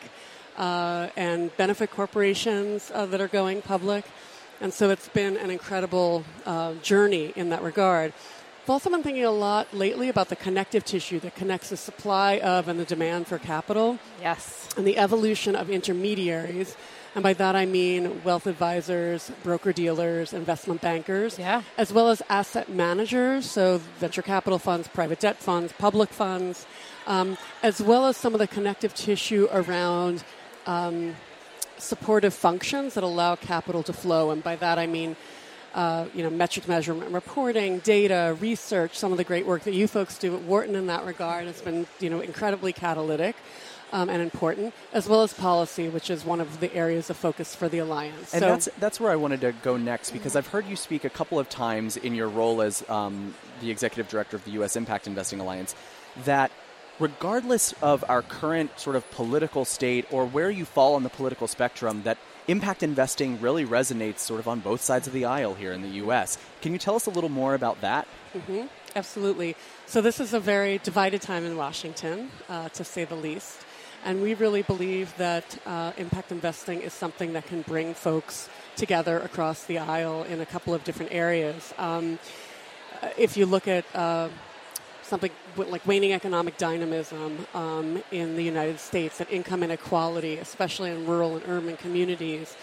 uh, 0.58 1.08
and 1.18 1.56
benefit 1.58 1.90
corporations 1.90 2.92
uh, 2.94 3.08
that 3.08 3.20
are 3.20 3.28
going 3.28 3.62
public. 3.64 4.06
And 4.62 4.74
so 4.74 4.90
it's 4.90 5.10
been 5.10 5.38
an 5.38 5.50
incredible 5.50 6.24
uh, 6.46 6.76
journey 6.76 7.34
in 7.36 7.50
that 7.50 7.64
regard. 7.64 8.14
I've 8.66 8.72
also 8.72 8.90
been 8.90 9.04
thinking 9.04 9.24
a 9.24 9.30
lot 9.30 9.72
lately 9.76 10.10
about 10.10 10.30
the 10.30 10.36
connective 10.36 10.84
tissue 10.84 11.20
that 11.20 11.36
connects 11.36 11.70
the 11.70 11.78
supply 11.78 12.40
of 12.40 12.68
and 12.68 12.80
the 12.80 12.84
demand 12.84 13.28
for 13.28 13.38
capital 13.38 14.00
Yes. 14.20 14.68
and 14.76 14.88
the 14.88 14.98
evolution 14.98 15.56
of 15.56 15.70
intermediaries. 15.70 16.76
And 17.14 17.22
by 17.22 17.34
that 17.34 17.56
I 17.56 17.68
mean 17.68 18.24
wealth 18.24 18.48
advisors, 18.48 19.32
broker 19.44 19.72
dealers, 19.72 20.34
investment 20.34 20.82
bankers, 20.82 21.38
Yeah. 21.38 21.62
as 21.78 21.94
well 21.94 22.10
as 22.10 22.24
asset 22.28 22.68
managers, 22.68 23.46
so 23.48 23.82
venture 24.00 24.24
capital 24.24 24.58
funds, 24.58 24.88
private 24.88 25.20
debt 25.20 25.38
funds, 25.38 25.72
public 25.78 26.10
funds, 26.10 26.66
um, 27.06 27.38
as 27.62 27.84
well 27.84 28.08
as 28.08 28.18
some 28.18 28.34
of 28.34 28.40
the 28.40 28.48
connective 28.48 28.96
tissue 28.96 29.48
around 29.54 30.24
um, 30.66 31.16
supportive 31.78 32.34
functions 32.34 32.96
that 32.96 33.04
allow 33.04 33.36
capital 33.36 33.84
to 33.84 33.94
flow. 33.94 34.32
And 34.32 34.44
by 34.44 34.56
that 34.56 34.80
I 34.80 34.88
mean 34.88 35.18
uh, 35.76 36.06
you 36.14 36.24
know, 36.24 36.30
metric 36.30 36.68
measurement, 36.68 37.12
reporting, 37.12 37.80
data, 37.80 38.36
research. 38.40 38.98
Some 38.98 39.12
of 39.12 39.18
the 39.18 39.26
great 39.26 39.46
work 39.46 39.64
that 39.64 39.74
you 39.74 39.88
folks 39.88 40.18
do 40.18 40.34
at 40.34 40.42
Wharton 40.44 40.74
in 40.74 40.88
that 40.88 41.06
regard 41.06 41.46
has 41.46 41.62
been, 41.62 41.86
you 42.00 42.10
know, 42.10 42.22
incredibly 42.22 42.72
catalytic 42.72 43.36
um, 43.92 44.10
and 44.10 44.22
important, 44.22 44.74
as 44.94 45.08
well 45.08 45.22
as 45.22 45.34
policy, 45.34 45.90
which 45.90 46.10
is 46.10 46.24
one 46.24 46.40
of 46.40 46.62
the 46.62 46.74
areas 46.74 47.10
of 47.10 47.18
focus 47.18 47.54
for 47.54 47.68
the 47.68 47.80
alliance. 47.80 48.34
And 48.34 48.42
so, 48.42 48.48
that's 48.48 48.70
that's 48.80 49.00
where 49.02 49.12
I 49.12 49.18
wanted 49.18 49.42
to 49.42 49.52
go 49.52 49.76
next 49.76 50.12
because 50.12 50.38
I've 50.38 50.48
heard 50.48 50.66
you 50.66 50.78
speak 50.78 51.04
a 51.04 51.10
couple 51.10 51.40
of 51.40 51.50
times 51.50 51.98
in 51.98 52.16
your 52.16 52.30
role 52.30 52.62
as 52.62 52.88
um, 52.90 53.36
the 53.60 53.70
executive 53.70 54.10
director 54.10 54.38
of 54.38 54.46
the 54.46 54.52
U.S. 54.52 54.78
Impact 54.78 55.08
Investing 55.08 55.42
Alliance 55.42 55.76
that 56.24 56.52
regardless 57.00 57.74
of 57.82 58.06
our 58.08 58.22
current 58.22 58.80
sort 58.80 58.96
of 58.96 59.10
political 59.12 59.66
state 59.66 60.06
or 60.10 60.26
where 60.26 60.50
you 60.50 60.64
fall 60.64 60.96
on 60.96 61.04
the 61.04 61.10
political 61.10 61.48
spectrum, 61.48 62.04
that 62.04 62.18
impact 62.48 62.84
investing 62.84 63.40
really 63.42 63.66
resonates 63.66 64.20
sort 64.20 64.40
of 64.40 64.48
on 64.48 64.60
both 64.60 64.82
sides 64.82 65.08
of 65.08 65.14
the 65.14 65.26
aisle 65.26 65.56
here 65.56 65.72
in 65.72 65.82
the 65.82 65.90
U.S. 66.04 66.38
Can 66.62 66.74
you 66.74 66.80
tell 66.80 66.96
us 66.96 67.06
a 67.06 67.10
little 67.10 67.30
more 67.30 67.54
about 67.54 67.82
that? 67.82 68.08
Absolutely. 68.96 69.56
So 69.86 70.02
this 70.02 70.20
is 70.20 70.34
a 70.34 70.40
very 70.40 70.78
divided 70.80 71.22
time 71.22 71.46
in 71.46 71.58
Washington, 71.58 72.32
uh, 72.50 72.70
to 72.70 72.84
say 72.84 73.06
the 73.06 73.16
least. 73.16 73.62
And 74.06 74.22
we 74.22 74.36
really 74.36 74.62
believe 74.62 75.16
that 75.18 75.58
uh, 75.66 75.92
impact 75.98 76.32
investing 76.32 76.82
is 76.82 76.94
something 76.94 77.34
that 77.34 77.48
can 77.48 77.64
bring 77.64 77.94
folks 77.94 78.50
together 78.76 79.20
across 79.20 79.64
the 79.66 79.80
aisle 79.80 80.24
in 80.24 80.42
a 80.42 80.46
couple 80.46 80.74
of 80.74 80.84
different 80.84 81.12
areas. 81.12 81.74
Um, 81.78 82.20
if 83.18 83.36
you 83.36 83.46
look 83.46 83.68
at 83.68 83.86
uh, 83.96 84.30
something 85.06 85.32
like 85.56 85.86
waning 85.86 86.14
economic 86.14 86.58
dynamism 86.58 87.46
um, 87.54 88.02
in 88.12 88.36
the 88.36 88.44
United 88.44 88.80
States 88.80 89.20
and 89.20 89.30
income 89.30 89.62
inequality, 89.64 90.38
especially 90.38 90.90
in 90.90 91.06
rural 91.06 91.36
and 91.36 91.44
urban 91.48 91.78
communities, 91.78 92.56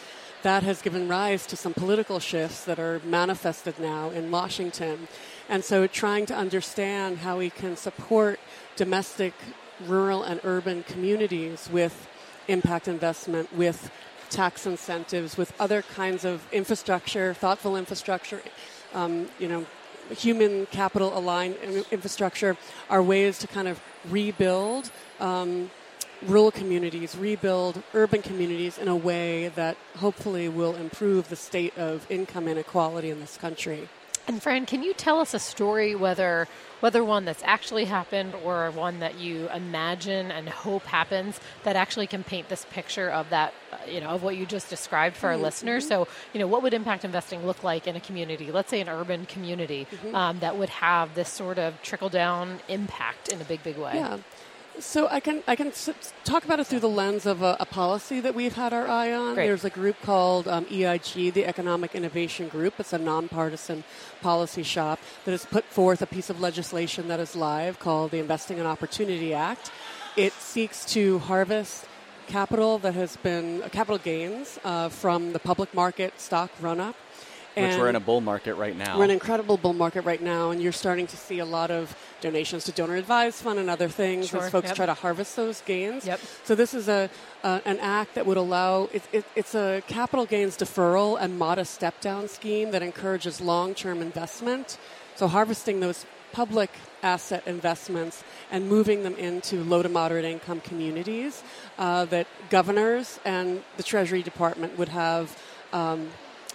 that 0.42 0.64
has 0.64 0.82
given 0.82 1.08
rise 1.08 1.46
to 1.46 1.56
some 1.56 1.72
political 1.72 2.18
shifts 2.18 2.64
that 2.64 2.78
are 2.80 3.00
manifested 3.04 3.78
now 3.78 4.10
in 4.10 4.30
Washington. 4.30 5.06
And 5.48 5.64
so, 5.64 5.86
trying 5.86 6.26
to 6.26 6.34
understand 6.34 7.18
how 7.18 7.38
we 7.38 7.48
can 7.48 7.76
support 7.76 8.40
domestic, 8.74 9.34
rural, 9.86 10.24
and 10.24 10.40
urban 10.42 10.82
communities 10.82 11.68
with 11.72 12.08
impact 12.48 12.88
investment, 12.88 13.54
with 13.54 13.90
tax 14.30 14.66
incentives, 14.66 15.36
with 15.36 15.52
other 15.60 15.82
kinds 15.82 16.24
of 16.24 16.42
infrastructure, 16.52 17.34
thoughtful 17.34 17.76
infrastructure, 17.76 18.42
um, 18.94 19.28
you 19.38 19.46
know, 19.46 19.64
human 20.12 20.66
capital 20.66 21.16
aligned 21.16 21.56
infrastructure 21.90 22.56
are 22.88 23.02
ways 23.02 23.38
to 23.38 23.46
kind 23.46 23.68
of 23.68 23.80
rebuild 24.08 24.90
um, 25.20 25.70
rural 26.26 26.50
communities, 26.50 27.16
rebuild 27.16 27.82
urban 27.94 28.22
communities 28.22 28.78
in 28.78 28.88
a 28.88 28.96
way 28.96 29.48
that 29.48 29.76
hopefully 29.96 30.48
will 30.48 30.76
improve 30.76 31.28
the 31.28 31.36
state 31.36 31.76
of 31.76 32.06
income 32.10 32.48
inequality 32.48 33.10
in 33.10 33.20
this 33.20 33.36
country. 33.36 33.88
And 34.28 34.42
Fran, 34.42 34.66
can 34.66 34.82
you 34.82 34.94
tell 34.94 35.20
us 35.20 35.34
a 35.34 35.38
story, 35.38 35.94
whether 35.94 36.48
whether 36.80 37.04
one 37.04 37.24
that's 37.24 37.42
actually 37.44 37.84
happened 37.84 38.34
or 38.44 38.68
one 38.72 38.98
that 38.98 39.16
you 39.16 39.48
imagine 39.50 40.32
and 40.32 40.48
hope 40.48 40.82
happens, 40.84 41.38
that 41.62 41.76
actually 41.76 42.08
can 42.08 42.24
paint 42.24 42.48
this 42.48 42.66
picture 42.72 43.08
of 43.08 43.30
that, 43.30 43.54
uh, 43.72 43.76
you 43.88 44.00
know, 44.00 44.08
of 44.08 44.24
what 44.24 44.36
you 44.36 44.44
just 44.44 44.68
described 44.68 45.16
for 45.16 45.28
our 45.28 45.36
listeners? 45.36 45.86
So, 45.86 46.08
you 46.32 46.40
know, 46.40 46.48
what 46.48 46.60
would 46.64 46.74
impact 46.74 47.04
investing 47.04 47.46
look 47.46 47.62
like 47.62 47.86
in 47.86 47.94
a 47.94 48.00
community? 48.00 48.50
Let's 48.50 48.68
say 48.68 48.80
an 48.80 48.88
urban 48.88 49.26
community 49.26 49.86
um, 50.12 50.40
that 50.40 50.56
would 50.56 50.70
have 50.70 51.14
this 51.14 51.28
sort 51.28 51.60
of 51.60 51.80
trickle 51.82 52.08
down 52.08 52.58
impact 52.68 53.28
in 53.28 53.40
a 53.40 53.44
big, 53.44 53.62
big 53.62 53.78
way. 53.78 53.92
Yeah. 53.94 54.18
So 54.78 55.06
I 55.08 55.20
can 55.20 55.42
I 55.46 55.54
can 55.54 55.68
s- 55.68 55.90
talk 56.24 56.44
about 56.44 56.58
it 56.58 56.66
through 56.66 56.80
the 56.80 56.88
lens 56.88 57.26
of 57.26 57.42
a, 57.42 57.56
a 57.60 57.66
policy 57.66 58.20
that 58.20 58.34
we've 58.34 58.54
had 58.54 58.72
our 58.72 58.88
eye 58.88 59.12
on. 59.12 59.34
Great. 59.34 59.46
There's 59.46 59.64
a 59.64 59.70
group 59.70 59.96
called 60.02 60.48
um, 60.48 60.66
EIG, 60.70 61.32
the 61.34 61.44
Economic 61.46 61.94
Innovation 61.94 62.48
Group. 62.48 62.74
It's 62.80 62.92
a 62.92 62.98
nonpartisan 62.98 63.84
policy 64.22 64.62
shop 64.62 64.98
that 65.24 65.30
has 65.32 65.44
put 65.44 65.64
forth 65.64 66.00
a 66.02 66.06
piece 66.06 66.30
of 66.30 66.40
legislation 66.40 67.08
that 67.08 67.20
is 67.20 67.36
live 67.36 67.78
called 67.78 68.10
the 68.12 68.18
Investing 68.18 68.58
in 68.58 68.66
Opportunity 68.66 69.34
Act. 69.34 69.70
It 70.16 70.32
seeks 70.32 70.84
to 70.94 71.18
harvest 71.20 71.84
capital 72.26 72.78
that 72.78 72.94
has 72.94 73.16
been 73.18 73.62
uh, 73.62 73.68
capital 73.68 73.98
gains 73.98 74.58
uh, 74.64 74.88
from 74.88 75.32
the 75.32 75.38
public 75.38 75.74
market 75.74 76.18
stock 76.20 76.50
run 76.60 76.80
up. 76.80 76.96
Which 77.54 77.76
we're 77.76 77.88
in 77.88 77.96
a 77.96 78.00
bull 78.00 78.20
market 78.20 78.54
right 78.54 78.76
now. 78.76 78.96
We're 78.96 79.04
in 79.04 79.10
an 79.10 79.14
incredible 79.14 79.56
bull 79.56 79.74
market 79.74 80.02
right 80.02 80.22
now, 80.22 80.50
and 80.50 80.62
you're 80.62 80.72
starting 80.72 81.06
to 81.08 81.16
see 81.16 81.38
a 81.38 81.44
lot 81.44 81.70
of 81.70 81.94
donations 82.20 82.64
to 82.64 82.72
donor 82.72 82.96
advised 82.96 83.42
fund 83.42 83.58
and 83.58 83.68
other 83.68 83.88
things 83.88 84.28
Sure, 84.28 84.42
as 84.42 84.50
folks 84.50 84.68
yep. 84.68 84.76
try 84.76 84.86
to 84.86 84.94
harvest 84.94 85.36
those 85.36 85.60
gains. 85.62 86.06
Yep. 86.06 86.20
So 86.44 86.54
this 86.54 86.72
is 86.72 86.88
a 86.88 87.10
uh, 87.44 87.60
an 87.64 87.78
act 87.80 88.14
that 88.14 88.24
would 88.24 88.36
allow 88.36 88.88
it, 88.92 89.02
it, 89.12 89.24
it's 89.34 89.54
a 89.54 89.82
capital 89.86 90.24
gains 90.24 90.56
deferral 90.56 91.18
and 91.20 91.38
modest 91.38 91.74
step 91.74 92.00
down 92.00 92.28
scheme 92.28 92.70
that 92.70 92.82
encourages 92.82 93.40
long 93.40 93.74
term 93.74 94.00
investment. 94.00 94.78
So 95.16 95.28
harvesting 95.28 95.80
those 95.80 96.06
public 96.32 96.70
asset 97.02 97.42
investments 97.46 98.24
and 98.50 98.68
moving 98.68 99.02
them 99.02 99.14
into 99.16 99.62
low 99.64 99.82
to 99.82 99.88
moderate 99.88 100.24
income 100.24 100.60
communities 100.60 101.42
uh, 101.78 102.06
that 102.06 102.26
governors 102.48 103.20
and 103.24 103.62
the 103.76 103.82
Treasury 103.82 104.22
Department 104.22 104.78
would 104.78 104.88
have 104.88 105.36
um, 105.72 106.08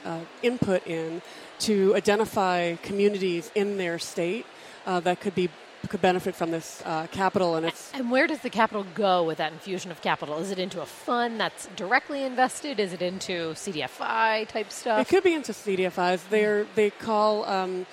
uh, 0.07 0.19
input 0.41 0.85
in 0.87 1.21
to 1.59 1.95
identify 1.95 2.75
communities 2.77 3.51
in 3.55 3.77
their 3.77 3.99
state 3.99 4.45
uh, 4.85 4.99
that 5.01 5.19
could 5.19 5.35
be 5.35 5.49
could 5.89 6.01
benefit 6.01 6.35
from 6.35 6.51
this 6.51 6.81
uh, 6.85 7.07
capital 7.11 7.55
and 7.55 7.65
it's 7.65 7.91
And 7.93 8.11
where 8.11 8.27
does 8.27 8.39
the 8.39 8.49
capital 8.49 8.85
go 8.95 9.23
with 9.23 9.37
that 9.37 9.53
infusion 9.53 9.91
of 9.91 10.01
capital? 10.01 10.39
Is 10.39 10.51
it 10.51 10.59
into 10.59 10.81
a 10.81 10.85
fund 10.85 11.39
that's 11.39 11.67
directly 11.75 12.23
invested? 12.23 12.79
Is 12.79 12.93
it 12.93 13.01
into 13.01 13.53
CDFI 13.53 14.47
type 14.49 14.71
stuff? 14.71 14.99
It 14.99 15.07
could 15.07 15.23
be 15.23 15.33
into 15.33 15.53
CDFIs. 15.53 16.27
They're 16.29 16.65
they 16.75 16.89
call 16.89 17.45
um, 17.45 17.85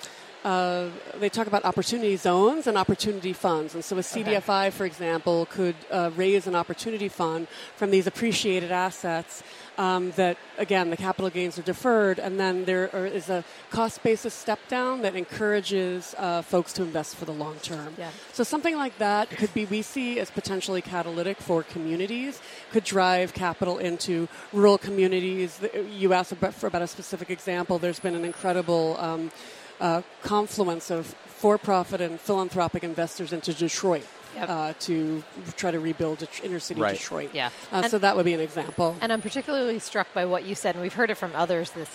uh, 0.45 0.88
they 1.18 1.30
talk 1.30 1.47
about 1.47 1.64
opportunity 1.64 2.16
zones 2.16 2.66
and 2.66 2.76
opportunity 2.76 3.32
funds. 3.32 3.74
And 3.74 3.82
so 3.82 3.97
a 3.97 4.01
CDFI, 4.01 4.72
for 4.72 4.84
example, 4.84 5.47
could 5.47 5.74
uh, 5.90 6.11
raise 6.16 6.47
an 6.47 6.55
opportunity 6.55 7.09
fund 7.09 7.49
from 7.76 7.90
these 7.90 8.07
appreciated 8.07 8.70
assets. 8.70 9.42
Um, 9.76 10.12
that 10.12 10.36
again, 10.57 10.90
the 10.90 10.97
capital 10.97 11.28
gains 11.30 11.59
are 11.59 11.62
deferred, 11.62 12.20
and 12.20 12.38
then 12.38 12.64
there 12.64 12.95
are, 12.95 13.07
is 13.07 13.28
a 13.28 13.42
cost 13.70 14.05
basis 14.05 14.32
step 14.32 14.61
down 14.68 15.03
that 15.03 15.16
encourages 15.16 16.14
uh, 16.16 16.42
folks 16.42 16.72
to 16.74 16.82
invest 16.82 17.16
for 17.16 17.24
the 17.24 17.32
long 17.32 17.57
term. 17.57 17.92
Yeah. 17.99 18.11
So 18.32 18.45
something 18.45 18.76
like 18.76 18.97
that 18.99 19.30
could 19.30 19.53
be 19.53 19.64
we 19.64 19.82
see 19.82 20.20
as 20.20 20.30
potentially 20.30 20.80
catalytic 20.80 21.38
for 21.38 21.64
communities, 21.64 22.40
could 22.70 22.84
drive 22.84 23.34
capital 23.34 23.78
into 23.78 24.28
rural 24.53 24.78
communities. 24.78 25.61
You 25.90 26.12
asked 26.12 26.30
about, 26.30 26.55
for 26.55 26.68
about 26.68 26.82
a 26.82 26.86
specific 26.86 27.28
example. 27.28 27.80
There's 27.80 27.99
been 27.99 28.14
an 28.14 28.24
incredible 28.24 28.97
um, 29.01 29.32
uh, 29.81 30.03
confluence 30.22 30.91
of 30.91 31.07
for-profit 31.07 32.01
and 32.01 32.20
philanthropic 32.20 32.85
investors 32.85 33.33
into 33.33 33.53
Detroit. 33.55 34.07
Yep. 34.37 34.49
Uh, 34.49 34.72
to 34.81 35.22
try 35.57 35.70
to 35.70 35.79
rebuild 35.79 36.18
Det- 36.18 36.41
inner 36.43 36.59
city 36.59 36.81
Right. 36.81 36.97
Detroit. 36.99 37.31
Yeah. 37.33 37.51
Uh, 37.72 37.83
And- 37.83 37.91
so 37.93 37.99
that 37.99 38.16
would 38.16 38.25
be 38.25 38.35
an 38.35 38.41
example. 38.41 38.97
And 39.01 39.12
I'm 39.12 39.22
particularly 39.22 39.79
struck 39.79 40.12
by 40.12 40.25
what 40.25 40.43
you 40.45 40.57
said, 40.57 40.75
and 40.75 40.83
we've 40.83 40.95
heard 40.95 41.09
it 41.11 41.14
from 41.16 41.31
others. 41.37 41.70
This 41.70 41.91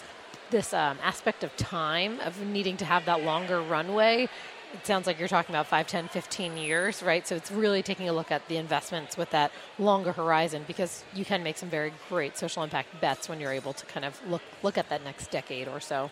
this 0.50 0.74
um, 0.74 0.98
aspect 1.04 1.44
of 1.44 1.56
time 1.58 2.20
of 2.22 2.40
needing 2.42 2.76
to 2.78 2.86
have 2.86 3.04
that 3.06 3.22
longer 3.24 3.62
runway. 3.62 4.30
It 4.74 4.86
sounds 4.88 5.06
like 5.06 5.20
you're 5.20 5.28
talking 5.28 5.54
about 5.54 5.68
5, 5.68 5.86
10, 5.86 6.08
15 6.08 6.58
years, 6.58 7.04
right? 7.04 7.28
So 7.28 7.36
it's 7.36 7.52
really 7.52 7.84
taking 7.84 8.08
a 8.08 8.14
look 8.14 8.32
at 8.32 8.48
the 8.48 8.56
investments 8.58 9.18
with 9.18 9.30
that 9.32 9.52
longer 9.78 10.12
horizon 10.14 10.64
because 10.66 11.04
you 11.14 11.26
can 11.26 11.44
make 11.44 11.58
some 11.58 11.70
very 11.70 11.92
great 12.08 12.38
social 12.38 12.64
impact 12.64 13.00
bets 13.02 13.28
when 13.28 13.40
you're 13.42 13.52
able 13.52 13.74
to 13.74 13.86
kind 13.88 14.06
of 14.06 14.20
look 14.28 14.42
look 14.64 14.78
at 14.78 14.88
that 14.90 15.04
next 15.04 15.30
decade 15.30 15.68
or 15.68 15.80
so. 15.82 16.10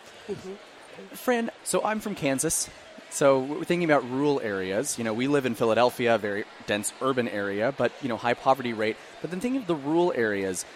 Fran, 1.12 1.50
so 1.64 1.84
I'm 1.84 2.00
from 2.00 2.14
Kansas. 2.14 2.68
So 3.10 3.40
we're 3.40 3.64
thinking 3.64 3.90
about 3.90 4.08
rural 4.10 4.40
areas. 4.40 4.98
You 4.98 5.04
know, 5.04 5.14
we 5.14 5.28
live 5.28 5.46
in 5.46 5.54
Philadelphia, 5.54 6.16
a 6.16 6.18
very 6.18 6.44
dense 6.66 6.92
urban 7.00 7.26
area, 7.28 7.72
but 7.76 7.92
you 8.02 8.08
know, 8.08 8.16
high 8.16 8.34
poverty 8.34 8.72
rate. 8.72 8.96
But 9.22 9.30
then 9.30 9.40
thinking 9.40 9.62
of 9.62 9.66
the 9.66 9.74
rural 9.74 10.12
areas, 10.14 10.66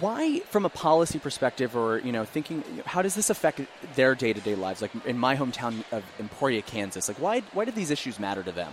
why, 0.00 0.40
from 0.40 0.64
a 0.64 0.68
policy 0.68 1.18
perspective, 1.18 1.76
or 1.76 1.98
you 1.98 2.12
know, 2.12 2.24
thinking, 2.24 2.64
how 2.86 3.02
does 3.02 3.14
this 3.14 3.28
affect 3.30 3.60
their 3.94 4.14
day-to-day 4.14 4.54
lives? 4.54 4.80
Like 4.80 4.92
in 5.04 5.18
my 5.18 5.36
hometown 5.36 5.84
of 5.92 6.04
Emporia, 6.18 6.62
Kansas, 6.62 7.08
like 7.08 7.18
why 7.18 7.40
why 7.52 7.64
do 7.64 7.70
these 7.70 7.90
issues 7.90 8.18
matter 8.18 8.42
to 8.42 8.52
them? 8.52 8.72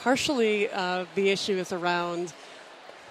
Partially, 0.00 0.68
uh, 0.70 1.06
the 1.14 1.30
issue 1.30 1.56
is 1.56 1.72
around 1.72 2.32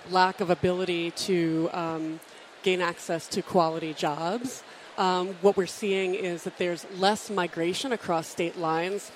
lack 0.09 0.39
of 0.39 0.49
ability 0.49 1.11
to 1.11 1.69
um, 1.73 2.19
gain 2.63 2.79
access 2.81 3.27
to 3.27 3.41
quality 3.41 3.93
jobs. 3.93 4.63
Um, 4.97 5.35
what 5.41 5.55
we're 5.55 5.67
seeing 5.67 6.15
is 6.15 6.43
that 6.43 6.57
there's 6.57 6.85
less 6.97 7.29
migration 7.29 7.91
across 7.91 8.27
state 8.27 8.57
lines, 8.57 9.11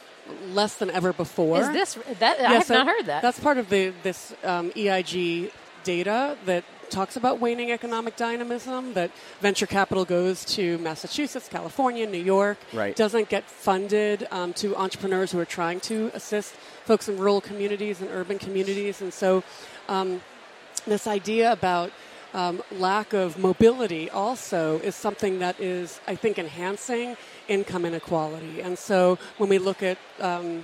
less 0.50 0.76
than 0.76 0.92
ever 0.92 1.12
before. 1.12 1.62
Is 1.62 1.70
this 1.72 1.98
that 2.20 2.40
I 2.40 2.54
have 2.54 2.66
so 2.66 2.76
not 2.76 2.88
heard 2.88 3.06
that? 3.08 3.22
That's 3.22 3.40
part 3.40 3.58
of 3.58 3.70
the 3.70 3.94
this 4.04 4.34
um, 4.44 4.72
EIG 4.76 5.52
data 5.84 6.38
that 6.46 6.64
talks 6.92 7.16
about 7.16 7.40
waning 7.40 7.72
economic 7.72 8.16
dynamism. 8.16 8.94
That 8.94 9.12
venture 9.40 9.66
capital 9.66 10.06
goes 10.06 10.46
to 10.56 10.78
Massachusetts, 10.80 11.48
California, 11.48 12.06
New 12.06 12.22
York. 12.22 12.58
Right. 12.74 12.96
Doesn't 12.96 13.30
get 13.30 13.46
funded 13.46 14.28
um, 14.30 14.54
to 14.54 14.76
entrepreneurs 14.76 15.32
who 15.32 15.40
are 15.40 15.46
trying 15.46 15.80
to 15.82 16.12
assist 16.14 16.54
folks 16.86 17.10
in 17.10 17.18
rural 17.18 17.42
communities 17.42 18.02
and 18.02 18.10
urban 18.12 18.38
communities, 18.38 19.02
and 19.02 19.14
so 19.14 19.44
um, 19.88 20.22
this 20.86 21.08
idea 21.08 21.52
about 21.52 21.92
um, 22.34 22.62
lack 22.72 23.14
of 23.14 23.38
mobility 23.38 24.10
also 24.10 24.80
is 24.80 24.96
something 24.96 25.40
that 25.40 25.60
is, 25.60 26.00
I 26.08 26.16
think, 26.16 26.40
enhancing 26.40 27.18
income 27.48 27.86
inequality. 27.86 28.62
And 28.62 28.78
so 28.78 29.18
when 29.38 29.50
we 29.50 29.58
look 29.58 29.84
at 29.84 29.98
um, 30.20 30.64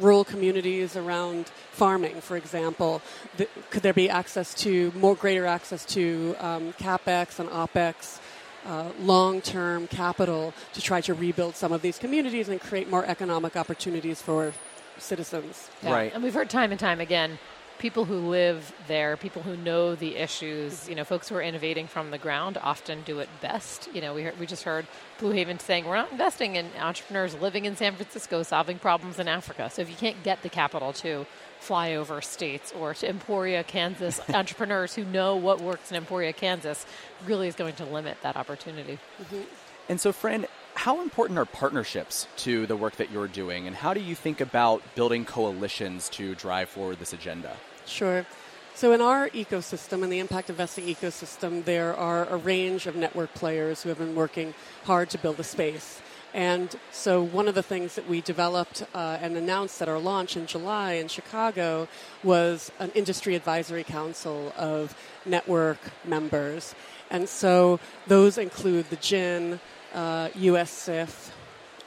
rural 0.00 0.24
communities 0.24 0.96
around 0.96 1.48
farming, 1.72 2.20
for 2.20 2.36
example, 2.36 3.02
th- 3.36 3.50
could 3.70 3.82
there 3.82 3.92
be 3.92 4.08
access 4.08 4.54
to 4.54 4.92
more 4.96 5.14
greater 5.14 5.46
access 5.46 5.84
to 5.86 6.34
um, 6.40 6.72
capex 6.74 7.38
and 7.38 7.48
opex? 7.50 8.20
Uh, 8.64 8.90
long-term 8.98 9.86
capital 9.86 10.52
to 10.72 10.80
try 10.80 11.00
to 11.00 11.14
rebuild 11.14 11.54
some 11.54 11.70
of 11.70 11.82
these 11.82 11.98
communities 11.98 12.48
and 12.48 12.60
create 12.60 12.90
more 12.90 13.06
economic 13.06 13.56
opportunities 13.56 14.20
for 14.20 14.52
citizens. 14.98 15.70
Yeah. 15.84 15.92
Right. 15.92 16.12
And 16.12 16.20
we've 16.20 16.34
heard 16.34 16.50
time 16.50 16.72
and 16.72 16.80
time 16.80 17.00
again 17.00 17.38
people 17.78 18.04
who 18.04 18.30
live 18.30 18.72
there, 18.88 19.16
people 19.16 19.42
who 19.42 19.56
know 19.56 19.94
the 19.94 20.16
issues, 20.16 20.88
you 20.88 20.94
know, 20.94 21.04
folks 21.04 21.28
who 21.28 21.34
are 21.36 21.42
innovating 21.42 21.86
from 21.86 22.10
the 22.10 22.18
ground 22.18 22.58
often 22.62 23.02
do 23.02 23.18
it 23.18 23.28
best. 23.40 23.88
You 23.92 24.00
know, 24.00 24.14
we, 24.14 24.22
heard, 24.22 24.38
we 24.38 24.46
just 24.46 24.64
heard 24.64 24.86
Blue 25.18 25.30
Haven 25.30 25.58
saying 25.58 25.86
we're 25.86 25.96
not 25.96 26.12
investing 26.12 26.56
in 26.56 26.70
entrepreneurs 26.80 27.34
living 27.34 27.64
in 27.64 27.76
San 27.76 27.94
Francisco 27.94 28.42
solving 28.42 28.78
problems 28.78 29.18
in 29.18 29.28
Africa. 29.28 29.70
So 29.70 29.82
if 29.82 29.90
you 29.90 29.96
can't 29.96 30.22
get 30.22 30.42
the 30.42 30.48
capital 30.48 30.92
to 30.94 31.26
fly 31.58 31.94
over 31.94 32.20
states 32.20 32.72
or 32.72 32.94
to 32.94 33.08
Emporia, 33.08 33.64
Kansas, 33.64 34.20
entrepreneurs 34.28 34.94
who 34.94 35.04
know 35.04 35.36
what 35.36 35.60
works 35.60 35.90
in 35.90 35.96
Emporia, 35.96 36.32
Kansas, 36.32 36.86
really 37.26 37.48
is 37.48 37.54
going 37.54 37.74
to 37.76 37.84
limit 37.84 38.16
that 38.22 38.36
opportunity. 38.36 38.98
Mm-hmm. 39.22 39.42
And 39.88 40.00
so, 40.00 40.12
Fran, 40.12 40.46
how 40.74 41.00
important 41.00 41.38
are 41.38 41.44
partnerships 41.44 42.26
to 42.38 42.66
the 42.66 42.76
work 42.76 42.96
that 42.96 43.10
you're 43.10 43.28
doing, 43.28 43.66
and 43.66 43.74
how 43.74 43.94
do 43.94 44.00
you 44.00 44.14
think 44.14 44.40
about 44.40 44.82
building 44.94 45.24
coalitions 45.24 46.08
to 46.10 46.34
drive 46.34 46.68
forward 46.68 46.98
this 46.98 47.12
agenda? 47.12 47.56
Sure. 47.86 48.26
So, 48.74 48.92
in 48.92 49.00
our 49.00 49.30
ecosystem, 49.30 50.02
in 50.02 50.10
the 50.10 50.18
impact 50.18 50.50
investing 50.50 50.84
ecosystem, 50.84 51.64
there 51.64 51.96
are 51.96 52.26
a 52.26 52.36
range 52.36 52.86
of 52.86 52.94
network 52.94 53.32
players 53.32 53.82
who 53.82 53.88
have 53.88 53.98
been 53.98 54.14
working 54.14 54.52
hard 54.84 55.08
to 55.10 55.18
build 55.18 55.40
a 55.40 55.44
space. 55.44 56.02
And 56.34 56.76
so, 56.92 57.22
one 57.22 57.48
of 57.48 57.54
the 57.54 57.62
things 57.62 57.94
that 57.94 58.06
we 58.06 58.20
developed 58.20 58.84
uh, 58.94 59.16
and 59.22 59.36
announced 59.36 59.80
at 59.80 59.88
our 59.88 59.98
launch 59.98 60.36
in 60.36 60.46
July 60.46 60.94
in 60.94 61.08
Chicago 61.08 61.88
was 62.22 62.70
an 62.78 62.90
industry 62.94 63.34
advisory 63.34 63.84
council 63.84 64.52
of 64.58 64.94
network 65.24 65.78
members. 66.04 66.74
And 67.10 67.28
so, 67.28 67.80
those 68.08 68.36
include 68.36 68.90
the 68.90 68.96
GIIN, 68.96 69.58
uh, 69.94 70.28
US 70.34 70.70
SIF, 70.70 71.32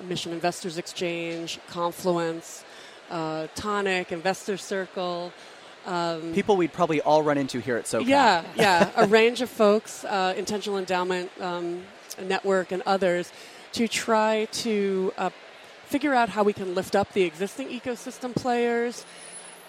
Mission 0.02 0.32
Investors 0.32 0.80
Exchange, 0.80 1.60
Confluence, 1.70 2.64
uh, 3.12 3.48
Toniic, 3.54 4.12
Investor 4.12 4.58
Circle. 4.58 5.32
People 6.34 6.58
we'd 6.58 6.74
probably 6.74 7.02
all 7.02 7.24
run 7.24 7.38
into 7.38 7.60
here 7.60 7.78
at 7.78 7.86
SOCAP. 7.86 8.08
Yeah, 8.08 8.44
yeah, 8.56 8.92
a 8.96 9.08
range 9.08 9.42
of 9.42 9.50
folks, 9.50 10.06
uh, 10.06 10.34
intentional 10.38 10.78
endowment 10.78 11.32
um, 11.42 11.84
network, 12.22 12.72
and 12.72 12.84
others, 12.86 13.32
to 13.74 13.88
try 13.88 14.48
to 14.52 15.14
uh, 15.18 15.30
figure 15.86 16.14
out 16.14 16.30
how 16.30 16.44
we 16.44 16.54
can 16.54 16.76
lift 16.76 16.96
up 16.96 17.14
the 17.14 17.24
existing 17.24 17.68
ecosystem 17.70 18.36
players, 18.36 19.06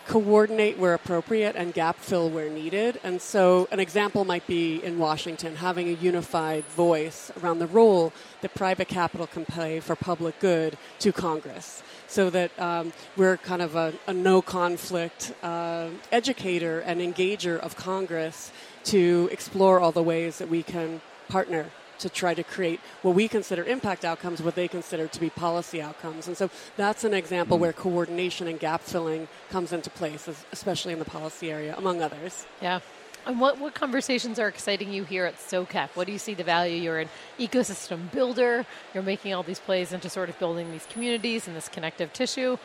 coordinate 0.07 0.77
where 0.79 0.95
appropriate 0.95 1.55
and 1.57 1.73
gap 1.73 1.97
fill 1.97 2.29
where 2.29 2.51
needed. 2.51 2.99
And 3.05 3.23
so, 3.23 3.69
an 3.71 3.81
example 3.81 4.25
might 4.25 4.47
be 4.47 4.83
in 4.83 4.99
Washington 4.99 5.57
having 5.57 5.89
a 5.89 5.93
unified 5.93 6.65
voice 6.65 7.31
around 7.43 7.59
the 7.59 7.67
role 7.67 8.13
that 8.41 8.55
private 8.55 8.89
capital 8.89 9.27
can 9.27 9.45
play 9.45 9.81
for 9.81 9.95
public 9.95 10.39
good 10.41 10.77
to 10.99 11.13
Congress. 11.13 11.83
So 12.11 12.29
that 12.31 12.51
um, 12.59 12.93
we're 13.17 13.37
kind 13.37 13.63
of 13.63 13.77
a, 13.77 13.95
a 14.09 14.13
no 14.13 14.43
conflict 14.43 15.33
uh, 15.45 15.91
educator 16.11 16.81
and 16.81 17.01
engager 17.01 17.57
of 17.61 17.77
Congress 17.77 18.51
to 18.87 19.29
explore 19.31 19.79
all 19.79 19.93
the 19.93 20.03
ways 20.03 20.39
that 20.39 20.49
we 20.49 20.65
can 20.65 21.03
partner 21.29 21.67
to 22.01 22.09
try 22.09 22.35
to 22.35 22.43
create 22.43 22.81
what 23.03 23.15
we 23.15 23.29
consider 23.29 23.63
impact 23.63 24.05
outcomes, 24.05 24.43
what 24.43 24.57
they 24.57 24.67
consider 24.67 25.07
to 25.07 25.21
be 25.21 25.31
policy 25.31 25.81
outcomes. 25.81 26.27
And 26.27 26.37
so 26.37 26.51
that's 26.77 27.05
an 27.05 27.15
example 27.15 27.57
mm. 27.57 27.61
where 27.61 27.73
coordination 27.73 28.49
and 28.49 28.59
gap 28.59 28.83
filling 28.83 29.29
comes 29.51 29.73
into 29.73 29.89
place, 29.89 30.29
especially 30.51 30.93
in 30.93 30.99
the 30.99 31.05
policy 31.05 31.53
area, 31.53 31.77
among 31.79 32.03
others. 32.03 32.45
Yeah. 32.61 32.81
And 33.27 33.39
what, 33.39 33.59
what 33.59 33.75
conversations 33.75 34.39
are 34.39 34.49
exciting 34.49 34.93
you 34.93 35.05
here 35.05 35.27
at 35.27 35.37
SOCAP? 35.37 35.91
What 35.91 36.07
do 36.07 36.13
you 36.13 36.19
see 36.19 36.35
the 36.35 36.45
value? 36.45 36.77
You're 36.77 37.01
an 37.01 37.09
ecosystem 37.39 38.11
builder. 38.11 38.65
You're 38.95 39.03
making 39.03 39.35
all 39.35 39.43
these 39.43 39.61
plays 39.61 39.93
into 39.93 40.09
sort 40.09 40.29
of 40.31 40.39
building 40.39 40.71
these 40.73 40.87
communities 40.87 41.47
and 41.47 41.55
this 41.55 41.69
connective 41.69 42.13
tissue. 42.13 42.57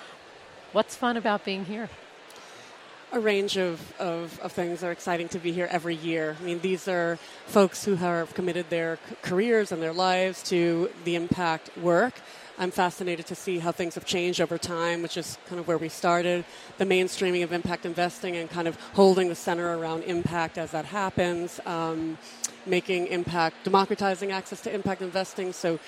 What's 0.72 0.95
fun 0.95 1.18
about 1.18 1.45
being 1.45 1.66
here? 1.66 1.89
a 3.12 3.20
range 3.20 3.56
of, 3.58 3.80
of, 3.97 4.38
of, 4.41 4.51
things 4.51 4.84
are 4.84 4.91
exciting 4.91 5.30
to 5.30 5.39
be 5.39 5.53
here 5.53 5.70
every 5.72 5.95
year. 5.95 6.36
I 6.38 6.43
mean, 6.43 6.60
these 6.60 6.88
are 6.89 7.18
folks 7.45 7.86
who 7.86 7.95
have 7.95 8.34
committed 8.34 8.70
their 8.70 8.99
careers 9.22 9.72
and 9.72 9.82
their 9.82 9.93
lives 9.93 10.43
to 10.49 10.89
the 11.06 11.16
impact 11.16 11.78
work. 11.78 12.14
I'm 12.58 12.72
fascinated 12.72 13.26
to 13.28 13.36
see 13.36 13.60
how 13.60 13.74
things 13.74 13.95
have 13.95 14.06
changed 14.06 14.39
over 14.39 14.58
time, 14.58 15.01
which 15.01 15.18
is 15.18 15.38
kind 15.47 15.60
of 15.60 15.68
where 15.68 15.78
we 15.78 15.89
started. 15.89 16.45
The 16.78 16.86
mainstreaming 16.86 17.43
of 17.43 17.51
impact 17.51 17.86
investing 17.86 18.38
and 18.38 18.49
kind 18.49 18.68
of 18.68 18.78
holding 18.93 19.28
the 19.28 19.36
center 19.36 19.78
around 19.78 20.03
impact 20.03 20.58
as 20.58 20.72
that 20.72 20.86
happens, 20.86 21.60
um, 21.66 22.18
making 22.66 23.08
impact, 23.08 23.66
democratizing 23.66 24.32
access 24.32 24.62
to 24.62 24.74
impact 24.74 25.01
investing. 25.01 25.51
So, 25.51 25.80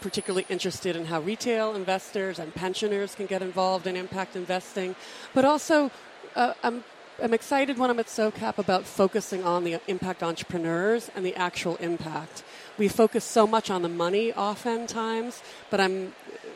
particularly 0.00 0.46
interested 0.48 0.96
in 0.96 1.06
how 1.06 1.20
retail 1.20 1.74
investors 1.74 2.38
and 2.38 2.54
pensioners 2.54 3.14
can 3.14 3.26
get 3.26 3.40
involved 3.40 3.86
in 3.86 3.96
impact 3.96 4.34
investing, 4.36 4.96
but 5.32 5.44
also 5.44 5.90
uh, 6.34 6.54
I'm 6.62 6.84
I'm 7.22 7.34
excited 7.34 7.78
when 7.78 7.90
I'm 7.90 8.00
at 8.00 8.06
SOCAP 8.06 8.58
about 8.58 8.84
focusing 8.84 9.44
on 9.44 9.64
the 9.64 9.78
impact 9.86 10.22
entrepreneurs 10.22 11.10
and 11.14 11.24
the 11.24 11.36
actual 11.36 11.76
impact. 11.76 12.42
We 12.78 12.88
focus 12.88 13.24
so 13.24 13.46
much 13.46 13.70
on 13.70 13.82
the 13.82 13.88
money 13.88 14.32
oftentimes, 14.32 15.42
but 15.70 15.80
I'm 15.80 16.14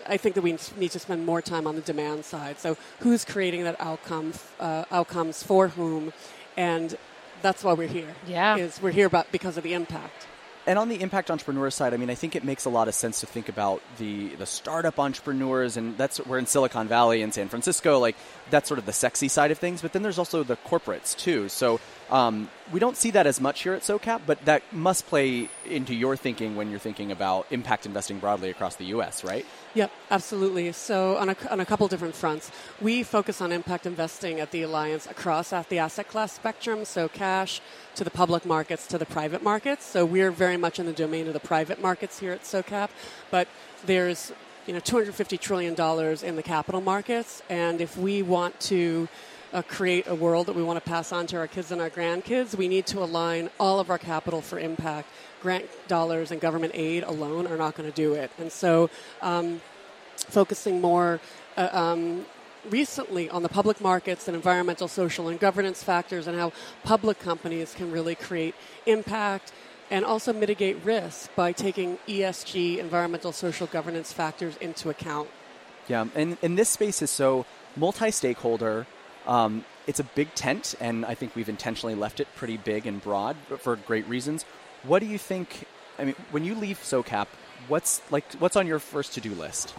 I 0.09 0.17
think 0.17 0.35
that 0.37 0.43
we 0.43 0.57
need 0.77 0.93
to 0.93 0.99
spend 0.99 1.27
more 1.27 1.43
time 1.43 1.67
on 1.67 1.75
the 1.75 1.81
demand 1.81 2.25
side. 2.25 2.59
So 2.61 2.77
who's 3.01 3.25
creating 3.25 3.65
that 3.65 3.77
outcome 3.81 4.33
uh, 4.61 4.85
outcomes 4.91 5.43
for 5.43 5.69
whom, 5.69 6.13
and 6.57 6.97
that's 7.43 7.65
why 7.65 7.73
we're 7.75 7.89
here. 7.89 8.15
Yeah, 8.27 8.57
is 8.57 8.81
we're 8.81 8.93
here 8.93 9.07
about 9.07 9.31
because 9.33 9.57
of 9.57 9.63
the 9.63 9.75
impact 9.75 10.27
and 10.67 10.79
on 10.79 10.89
the 10.89 11.01
impact 11.01 11.31
entrepreneur 11.31 11.71
side, 11.71 11.95
I 11.95 11.97
mean, 11.97 12.11
I 12.11 12.17
think 12.17 12.35
it 12.35 12.43
makes 12.43 12.65
a 12.65 12.71
lot 12.71 12.89
of 12.89 12.95
sense 12.95 13.21
to 13.21 13.27
think 13.27 13.49
about 13.49 13.83
the 13.99 14.29
the 14.31 14.47
startup 14.47 14.99
entrepreneurs, 14.99 15.77
and 15.77 15.97
that's 15.97 16.19
we're 16.27 16.39
in 16.39 16.47
Silicon 16.47 16.89
Valley 16.89 17.23
and 17.23 17.33
San 17.33 17.49
Francisco, 17.49 17.99
like 18.01 18.17
that's 18.51 18.67
sort 18.67 18.79
of 18.79 18.87
the 18.87 18.93
sexy 18.93 19.29
side 19.29 19.53
of 19.53 19.59
things. 19.59 19.81
But 19.81 19.93
then 19.93 20.03
there's 20.03 20.19
also 20.19 20.43
the 20.43 20.57
corporates 20.57 21.17
too. 21.17 21.49
So 21.49 21.81
um, 22.11 22.49
we 22.73 22.79
don't 22.79 22.97
see 22.97 23.11
that 23.13 23.27
as 23.27 23.41
much 23.41 23.63
here 23.63 23.73
at 23.73 23.83
SOCAP, 23.83 24.23
but 24.27 24.45
that 24.45 24.63
must 24.73 25.07
play 25.07 25.49
into 25.65 25.95
your 25.95 26.17
thinking 26.17 26.57
when 26.57 26.71
you're 26.71 26.79
thinking 26.79 27.11
about 27.11 27.47
impact 27.51 27.87
investing 27.87 28.19
broadly 28.19 28.51
across 28.51 28.77
the 28.77 28.87
U.S., 28.87 29.25
right? 29.25 29.45
Yep, 29.75 29.91
absolutely. 30.11 30.73
So 30.73 31.17
on 31.17 31.29
a, 31.31 31.37
on 31.51 31.61
a 31.61 31.67
couple 31.67 31.87
different 31.89 32.15
fronts, 32.15 32.51
we 32.81 33.03
focus 33.03 33.41
on 33.41 33.53
impact 33.53 33.87
investing 33.87 34.41
at 34.41 34.51
the 34.51 34.63
Alliance 34.63 35.07
across 35.07 35.53
at 35.53 35.69
the 35.69 35.79
asset 35.79 36.09
class 36.09 36.33
spectrum, 36.33 36.85
so 36.85 37.09
cash 37.09 37.61
to 37.97 38.05
the 38.05 38.11
public 38.11 38.47
markets 38.47 38.87
to 38.89 38.99
the 38.99 39.07
private 39.07 39.43
markets. 39.43 39.85
So 39.85 40.05
we're 40.05 40.31
very 40.31 40.57
much 40.57 40.79
in 40.79 40.87
the 40.87 40.93
domain 40.93 41.27
of 41.27 41.35
the 41.35 41.41
private 41.41 41.81
markets 41.81 42.19
here 42.19 42.33
at 42.33 42.43
SOCAP, 42.43 42.91
but 43.31 43.49
there's 43.85 44.33
you 44.67 44.73
know 44.73 44.81
250 44.81 45.39
trillion 45.39 45.75
dollars 45.75 46.23
in 46.23 46.37
the 46.37 46.43
capital 46.43 46.81
markets, 46.81 47.43
and 47.49 47.81
if 47.81 47.97
we 47.97 48.23
want 48.23 48.59
to 48.61 49.09
uh, 49.57 49.63
create 49.63 50.07
a 50.07 50.15
world 50.15 50.47
that 50.47 50.55
we 50.55 50.63
want 50.63 50.77
to 50.77 50.87
pass 50.87 51.13
on 51.13 51.27
to 51.27 51.39
our 51.39 51.47
kids 51.47 51.73
and 51.73 51.81
our 51.81 51.89
grandkids, 51.89 52.55
we 52.55 52.69
need 52.69 52.87
to 52.87 53.03
align 53.03 53.49
all 53.59 53.81
of 53.81 53.89
our 53.89 53.97
capital 53.97 54.43
for 54.43 54.59
impact. 54.59 55.09
Grant 55.41 55.65
dollars 55.89 56.31
and 56.31 56.41
government 56.43 56.73
aid 56.75 57.03
alone 57.05 57.47
are 57.47 57.57
not 57.57 57.75
going 57.75 57.91
to 57.91 57.97
do 57.97 58.13
it. 58.13 58.31
And 58.39 58.53
so, 58.53 58.91
um, 59.23 59.63
focusing 60.17 60.81
more 60.83 61.21
uh, 61.57 61.71
um, 61.73 62.27
recently 62.69 63.31
on 63.31 63.43
the 63.43 63.49
public 63.49 63.81
markets 63.81 64.29
and 64.29 64.37
environmental, 64.37 64.89
social, 64.89 65.29
and 65.29 65.41
governance 65.41 65.83
factors 65.83 66.27
and 66.27 66.39
how 66.39 66.53
public 66.83 67.19
companies 67.19 67.75
can 67.75 67.91
really 67.91 68.15
create 68.15 68.55
impact 68.85 69.53
and 69.91 70.05
also 70.05 70.35
mitigate 70.35 70.77
risk 70.85 71.35
by 71.35 71.53
taking 71.53 71.97
ESG, 72.09 72.77
environmental, 72.77 73.33
social, 73.33 73.67
governance 73.69 74.13
factors 74.13 74.57
into 74.57 74.91
account. 74.91 75.31
Yeah, 75.89 76.07
and, 76.15 76.37
and 76.43 76.59
this 76.59 76.69
space 76.69 77.01
is 77.01 77.11
so 77.11 77.47
multi 77.77 78.11
stakeholder 78.11 78.87
um, 79.27 79.65
it's 79.87 80.01
a 80.01 80.05
big 80.05 80.35
tent, 80.35 80.75
and 80.81 81.05
I 81.05 81.15
think 81.15 81.37
we've 81.37 81.49
intentionally 81.49 81.95
left 81.95 82.21
it 82.21 82.29
pretty 82.37 82.57
big 82.57 82.87
and 82.87 83.01
broad 83.01 83.37
for 83.59 83.77
great 83.77 84.09
reasons. 84.09 84.45
What 84.83 85.01
do 85.01 85.07
you 85.07 85.19
think? 85.19 85.67
I 85.99 86.05
mean, 86.05 86.15
when 86.31 86.45
you 86.45 86.55
leave 86.55 86.79
SOCAP, 86.79 87.27
what's 87.69 88.01
like 88.11 88.25
what's 88.35 88.57
on 88.57 88.67
your 88.67 88.79
first 88.79 89.15
to 89.15 89.21
do 89.21 89.35
list? 89.35 89.75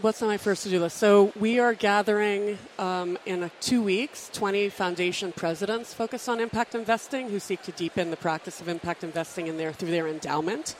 What's 0.00 0.20
on 0.20 0.28
my 0.28 0.36
first 0.36 0.64
to 0.64 0.68
do 0.68 0.80
list? 0.80 0.98
So 0.98 1.32
we 1.38 1.58
are 1.60 1.72
gathering 1.72 2.58
um, 2.78 3.16
in 3.24 3.50
two 3.60 3.82
weeks 3.82 4.28
20 4.34 4.68
foundation 4.68 5.32
presidents 5.32 5.94
focused 5.94 6.28
on 6.28 6.40
impact 6.40 6.74
investing 6.74 7.30
who 7.30 7.38
seek 7.38 7.62
to 7.62 7.72
deepen 7.72 8.10
the 8.10 8.16
practice 8.16 8.60
of 8.60 8.68
impact 8.68 9.02
investing 9.04 9.46
in 9.46 9.56
their 9.56 9.72
through 9.72 9.90
their 9.90 10.08
endowment. 10.08 10.74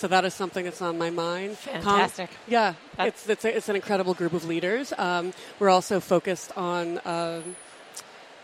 So 0.00 0.08
that 0.08 0.24
is 0.24 0.32
something 0.32 0.64
that's 0.64 0.80
on 0.80 0.96
my 0.96 1.10
mind. 1.10 1.58
Fantastic. 1.58 2.30
Com- 2.30 2.38
yeah, 2.48 2.74
it's 2.98 3.28
it's, 3.28 3.44
a, 3.44 3.54
it's, 3.54 3.68
an 3.68 3.76
incredible 3.76 4.14
group 4.14 4.32
of 4.32 4.46
leaders. 4.46 4.94
Um, 4.96 5.34
we're 5.58 5.68
also 5.68 6.00
focused 6.00 6.56
on. 6.56 7.00
Um, 7.04 7.56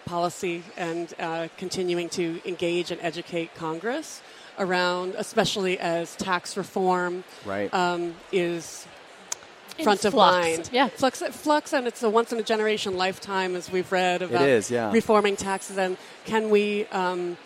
policy 0.04 0.62
and 0.76 1.12
uh, 1.18 1.48
continuing 1.56 2.08
to 2.08 2.40
engage 2.44 2.92
and 2.92 3.00
educate 3.02 3.52
Congress 3.56 4.22
around, 4.56 5.16
especially 5.18 5.80
as 5.80 6.14
tax 6.14 6.56
reform 6.56 7.24
right. 7.44 7.74
um, 7.74 8.14
is 8.30 8.86
front 9.82 10.04
of 10.04 10.12
flux. 10.12 10.46
mind. 10.46 10.70
Yeah, 10.72 10.88
flux, 10.88 11.22
flux, 11.22 11.72
and 11.72 11.88
it's 11.88 12.04
a 12.04 12.08
once 12.08 12.32
in 12.32 12.38
a 12.38 12.42
generation 12.42 12.96
lifetime, 12.96 13.56
as 13.56 13.68
we've 13.68 13.90
read 13.90 14.22
about 14.22 14.42
it 14.42 14.48
is, 14.48 14.70
yeah. 14.70 14.92
reforming 14.92 15.34
taxes. 15.34 15.76
And 15.76 15.96
can 16.24 16.50
we 16.50 16.86
um, 16.86 17.36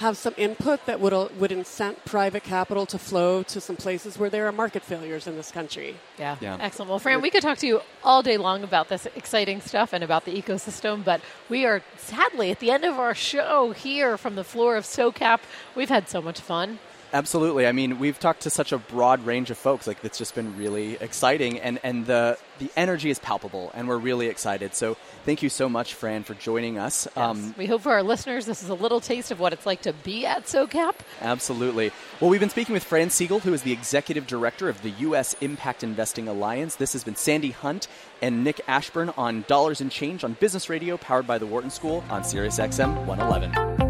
have 0.00 0.16
some 0.16 0.34
input 0.38 0.86
that 0.86 0.98
would 0.98 1.12
would 1.38 1.52
incent 1.52 2.04
private 2.06 2.42
capital 2.42 2.86
to 2.86 2.98
flow 2.98 3.42
to 3.42 3.60
some 3.60 3.76
places 3.76 4.18
where 4.18 4.30
there 4.30 4.46
are 4.46 4.52
market 4.52 4.82
failures 4.82 5.26
in 5.26 5.36
this 5.36 5.50
country. 5.50 5.94
Yeah, 6.18 6.36
yeah. 6.40 6.56
excellent. 6.58 6.88
Well, 6.88 6.98
Fran, 6.98 7.20
we 7.20 7.30
could 7.30 7.42
talk 7.42 7.58
to 7.58 7.66
you 7.66 7.82
all 8.02 8.22
day 8.22 8.38
long 8.38 8.64
about 8.64 8.88
this 8.88 9.06
exciting 9.14 9.60
stuff 9.60 9.92
and 9.92 10.02
about 10.02 10.24
the 10.24 10.32
ecosystem, 10.32 11.04
but 11.04 11.20
we 11.50 11.66
are 11.66 11.82
sadly 11.98 12.50
at 12.50 12.60
the 12.60 12.70
end 12.70 12.84
of 12.84 12.98
our 12.98 13.14
show 13.14 13.72
here 13.72 14.16
from 14.16 14.36
the 14.36 14.44
floor 14.44 14.76
of 14.76 14.84
SOCAP. 14.84 15.40
We've 15.74 15.90
had 15.90 16.08
so 16.08 16.22
much 16.22 16.40
fun. 16.40 16.78
Absolutely. 17.12 17.66
I 17.66 17.72
mean, 17.72 17.98
we've 17.98 18.18
talked 18.18 18.42
to 18.42 18.50
such 18.50 18.72
a 18.72 18.78
broad 18.78 19.24
range 19.26 19.50
of 19.50 19.58
folks. 19.58 19.86
Like 19.86 20.04
it's 20.04 20.18
just 20.18 20.34
been 20.34 20.56
really 20.56 20.94
exciting, 20.94 21.58
and 21.58 21.80
and 21.82 22.06
the 22.06 22.38
the 22.58 22.70
energy 22.76 23.10
is 23.10 23.18
palpable, 23.18 23.70
and 23.74 23.88
we're 23.88 23.98
really 23.98 24.28
excited. 24.28 24.74
So 24.74 24.96
thank 25.24 25.42
you 25.42 25.48
so 25.48 25.68
much, 25.68 25.94
Fran, 25.94 26.22
for 26.22 26.34
joining 26.34 26.78
us. 26.78 27.08
Yes. 27.16 27.16
Um, 27.16 27.54
we 27.58 27.66
hope 27.66 27.82
for 27.82 27.92
our 27.92 28.02
listeners 28.02 28.46
this 28.46 28.62
is 28.62 28.68
a 28.68 28.74
little 28.74 29.00
taste 29.00 29.30
of 29.30 29.40
what 29.40 29.52
it's 29.52 29.66
like 29.66 29.82
to 29.82 29.92
be 29.92 30.26
at 30.26 30.44
SOCAP. 30.44 30.94
Absolutely. 31.20 31.90
Well, 32.20 32.30
we've 32.30 32.40
been 32.40 32.50
speaking 32.50 32.74
with 32.74 32.84
Fran 32.84 33.10
Seegull, 33.10 33.40
who 33.40 33.52
is 33.52 33.62
the 33.62 33.72
executive 33.72 34.26
director 34.26 34.68
of 34.68 34.82
the 34.82 34.90
U.S. 34.90 35.34
Impact 35.40 35.82
Investing 35.82 36.28
Alliance. 36.28 36.76
This 36.76 36.92
has 36.92 37.02
been 37.02 37.16
Sandi 37.16 37.50
Hunt 37.50 37.88
and 38.22 38.44
Nick 38.44 38.60
Ashburn 38.68 39.10
on 39.16 39.44
Dollars 39.48 39.80
and 39.80 39.90
Change 39.90 40.22
on 40.22 40.34
Business 40.34 40.68
Radio, 40.68 40.96
powered 40.96 41.26
by 41.26 41.38
the 41.38 41.46
Wharton 41.46 41.70
School 41.70 42.04
on 42.10 42.22
Sirius 42.22 42.58
XM 42.58 43.06
111. 43.06 43.89